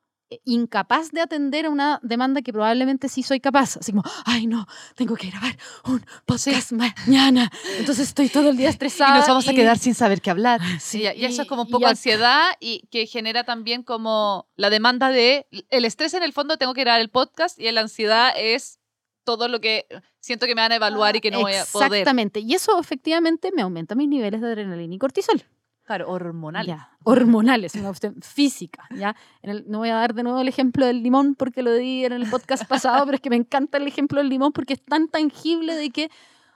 [0.45, 3.77] incapaz de atender a una demanda que probablemente sí soy capaz.
[3.79, 7.51] Así como, ay no, tengo que grabar un podcast mañana.
[7.79, 9.19] Entonces estoy todo el día Y estresada.
[9.19, 10.61] nos vamos a y- quedar sin saber qué hablar.
[10.81, 13.83] Sí, y, y eso y- es como un y poco ansiedad y que genera también
[13.83, 15.47] como la demanda de...
[15.71, 18.79] El estrés en el fondo tengo que grabar el podcast y la ansiedad es
[19.25, 19.87] todo lo que
[20.21, 21.87] siento que me van a evaluar y que no voy a poder.
[21.93, 22.41] Exactamente.
[22.41, 25.45] Y eso efectivamente me aumenta mis niveles de adrenalina y cortisol.
[25.91, 26.65] Claro, hormonal.
[26.69, 28.87] Ya, hormonales, una cuestión física.
[28.95, 29.17] ¿ya?
[29.43, 32.05] En el- no voy a dar de nuevo el ejemplo del limón porque lo di
[32.05, 34.85] en el podcast pasado, pero es que me encanta el ejemplo del limón porque es
[34.85, 36.09] tan tangible de que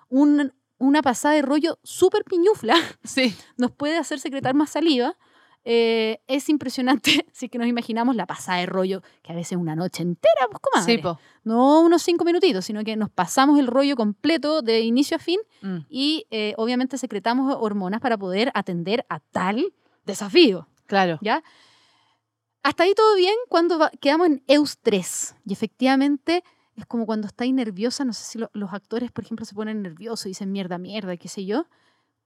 [0.09, 3.35] un- una pasada de rollo súper piñufla Sí.
[3.57, 5.17] nos puede hacer secretar más saliva.
[5.65, 9.59] Eh, es impresionante si es que nos imaginamos la pasada de rollo, que a veces
[9.59, 10.95] una noche entera, pues comadre.
[10.97, 11.19] Sí, po.
[11.45, 15.39] No unos cinco minutitos, sino que nos pasamos el rollo completo de inicio a fin
[15.63, 15.79] Mm.
[15.89, 19.73] y eh, obviamente secretamos hormonas para poder atender a tal
[20.05, 20.67] desafío.
[20.87, 21.19] Claro.
[21.23, 21.43] ¿ya?
[22.63, 25.35] Hasta ahí todo bien cuando va- quedamos en eustrés.
[25.45, 26.43] Y efectivamente
[26.77, 29.83] es como cuando estáis nerviosa, no sé si lo- los actores, por ejemplo, se ponen
[29.83, 31.67] nerviosos y dicen mierda, mierda, qué sé yo.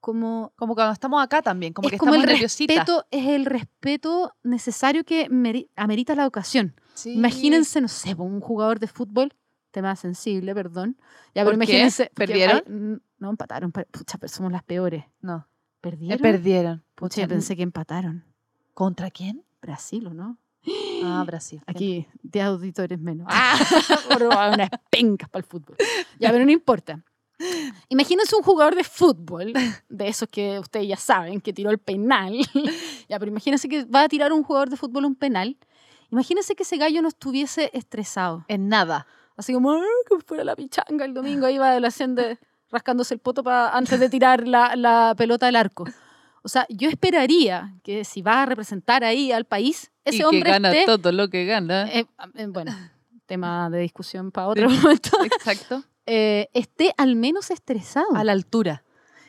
[0.00, 2.76] Como, Como cuando estamos acá también, como es que como estamos el nerviositas.
[2.76, 6.74] respeto, es el respeto necesario que meri- amerita la ocasión.
[6.98, 7.12] Sí.
[7.14, 9.32] Imagínense, no sé, un jugador de fútbol,
[9.70, 10.96] tema sensible, perdón.
[11.34, 11.64] Ya, ¿Por pero qué?
[11.72, 12.10] imagínense.
[12.14, 12.56] ¿Perdieron?
[12.66, 13.70] hay- no, empataron.
[13.72, 15.04] pa- Pucha, pero somos las peores.
[15.20, 15.46] No.
[15.80, 16.18] ¿Perdieron?
[16.18, 16.82] Eh, perdieron.
[16.96, 18.24] Pucha, yo pensé que empataron.
[18.74, 19.44] ¿Contra quién?
[19.62, 20.38] Brasil, ¿o no?
[21.04, 21.62] Ah, Brasil.
[21.66, 23.26] Aquí, de auditores menos.
[23.30, 23.56] ¡Ah!
[24.54, 25.76] Unas pencas para el fútbol.
[26.18, 27.02] Ya, pero no importa.
[27.88, 29.52] Imagínense un jugador de fútbol,
[29.88, 32.32] de esos que ustedes ya saben, que tiró el penal.
[33.08, 35.56] ya, pero imagínense que va a tirar un jugador de fútbol un penal.
[36.10, 38.44] Imagínense que ese gallo no estuviese estresado.
[38.48, 39.06] En nada.
[39.36, 42.38] Así como, "Ah, que fuera la pichanga el domingo, ahí va de la senda
[42.70, 45.84] rascándose el poto pa- antes de tirar la, la pelota al arco.
[46.42, 50.44] O sea, yo esperaría que si va a representar ahí al país, ese y hombre
[50.44, 51.88] que gana esté todo lo que gana.
[51.92, 52.72] eh, eh, bueno,
[53.26, 55.10] tema de discusión para otro momento.
[55.24, 55.82] Exacto.
[56.06, 58.14] eh, esté al menos estresado.
[58.14, 58.82] A la altura.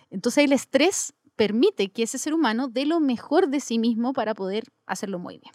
[0.10, 4.34] Entonces el estrés permite que ese ser humano dé lo mejor de sí mismo para
[4.34, 5.54] poder hacerlo muy bien.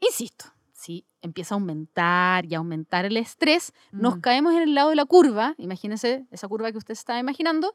[0.00, 4.20] Insisto, si empieza a aumentar y aumentar el estrés, nos Mm.
[4.20, 7.74] caemos en el lado de la curva, imagínense esa curva que usted está imaginando,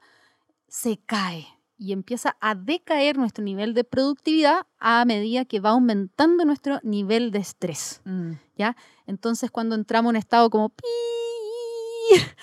[0.68, 1.47] se cae
[1.77, 7.31] y empieza a decaer nuestro nivel de productividad a medida que va aumentando nuestro nivel
[7.31, 8.02] de estrés.
[8.06, 8.31] Mm.
[9.07, 10.84] Entonces cuando entramos en estado como pi,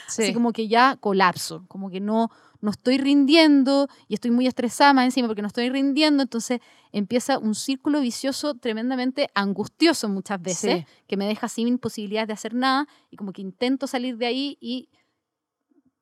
[0.08, 0.22] Sí.
[0.22, 2.30] así como que ya colapso, como que no,
[2.62, 6.60] no estoy rindiendo y estoy muy estresada más encima porque no estoy rindiendo, entonces
[6.92, 10.86] empieza un círculo vicioso tremendamente angustioso muchas veces, Sí.
[11.06, 14.56] que me deja sin posibilidades de hacer nada y como que intento salir de ahí
[14.60, 14.88] y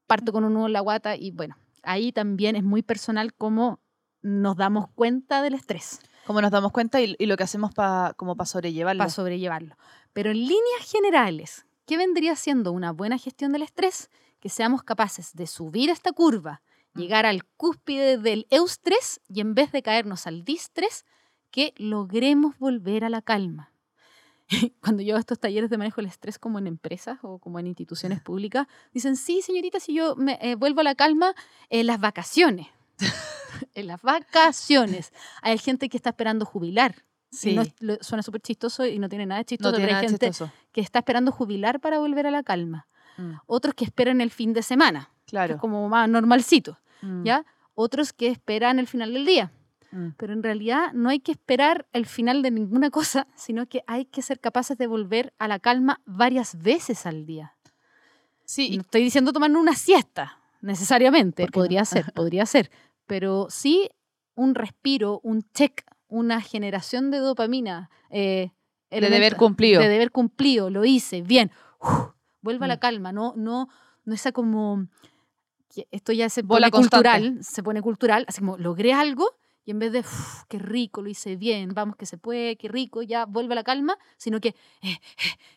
[0.06, 3.80] parto con un nudo en la guata y bueno, ahí también es muy personal cómo
[4.22, 8.12] nos damos cuenta del estrés Como nos damos cuenta y, y lo que hacemos pa,
[8.16, 8.98] como para sobrellevarlo.
[8.98, 9.76] para sobrellevarlo.
[10.12, 14.10] Pero en líneas generales, ¿qué vendría siendo una buena gestión del estrés?
[14.40, 16.62] Que seamos capaces de subir esta curva,
[16.94, 17.00] Mm.
[17.00, 21.04] llegar al cúspide del eustrés y en vez de caernos al distrés,
[21.50, 23.72] que logremos volver a la calma.
[24.82, 27.66] Cuando yo hago estos talleres de manejo del estrés como en empresas o como en
[27.66, 31.34] instituciones públicas, dicen, sí, señorita, si yo me, eh, vuelvo a la calma
[31.68, 32.66] en las vacaciones.
[33.74, 35.12] en las vacaciones.
[35.42, 37.04] Hay gente que está esperando jubilar.
[37.32, 37.54] Sí.
[37.54, 37.62] no
[38.00, 40.26] suena súper chistoso y no tiene nada de chistoso, no pero tiene hay nada gente
[40.30, 40.52] chistoso.
[40.72, 42.88] que está esperando jubilar para volver a la calma.
[43.18, 45.54] Mm, Otros que esperan el fin de semana, que Claro.
[45.54, 47.44] es como más normalcito, Mm, ¿ya?
[47.74, 49.52] Otros que esperan el final del día.
[49.92, 50.10] mm.
[50.16, 54.04] Pero en realidad no hay que esperar el final de ninguna cosa, sino que hay
[54.04, 57.54] que ser capaces de volver a la calma varias veces al día.
[58.44, 61.44] Sí, No estoy diciendo tomar una siesta, necesariamente.
[61.44, 61.62] ¿Por qué no?
[61.64, 62.70] Podría ser, podría ser.
[63.06, 63.88] Pero sí
[64.34, 67.90] un respiro, un check, una generación de dopamina.
[68.10, 68.50] eh,
[68.90, 69.80] de deber cumplido.
[69.80, 71.52] de deber cumplido, lo hice, bien.
[71.80, 72.08] Uf,
[72.42, 72.80] vuelva a la Mm.
[72.80, 73.68] calma, no, no,
[74.04, 74.86] no esa como
[75.90, 77.08] esto ya se Bola pone constante.
[77.10, 79.24] cultural, se pone cultural, así como logré algo
[79.64, 82.66] y en vez de "Uf, qué rico, lo hice bien, vamos que se puede, qué
[82.68, 84.98] rico, ya vuelve a la calma, sino que eh, eh,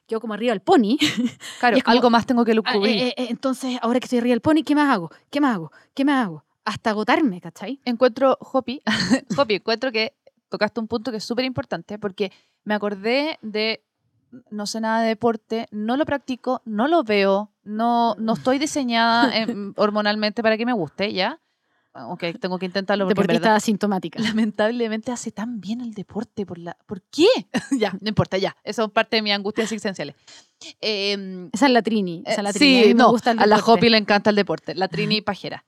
[0.05, 0.97] quedo como arriba del pony.
[1.59, 2.95] claro, como- algo más tengo que Ah, cubrir.
[3.01, 5.09] eh, eh, entonces, ahora que estoy arriba del pony, ¿qué más hago?
[5.31, 5.71] ¿Qué más hago?
[5.95, 6.43] ¿Qué más hago?
[6.65, 7.79] Hasta agotarme, ¿cachai?
[7.83, 8.81] encuentro, Hopi,
[9.37, 10.13] Hopi, encuentro que
[10.47, 12.31] tocaste un punto que es súper importante porque
[12.65, 13.83] me acordé de,
[14.49, 19.35] no sé nada de deporte, no lo practico, no lo veo, no, no estoy diseñada
[19.35, 21.39] em, hormonalmente para que me guste, ¿ya?
[21.95, 24.19] Aunque tengo que intentarlo porque en Deportista verdad, asintomática.
[24.19, 26.43] lamentablemente hace tan bien el deporte.
[26.43, 27.27] ¿Por, la, ¿por qué?
[27.71, 28.55] ya, no importa, ya.
[28.63, 30.15] Eso es parte de mis angustias existenciales.
[30.81, 32.23] Em, Esa es la Trini.
[32.25, 32.79] Esa es la eh, Trini.
[32.79, 33.57] a sí, me no, gusta el a la.
[33.57, 35.65] Hopi le encanta el deporte, la Trini pajera.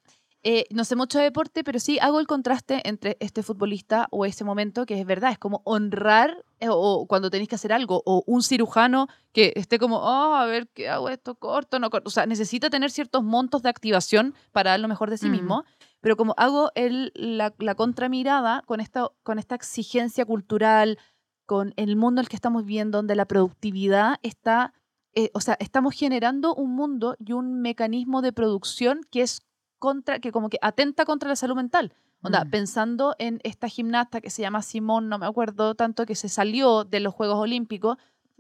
[0.47, 4.25] Eh, no sé mucho de deporte, pero sí hago el contraste entre este futbolista o
[4.27, 8.03] ese momento que es verdad, es como honrar eh, o cuando tenéis que hacer algo,
[8.05, 11.33] o un cirujano que esté como, oh, a ver, ¿qué hago esto?
[11.33, 12.09] Corto, no corto.
[12.09, 15.31] O sea, necesita tener ciertos montos de activación para dar lo mejor de sí Mm.
[15.31, 15.63] mismo,
[15.99, 20.99] pero como hago el, la, la contramirada con esta, con esta exigencia cultural,
[21.47, 24.73] con el mundo en el que estamos viviendo, donde la productividad está
[25.17, 29.41] eh, o sea, estamos generando un mundo y un mecanismo de producción que es
[29.79, 31.93] contra, que como que atenta contra la salud mental.
[32.21, 32.49] Onda, Mm.
[32.49, 36.83] pensando en esta gimnasta que se llama Simón, no me acuerdo tanto, que se salió
[36.83, 37.97] de los Juegos Olímpicos,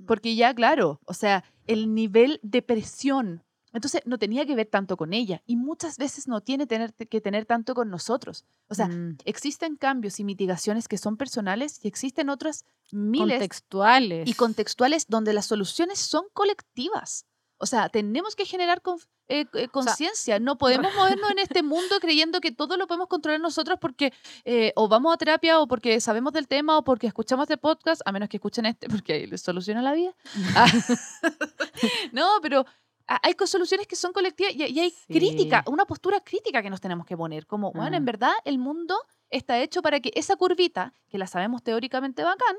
[0.07, 3.43] porque ya, claro, o sea, el nivel de presión.
[3.73, 7.19] Entonces, no tenía que ver tanto con ella y muchas veces no tiene tener, que
[7.19, 8.45] tener tanto con nosotros.
[8.69, 9.17] O sea, Mm.
[9.25, 14.29] existen cambios y mitigaciones que son personales y existen otras miles contextuales.
[14.29, 17.25] y contextuales donde las soluciones son colectivas.
[17.57, 18.81] O sea, tenemos que generar
[19.27, 20.39] eh, eh, conciencia.
[20.39, 24.71] no podemos movernos en este mundo creyendo que todo lo podemos controlar nosotros porque eh,
[24.75, 28.11] o vamos a terapia o porque sabemos del tema o porque escuchamos de podcast, a
[28.11, 30.13] menos que escuchen este porque ahí les soluciona la vida.
[30.55, 30.65] Ah.
[32.11, 32.65] no, pero
[33.07, 35.13] ha- hay soluciones que son colectivas y, y hay Sí.
[35.13, 37.45] crítica, una postura crítica que nos tenemos que poner.
[37.47, 37.97] Como, bueno, Ah.
[37.97, 38.97] en verdad el mundo
[39.29, 42.55] está hecho para que esa curvita, que la sabemos teóricamente bacán,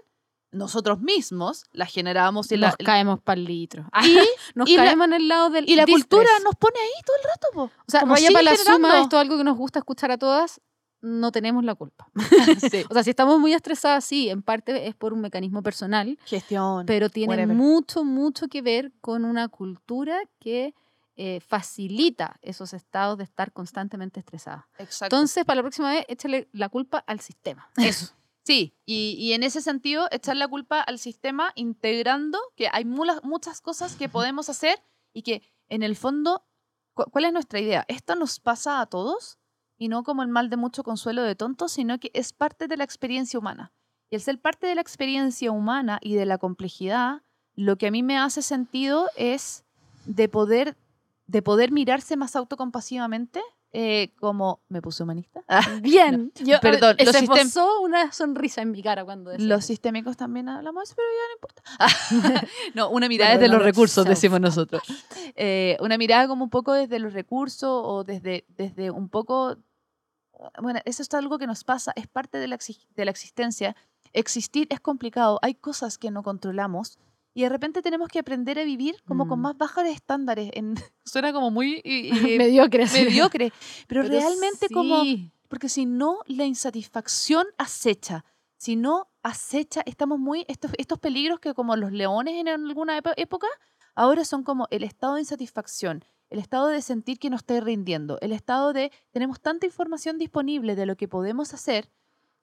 [0.56, 3.84] nosotros mismos la generamos y la, nos caemos para el litro.
[4.04, 4.18] y,
[4.54, 7.16] nos y la- caemos en el lado del y la cultura nos pone ahí todo
[7.16, 7.46] el rato.
[7.54, 7.62] po.
[7.64, 10.60] O sea, vaya para la suma, esto es algo que nos gusta escuchar a todas,
[11.02, 12.08] no tenemos la culpa.
[12.70, 12.84] Sí.
[12.90, 16.86] O sea, si estamos muy estresadas, sí, en parte es por un mecanismo personal, Gestión.
[16.86, 17.56] pero tiene whatever.
[17.56, 20.74] mucho, mucho que ver con una cultura que
[21.18, 24.68] eh, facilita esos estados de estar constantemente estresada.
[24.78, 25.16] Exacto.
[25.16, 27.70] Entonces, para la próxima vez, échale la culpa al sistema.
[27.76, 28.12] Eso.
[28.46, 33.60] Sí, y, y en ese sentido, echar la culpa al sistema integrando que hay muchas
[33.60, 34.78] cosas que podemos hacer
[35.12, 36.44] y que en el fondo,
[36.94, 37.84] cu- ¿cuál es nuestra idea?
[37.88, 39.40] Esto nos pasa a todos
[39.78, 42.76] y no como el mal de mucho consuelo de tontos, sino que es parte de
[42.76, 43.72] la experiencia humana.
[44.10, 47.22] Y el ser parte de la experiencia humana y de la complejidad,
[47.56, 49.64] lo que a mí me hace sentido es
[50.04, 50.76] de poder
[51.26, 55.44] de poder mirarse más autocompasivamente, eh, como me puse humanista.
[55.82, 56.32] Bien.
[56.42, 59.66] Yo, Perdón, eh, los se esbozó una sonrisa en mi cara cuando decía Los eso.
[59.68, 62.46] sistémicos también hablamos de eso, pero ya no importa.
[62.74, 64.08] no, una mirada desde los recursos, self.
[64.08, 64.82] decimos nosotros.
[65.38, 69.56] Eh, una mirada como un poco desde los recursos o desde, desde un poco...
[70.62, 72.58] Bueno, eso es algo que nos pasa, es parte de la,
[72.94, 73.76] de la existencia.
[74.14, 76.98] Existir es complicado, hay cosas que no controlamos
[77.36, 79.42] y de repente tenemos que aprender a vivir como con Mm.
[79.42, 80.50] más bajos estándares.
[80.54, 81.82] En, suena como muy
[82.38, 82.86] mediocre.
[82.86, 83.52] mediocre,
[83.86, 85.04] pero, Pero realmente como
[85.48, 88.24] porque si no, la insatisfacción acecha.
[88.56, 90.44] Si no acecha, estamos muy.
[90.48, 93.46] Estos, estos peligros que, como los leones en alguna época,
[93.94, 98.18] ahora son como el estado de insatisfacción, el estado de sentir que no estoy rindiendo,
[98.22, 98.90] el estado de.
[99.10, 101.90] Tenemos tanta información disponible de lo que podemos hacer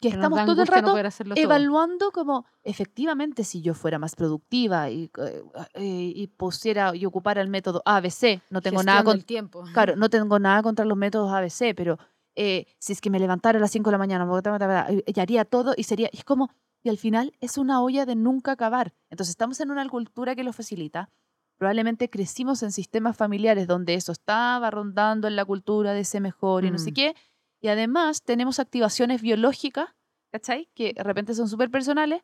[0.01, 1.35] que estamos todo el no rato todo.
[1.35, 5.43] evaluando como efectivamente si yo fuera más productiva y, eh,
[5.75, 9.63] eh, y pusiera y ocupara el método ABC, no tengo nada Gestión con, del tiempo.
[9.73, 11.97] Claro, no tengo nada contra los métodos ABC, pero
[12.35, 15.73] eh, si es que me levantara a las 5 de la mañana, y haría todo
[15.77, 16.49] y sería, y es como,
[16.83, 18.93] y al final es una olla de nunca acabar.
[19.09, 21.09] Entonces estamos en una cultura que lo facilita.
[21.57, 26.65] Probablemente crecimos en sistemas familiares donde eso estaba rondando en la cultura de ser mejor
[26.65, 26.93] y no sé Mm.
[26.93, 27.15] qué.
[27.63, 29.87] Y además tenemos activaciones biológicas,
[30.33, 30.67] ¿cachai?
[30.75, 32.21] Que de repente son súper personales,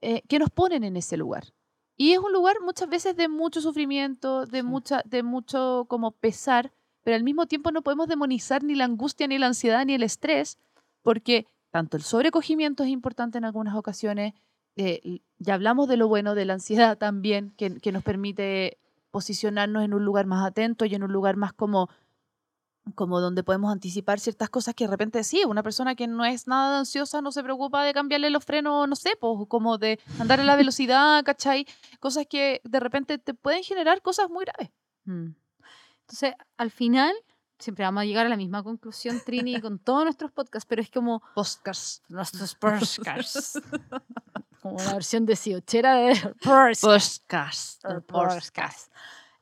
[0.00, 1.44] eh, que nos ponen en ese lugar.
[1.96, 4.66] Y es un lugar muchas veces de mucho sufrimiento, de, Sí.
[4.66, 6.72] mucha, de mucho como pesar,
[7.04, 10.02] pero al mismo tiempo no podemos demonizar ni la angustia, ni la ansiedad, ni el
[10.02, 10.58] estrés,
[11.02, 14.34] porque tanto el sobrecogimiento es importante en algunas ocasiones,
[14.74, 18.78] eh, ya hablamos de lo bueno de la ansiedad también, que, que nos permite
[19.12, 21.90] posicionarnos en un lugar más atento y en un lugar más como
[22.94, 26.46] como donde podemos anticipar ciertas cosas que de repente sí, una persona que no es
[26.46, 30.40] nada ansiosa no se preocupa de cambiarle los frenos, no sé, pues como de andar
[30.40, 31.66] a la velocidad, ¿cachai?
[32.00, 34.70] Cosas que de repente te pueden generar cosas muy graves.
[35.04, 35.30] Mm.
[36.00, 37.14] Entonces, al final,
[37.58, 40.90] siempre vamos a llegar a la misma conclusión, Trini, con todos nuestros podcasts, pero es
[40.90, 42.02] como Podcasts.
[42.08, 43.60] nuestros podcasts.
[44.60, 47.82] como la versión de Siochera de podcast.
[48.08, 48.90] Podcasts.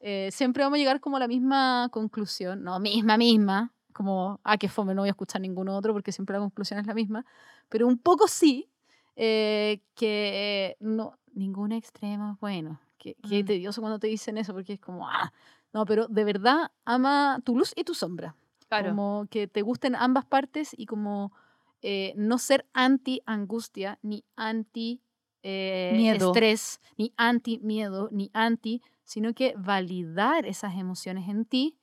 [0.04, 4.58] Eh, siempre vamos a llegar como a la misma conclusión, no, misma, misma, como, ah,
[4.58, 7.24] qué fome, no voy a escuchar ningún otro porque siempre la conclusión es la misma,
[7.68, 8.68] pero un poco sí,
[9.14, 12.80] eh, que no, ningún extremo es bueno.
[12.98, 13.46] Qué, qué Mm.
[13.46, 15.32] tedioso cuando te dicen eso porque es como, ah,
[15.72, 18.34] no, pero de verdad ama tu luz y tu sombra.
[18.68, 18.88] Claro.
[18.90, 21.32] Como que te gusten ambas partes y como
[21.82, 25.00] eh, no ser anti angustia, ni anti
[25.44, 26.28] eh, Miedo.
[26.28, 31.76] estrés, ni anti miedo, ni anti, sino que validar esas emociones en ti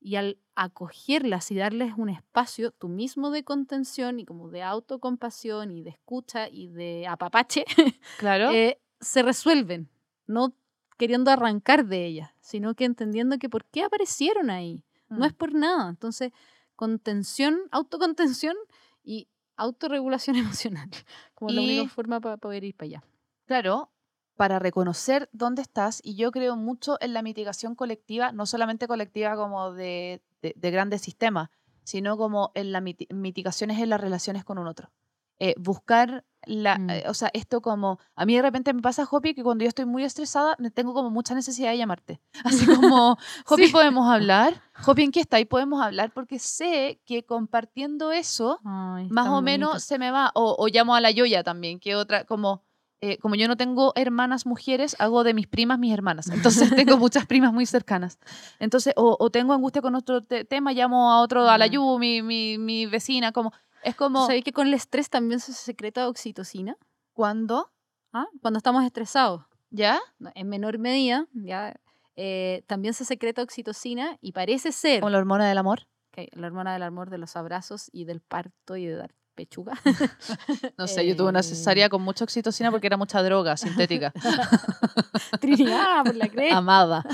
[0.00, 5.70] y al acogerlas y darles un espacio tú mismo de contención y como de autocompasión
[5.70, 7.64] y de escucha y de apapache,
[8.18, 8.50] Claro.
[8.52, 9.88] eh, se resuelven,
[10.26, 10.54] no
[10.98, 14.82] queriendo arrancar de ellas, sino que entendiendo que por qué aparecieron ahí.
[15.08, 15.36] No es Mm.
[15.36, 15.88] por nada.
[15.90, 16.32] Entonces,
[16.74, 18.56] contención, autocontención
[19.04, 20.90] y autorregulación emocional,
[21.34, 23.04] como la única Y- forma para poder ir para allá.
[23.46, 23.90] Claro,
[24.36, 29.34] para reconocer dónde estás, y yo creo mucho en la mitigación colectiva, no solamente colectiva
[29.36, 31.48] como de, de- de grandes sistemas,
[31.84, 34.90] sino como en las mitigaciones en las relaciones con un otro.
[35.38, 36.90] Eh, buscar la, Mm.
[36.90, 39.68] eh, o sea, esto como, a mí de repente me pasa, Hopi, que cuando yo
[39.68, 42.20] estoy muy estresada, me tengo como mucha necesidad de llamarte.
[42.44, 43.72] Así como, Hopi, Sí.
[43.72, 45.38] podemos hablar, Hopi, ¿en qué está?
[45.38, 49.80] Y podemos hablar, porque sé que compartiendo eso, Ay, más o menos bonito.
[49.80, 50.30] se me va.
[50.34, 52.62] O, o llamo a la Yoya también, que otra, como,
[53.00, 56.28] eh, como yo no tengo hermanas mujeres, hago de mis primas mis hermanas.
[56.28, 58.18] Entonces tengo muchas primas muy cercanas.
[58.58, 61.66] Entonces, o, o tengo angustia con otro te- tema, llamo a otro, a la.
[61.66, 63.52] Yu, mi, mi, mi vecina, como,
[63.82, 66.76] es ¿Tú como, ¿Sabes que con el estrés también se secreta oxitocina?
[67.12, 67.70] ¿cuándo?
[68.12, 68.26] ¿Ah?
[68.42, 69.98] Cuando estamos estresados, ¿Ya?
[70.34, 71.74] en menor medida, ya
[72.16, 75.86] eh, también se secreta oxitocina y parece ser Como la hormona del amor.
[76.12, 79.74] que la hormona del amor, de los abrazos y del parto y de dar pechuga.
[80.78, 84.12] No sé, yo tuve una cesárea con mucha oxitocina porque era mucha droga sintética.
[85.40, 86.56] Trinidad, por la cresta.
[86.56, 87.04] Amada.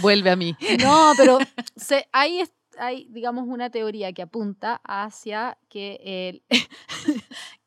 [0.00, 0.56] Vuelve a mí.
[0.82, 1.38] No, pero
[1.76, 2.44] se- hay,
[3.10, 6.00] digamos, una teoría que apunta hacia que,
[6.30, 6.42] el-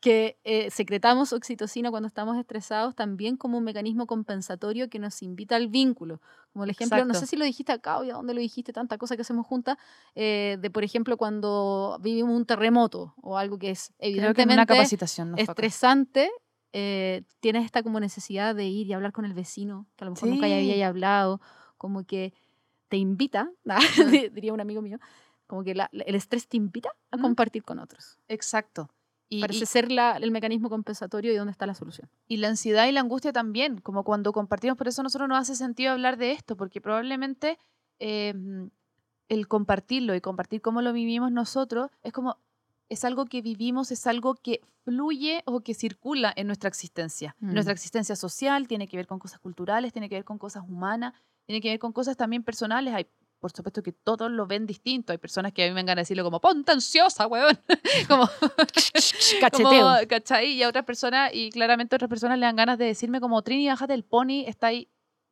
[0.06, 5.56] que eh, secretamos oxitocina cuando estamos estresados también como un mecanismo compensatorio que nos invita
[5.56, 6.22] al vínculo.
[6.54, 7.28] Como el ejemplo, no sé Exacto.
[7.32, 9.78] si lo dijiste acá o a dónde lo dijiste, tanta cosa que hacemos juntas,
[10.14, 14.20] eh, de por ejemplo cuando vivimos un terremoto o algo que es Creo que una
[14.22, 15.32] evidentemente capacitación.
[15.32, 16.30] no estresante,
[16.72, 20.12] eh, tienes esta como necesidad de ir y hablar con el vecino, que a lo
[20.12, 20.70] mejor nunca ya Sí.
[20.72, 21.42] había hablado,
[21.80, 22.32] como que
[22.90, 23.50] te invita,
[24.28, 25.00] di- diría un amigo mío,
[25.48, 28.20] como que la- el estrés te invita a compartir con otros.
[28.28, 28.90] Exacto.
[29.28, 32.10] Y, Parece y- ser la- el mecanismo compensatorio y dónde está la solución.
[32.28, 35.40] Y la ansiedad y la angustia también, como cuando compartimos, por eso a nosotros nos
[35.40, 37.58] hace sentido hablar de esto, porque probablemente
[38.00, 38.70] em,
[39.30, 42.38] el compartirlo y compartir cómo lo vivimos nosotros es como,
[42.90, 47.36] es algo que vivimos, es algo que fluye o que circula en nuestra existencia.
[47.40, 47.54] Mm.
[47.54, 51.14] Nuestra existencia social tiene que ver con cosas culturales, tiene que ver con cosas humanas,
[51.48, 52.94] tiene que ver con cosas también personales.
[52.94, 53.08] Hay,
[53.46, 55.12] por supuesto que todos lo ven distinto.
[55.12, 57.56] Hay personas que a mí me vengan a decirlo como, ponte ansiosa, weón.
[58.08, 58.28] como,
[59.40, 59.70] Cacheteo.
[59.70, 60.54] como, ¿cachai?
[60.54, 63.68] Y a otras personas, y claramente otras personas le dan ganas de decirme como, Trini,
[63.68, 64.90] bájate el pony, está ahí,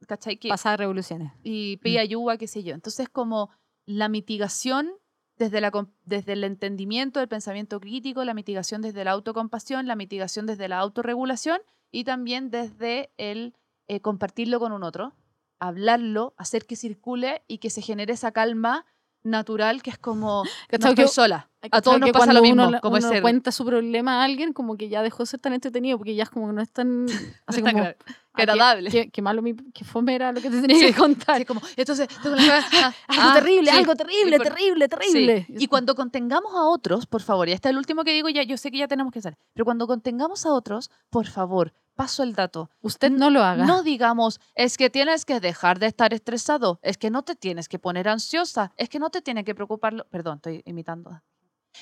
[0.07, 0.37] ¿cachai?
[0.37, 1.31] Que, Pasar revoluciones.
[1.41, 2.75] y pide ayuda, qué sé yo.
[2.75, 3.49] Entonces, como
[3.87, 4.91] la mitigación
[5.39, 5.71] desde, la,
[6.05, 10.77] desde el entendimiento del pensamiento crítico, la mitigación desde la autocompasión, la mitigación desde la
[10.77, 13.55] autorregulación y también desde el
[13.87, 15.13] eh, compartirlo con un otro,
[15.59, 18.85] hablarlo, hacer que circule y que se genere esa calma
[19.23, 20.91] natural que es como, no ¿Cachai?
[20.91, 21.49] estoy Que- sola.
[21.71, 24.51] A todos nos pasa lo mismo, uno, como uno ese- cuenta su problema a alguien,
[24.53, 26.69] como que ya dejó de ser tan entretenido, porque ya es como que no es
[26.71, 27.05] tan
[27.47, 27.95] así tan como ah,
[28.33, 28.89] agradable.
[28.89, 31.35] Qué, qué- qué malo mi, qué fome era lo que te tenía Sí, que contar.
[31.35, 33.77] Así como, entonces, tengo la- ah, algo ah, terrible, sí.
[33.77, 34.89] algo terrible, por- terrible, Sí.
[34.89, 35.45] terrible.
[35.49, 38.43] Y cuando contengamos a otros, por favor, y este es el último que digo, ya
[38.43, 42.23] yo sé que ya tenemos que hacer, pero cuando contengamos a otros, por favor, paso
[42.23, 42.71] el dato.
[42.81, 43.65] Usted no lo haga.
[43.65, 47.69] No digamos, es que tienes que dejar de estar estresado, es que no te tienes
[47.69, 50.05] que poner ansiosa, es que no te tiene que preocuparlo.
[50.09, 51.21] Perdón, estoy imitando.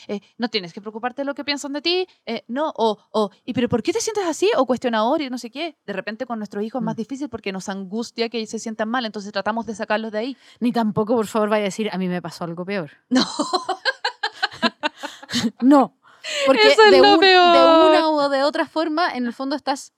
[0.08, 3.32] Eh, no tienes que preocuparte de lo que piensan de ti, eh, no, o, o,
[3.46, 4.50] ¿y pero por qué te sientes así?
[4.58, 5.78] O cuestionador y no sé qué.
[5.86, 6.98] De repente con nuestros hijos es más Mm.
[6.98, 10.38] difícil porque nos angustia que se sientan mal, entonces tratamos de sacarlos de ahí.
[10.60, 12.92] Ni tampoco, por favor, vaya a decir, a mí me pasó algo peor.
[13.10, 13.26] No.
[15.62, 15.98] No.
[16.46, 17.54] Porque Eso es de, lo un- peor.
[17.54, 19.94] de una u de otra forma, en el fondo estás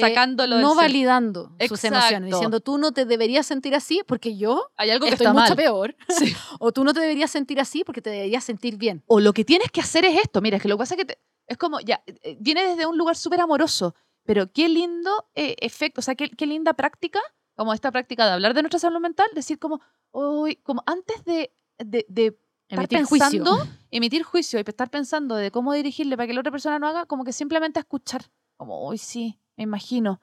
[0.00, 2.26] Sacándolo del no validando sus emociones, Exacto.
[2.26, 5.48] diciendo tú no te deberías sentir así porque yo Hay algo que estoy está mucho
[5.54, 5.56] mal.
[5.56, 5.96] peor.
[6.08, 6.34] Sí.
[6.58, 9.02] O tú no te deberías sentir así porque te deberías sentir bien.
[9.06, 10.40] o lo que tienes que hacer es esto.
[10.40, 12.86] Mira, es que lo que pasa es que te- es como, ya, eh, viene desde
[12.86, 13.94] un lugar súper amoroso,
[14.24, 17.20] pero qué lindo eh, efecto, o sea, qué, qué linda práctica,
[17.54, 19.80] como esta práctica de hablar de nuestra salud mental, decir como,
[20.12, 22.26] uy, como antes de, de, de
[22.68, 23.28] estar Emitir juicio.
[23.44, 23.56] pensando,
[23.90, 27.04] emitir juicio y estar pensando de cómo dirigirle para que la otra persona no haga,
[27.06, 28.24] como que simplemente escuchar,
[28.56, 30.20] como, uy, sí, me imagino.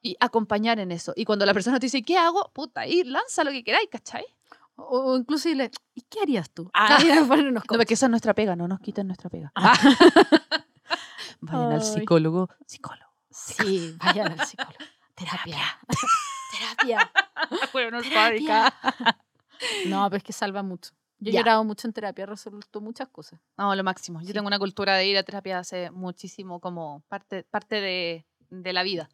[0.00, 1.12] Y acompañar en eso.
[1.16, 2.50] Y cuando la persona te dice, ¿qué hago?
[2.54, 4.24] Puta, ahí lanza lo que queráis, ¿cachai?
[4.76, 6.70] O, o incluso dile, ¿y qué harías tú?
[6.72, 6.98] Ah,
[7.52, 9.50] No, porque esa es nuestra pega, no nos quiten nuestra pega.
[9.56, 9.76] Ah.
[11.40, 11.86] Vayan al Ay.
[11.86, 12.48] psicólogo.
[12.66, 13.10] Psicólogo.
[13.30, 14.74] Sí, vayan al psicólogo.
[15.14, 15.58] Terapia.
[16.52, 17.10] Terapia.
[17.72, 18.72] Bueno, Terapia.
[19.86, 20.92] No, pero es que salva mucho.
[21.20, 23.40] Yo he llorado mucho en terapia, he resuelto muchas cosas.
[23.56, 24.20] No, lo máximo.
[24.20, 24.32] Yo Sí.
[24.32, 28.82] tengo una cultura de ir a terapia hace muchísimo como parte, parte de, de la
[28.82, 29.08] vida.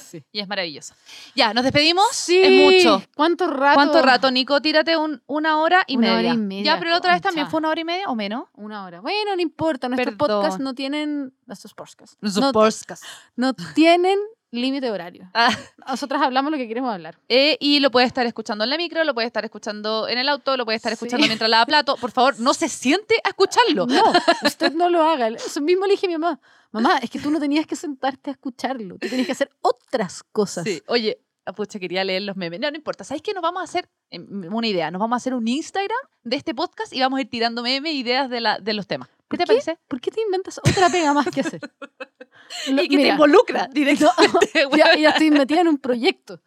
[0.00, 0.22] Sí.
[0.32, 0.94] Y es maravilloso.
[1.34, 2.28] Ya, nos despedimos.
[2.28, 3.02] Es mucho.
[3.16, 3.74] ¿Cuánto rato?
[3.74, 4.60] ¿Cuánto rato, Nico?
[4.62, 6.34] Tírate un- una hora y, Una hora media.
[6.34, 8.44] y media, Ya, pero la otra vez también fue una hora y media o menos.
[8.54, 9.00] Una hora.
[9.00, 9.88] Bueno, no importa.
[9.88, 10.40] Nuestros Perdón.
[10.42, 11.34] podcasts no tienen.
[11.46, 12.16] Nuestros podcasts.
[12.20, 13.02] Los No, podcast.
[13.34, 14.18] no tienen
[14.52, 15.28] límite horario.
[15.34, 15.50] Ah,
[15.88, 17.18] Nosotras hablamos lo que queremos hablar.
[17.28, 20.28] eh, y lo puedes estar escuchando en la micro, lo puedes estar escuchando en el
[20.28, 20.94] auto, lo puedes estar Sí.
[20.94, 21.96] escuchando mientras lava plato.
[21.96, 23.86] Por favor, no se siente a escucharlo.
[23.86, 24.02] No,
[24.44, 25.28] usted no lo haga.
[25.28, 26.38] Eso mismo le dije a mi mamá.
[26.70, 28.96] Mamá, es que tú no tenías que sentarte a escucharlo.
[28.98, 30.64] Tú tenías que hacer otras cosas.
[30.64, 32.60] Sí, oye, ah, pucha, quería leer los memes.
[32.60, 33.04] No, no importa.
[33.04, 33.32] ¿Sabéis qué?
[33.34, 34.90] Nos vamos a hacer eh, una idea.
[34.90, 37.92] Nos vamos a hacer un Instagram de este podcast y vamos a ir tirando memes,
[37.94, 39.08] ideas de, la, de los temas.
[39.32, 39.46] ¿Qué ¿Por te qué?
[39.60, 39.78] parece?
[39.88, 41.60] ¿Por qué te inventas otra pega más que hacer?
[42.68, 44.64] Lo- y que te involucra directamente.
[44.66, 44.78] güey.
[44.78, 46.40] ya, ya estoy metida en un proyecto.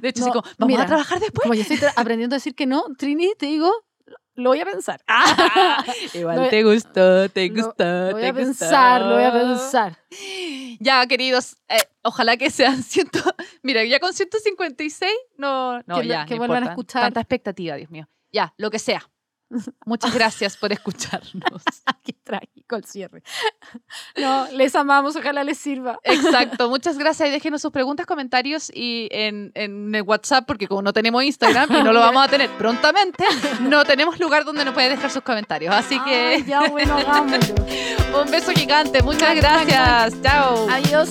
[0.00, 1.42] de hecho, no, como, ¿vamos mira, a trabajar después?
[1.42, 3.70] Como yo estoy aprendiendo a decir que no, Trini, te digo,
[4.34, 5.00] lo voy a pensar.
[5.06, 9.32] Ah, igual te gustó, te lo- gustó, Lo voy te a pensar, lo voy a
[9.32, 9.98] pensar.
[10.80, 13.20] Ya, queridos, eh, ojalá que sean ciento...
[13.62, 17.02] Mira, ya con 156, no, no Que ya, que no vuelvan a escuchar.
[17.02, 18.08] Tanta expectativa, Dios mío.
[18.32, 19.08] Ya, lo que sea.
[19.84, 21.62] Muchas gracias por escucharnos.
[22.04, 23.22] Qué trágico el cierre.
[24.16, 25.98] No, les amamos, ojalá les sirva.
[26.04, 30.82] Exacto, muchas gracias y déjenos sus preguntas, comentarios y en, en el WhatsApp, porque como
[30.82, 33.24] no tenemos Instagram y no lo vamos a tener prontamente,
[33.60, 35.74] no tenemos lugar donde nos puede dejar sus comentarios.
[35.74, 36.96] Así que Ay, ya, bueno,
[38.22, 40.20] un beso gigante, muchas gracias.
[40.22, 40.68] Chao.
[40.70, 41.10] Adiós.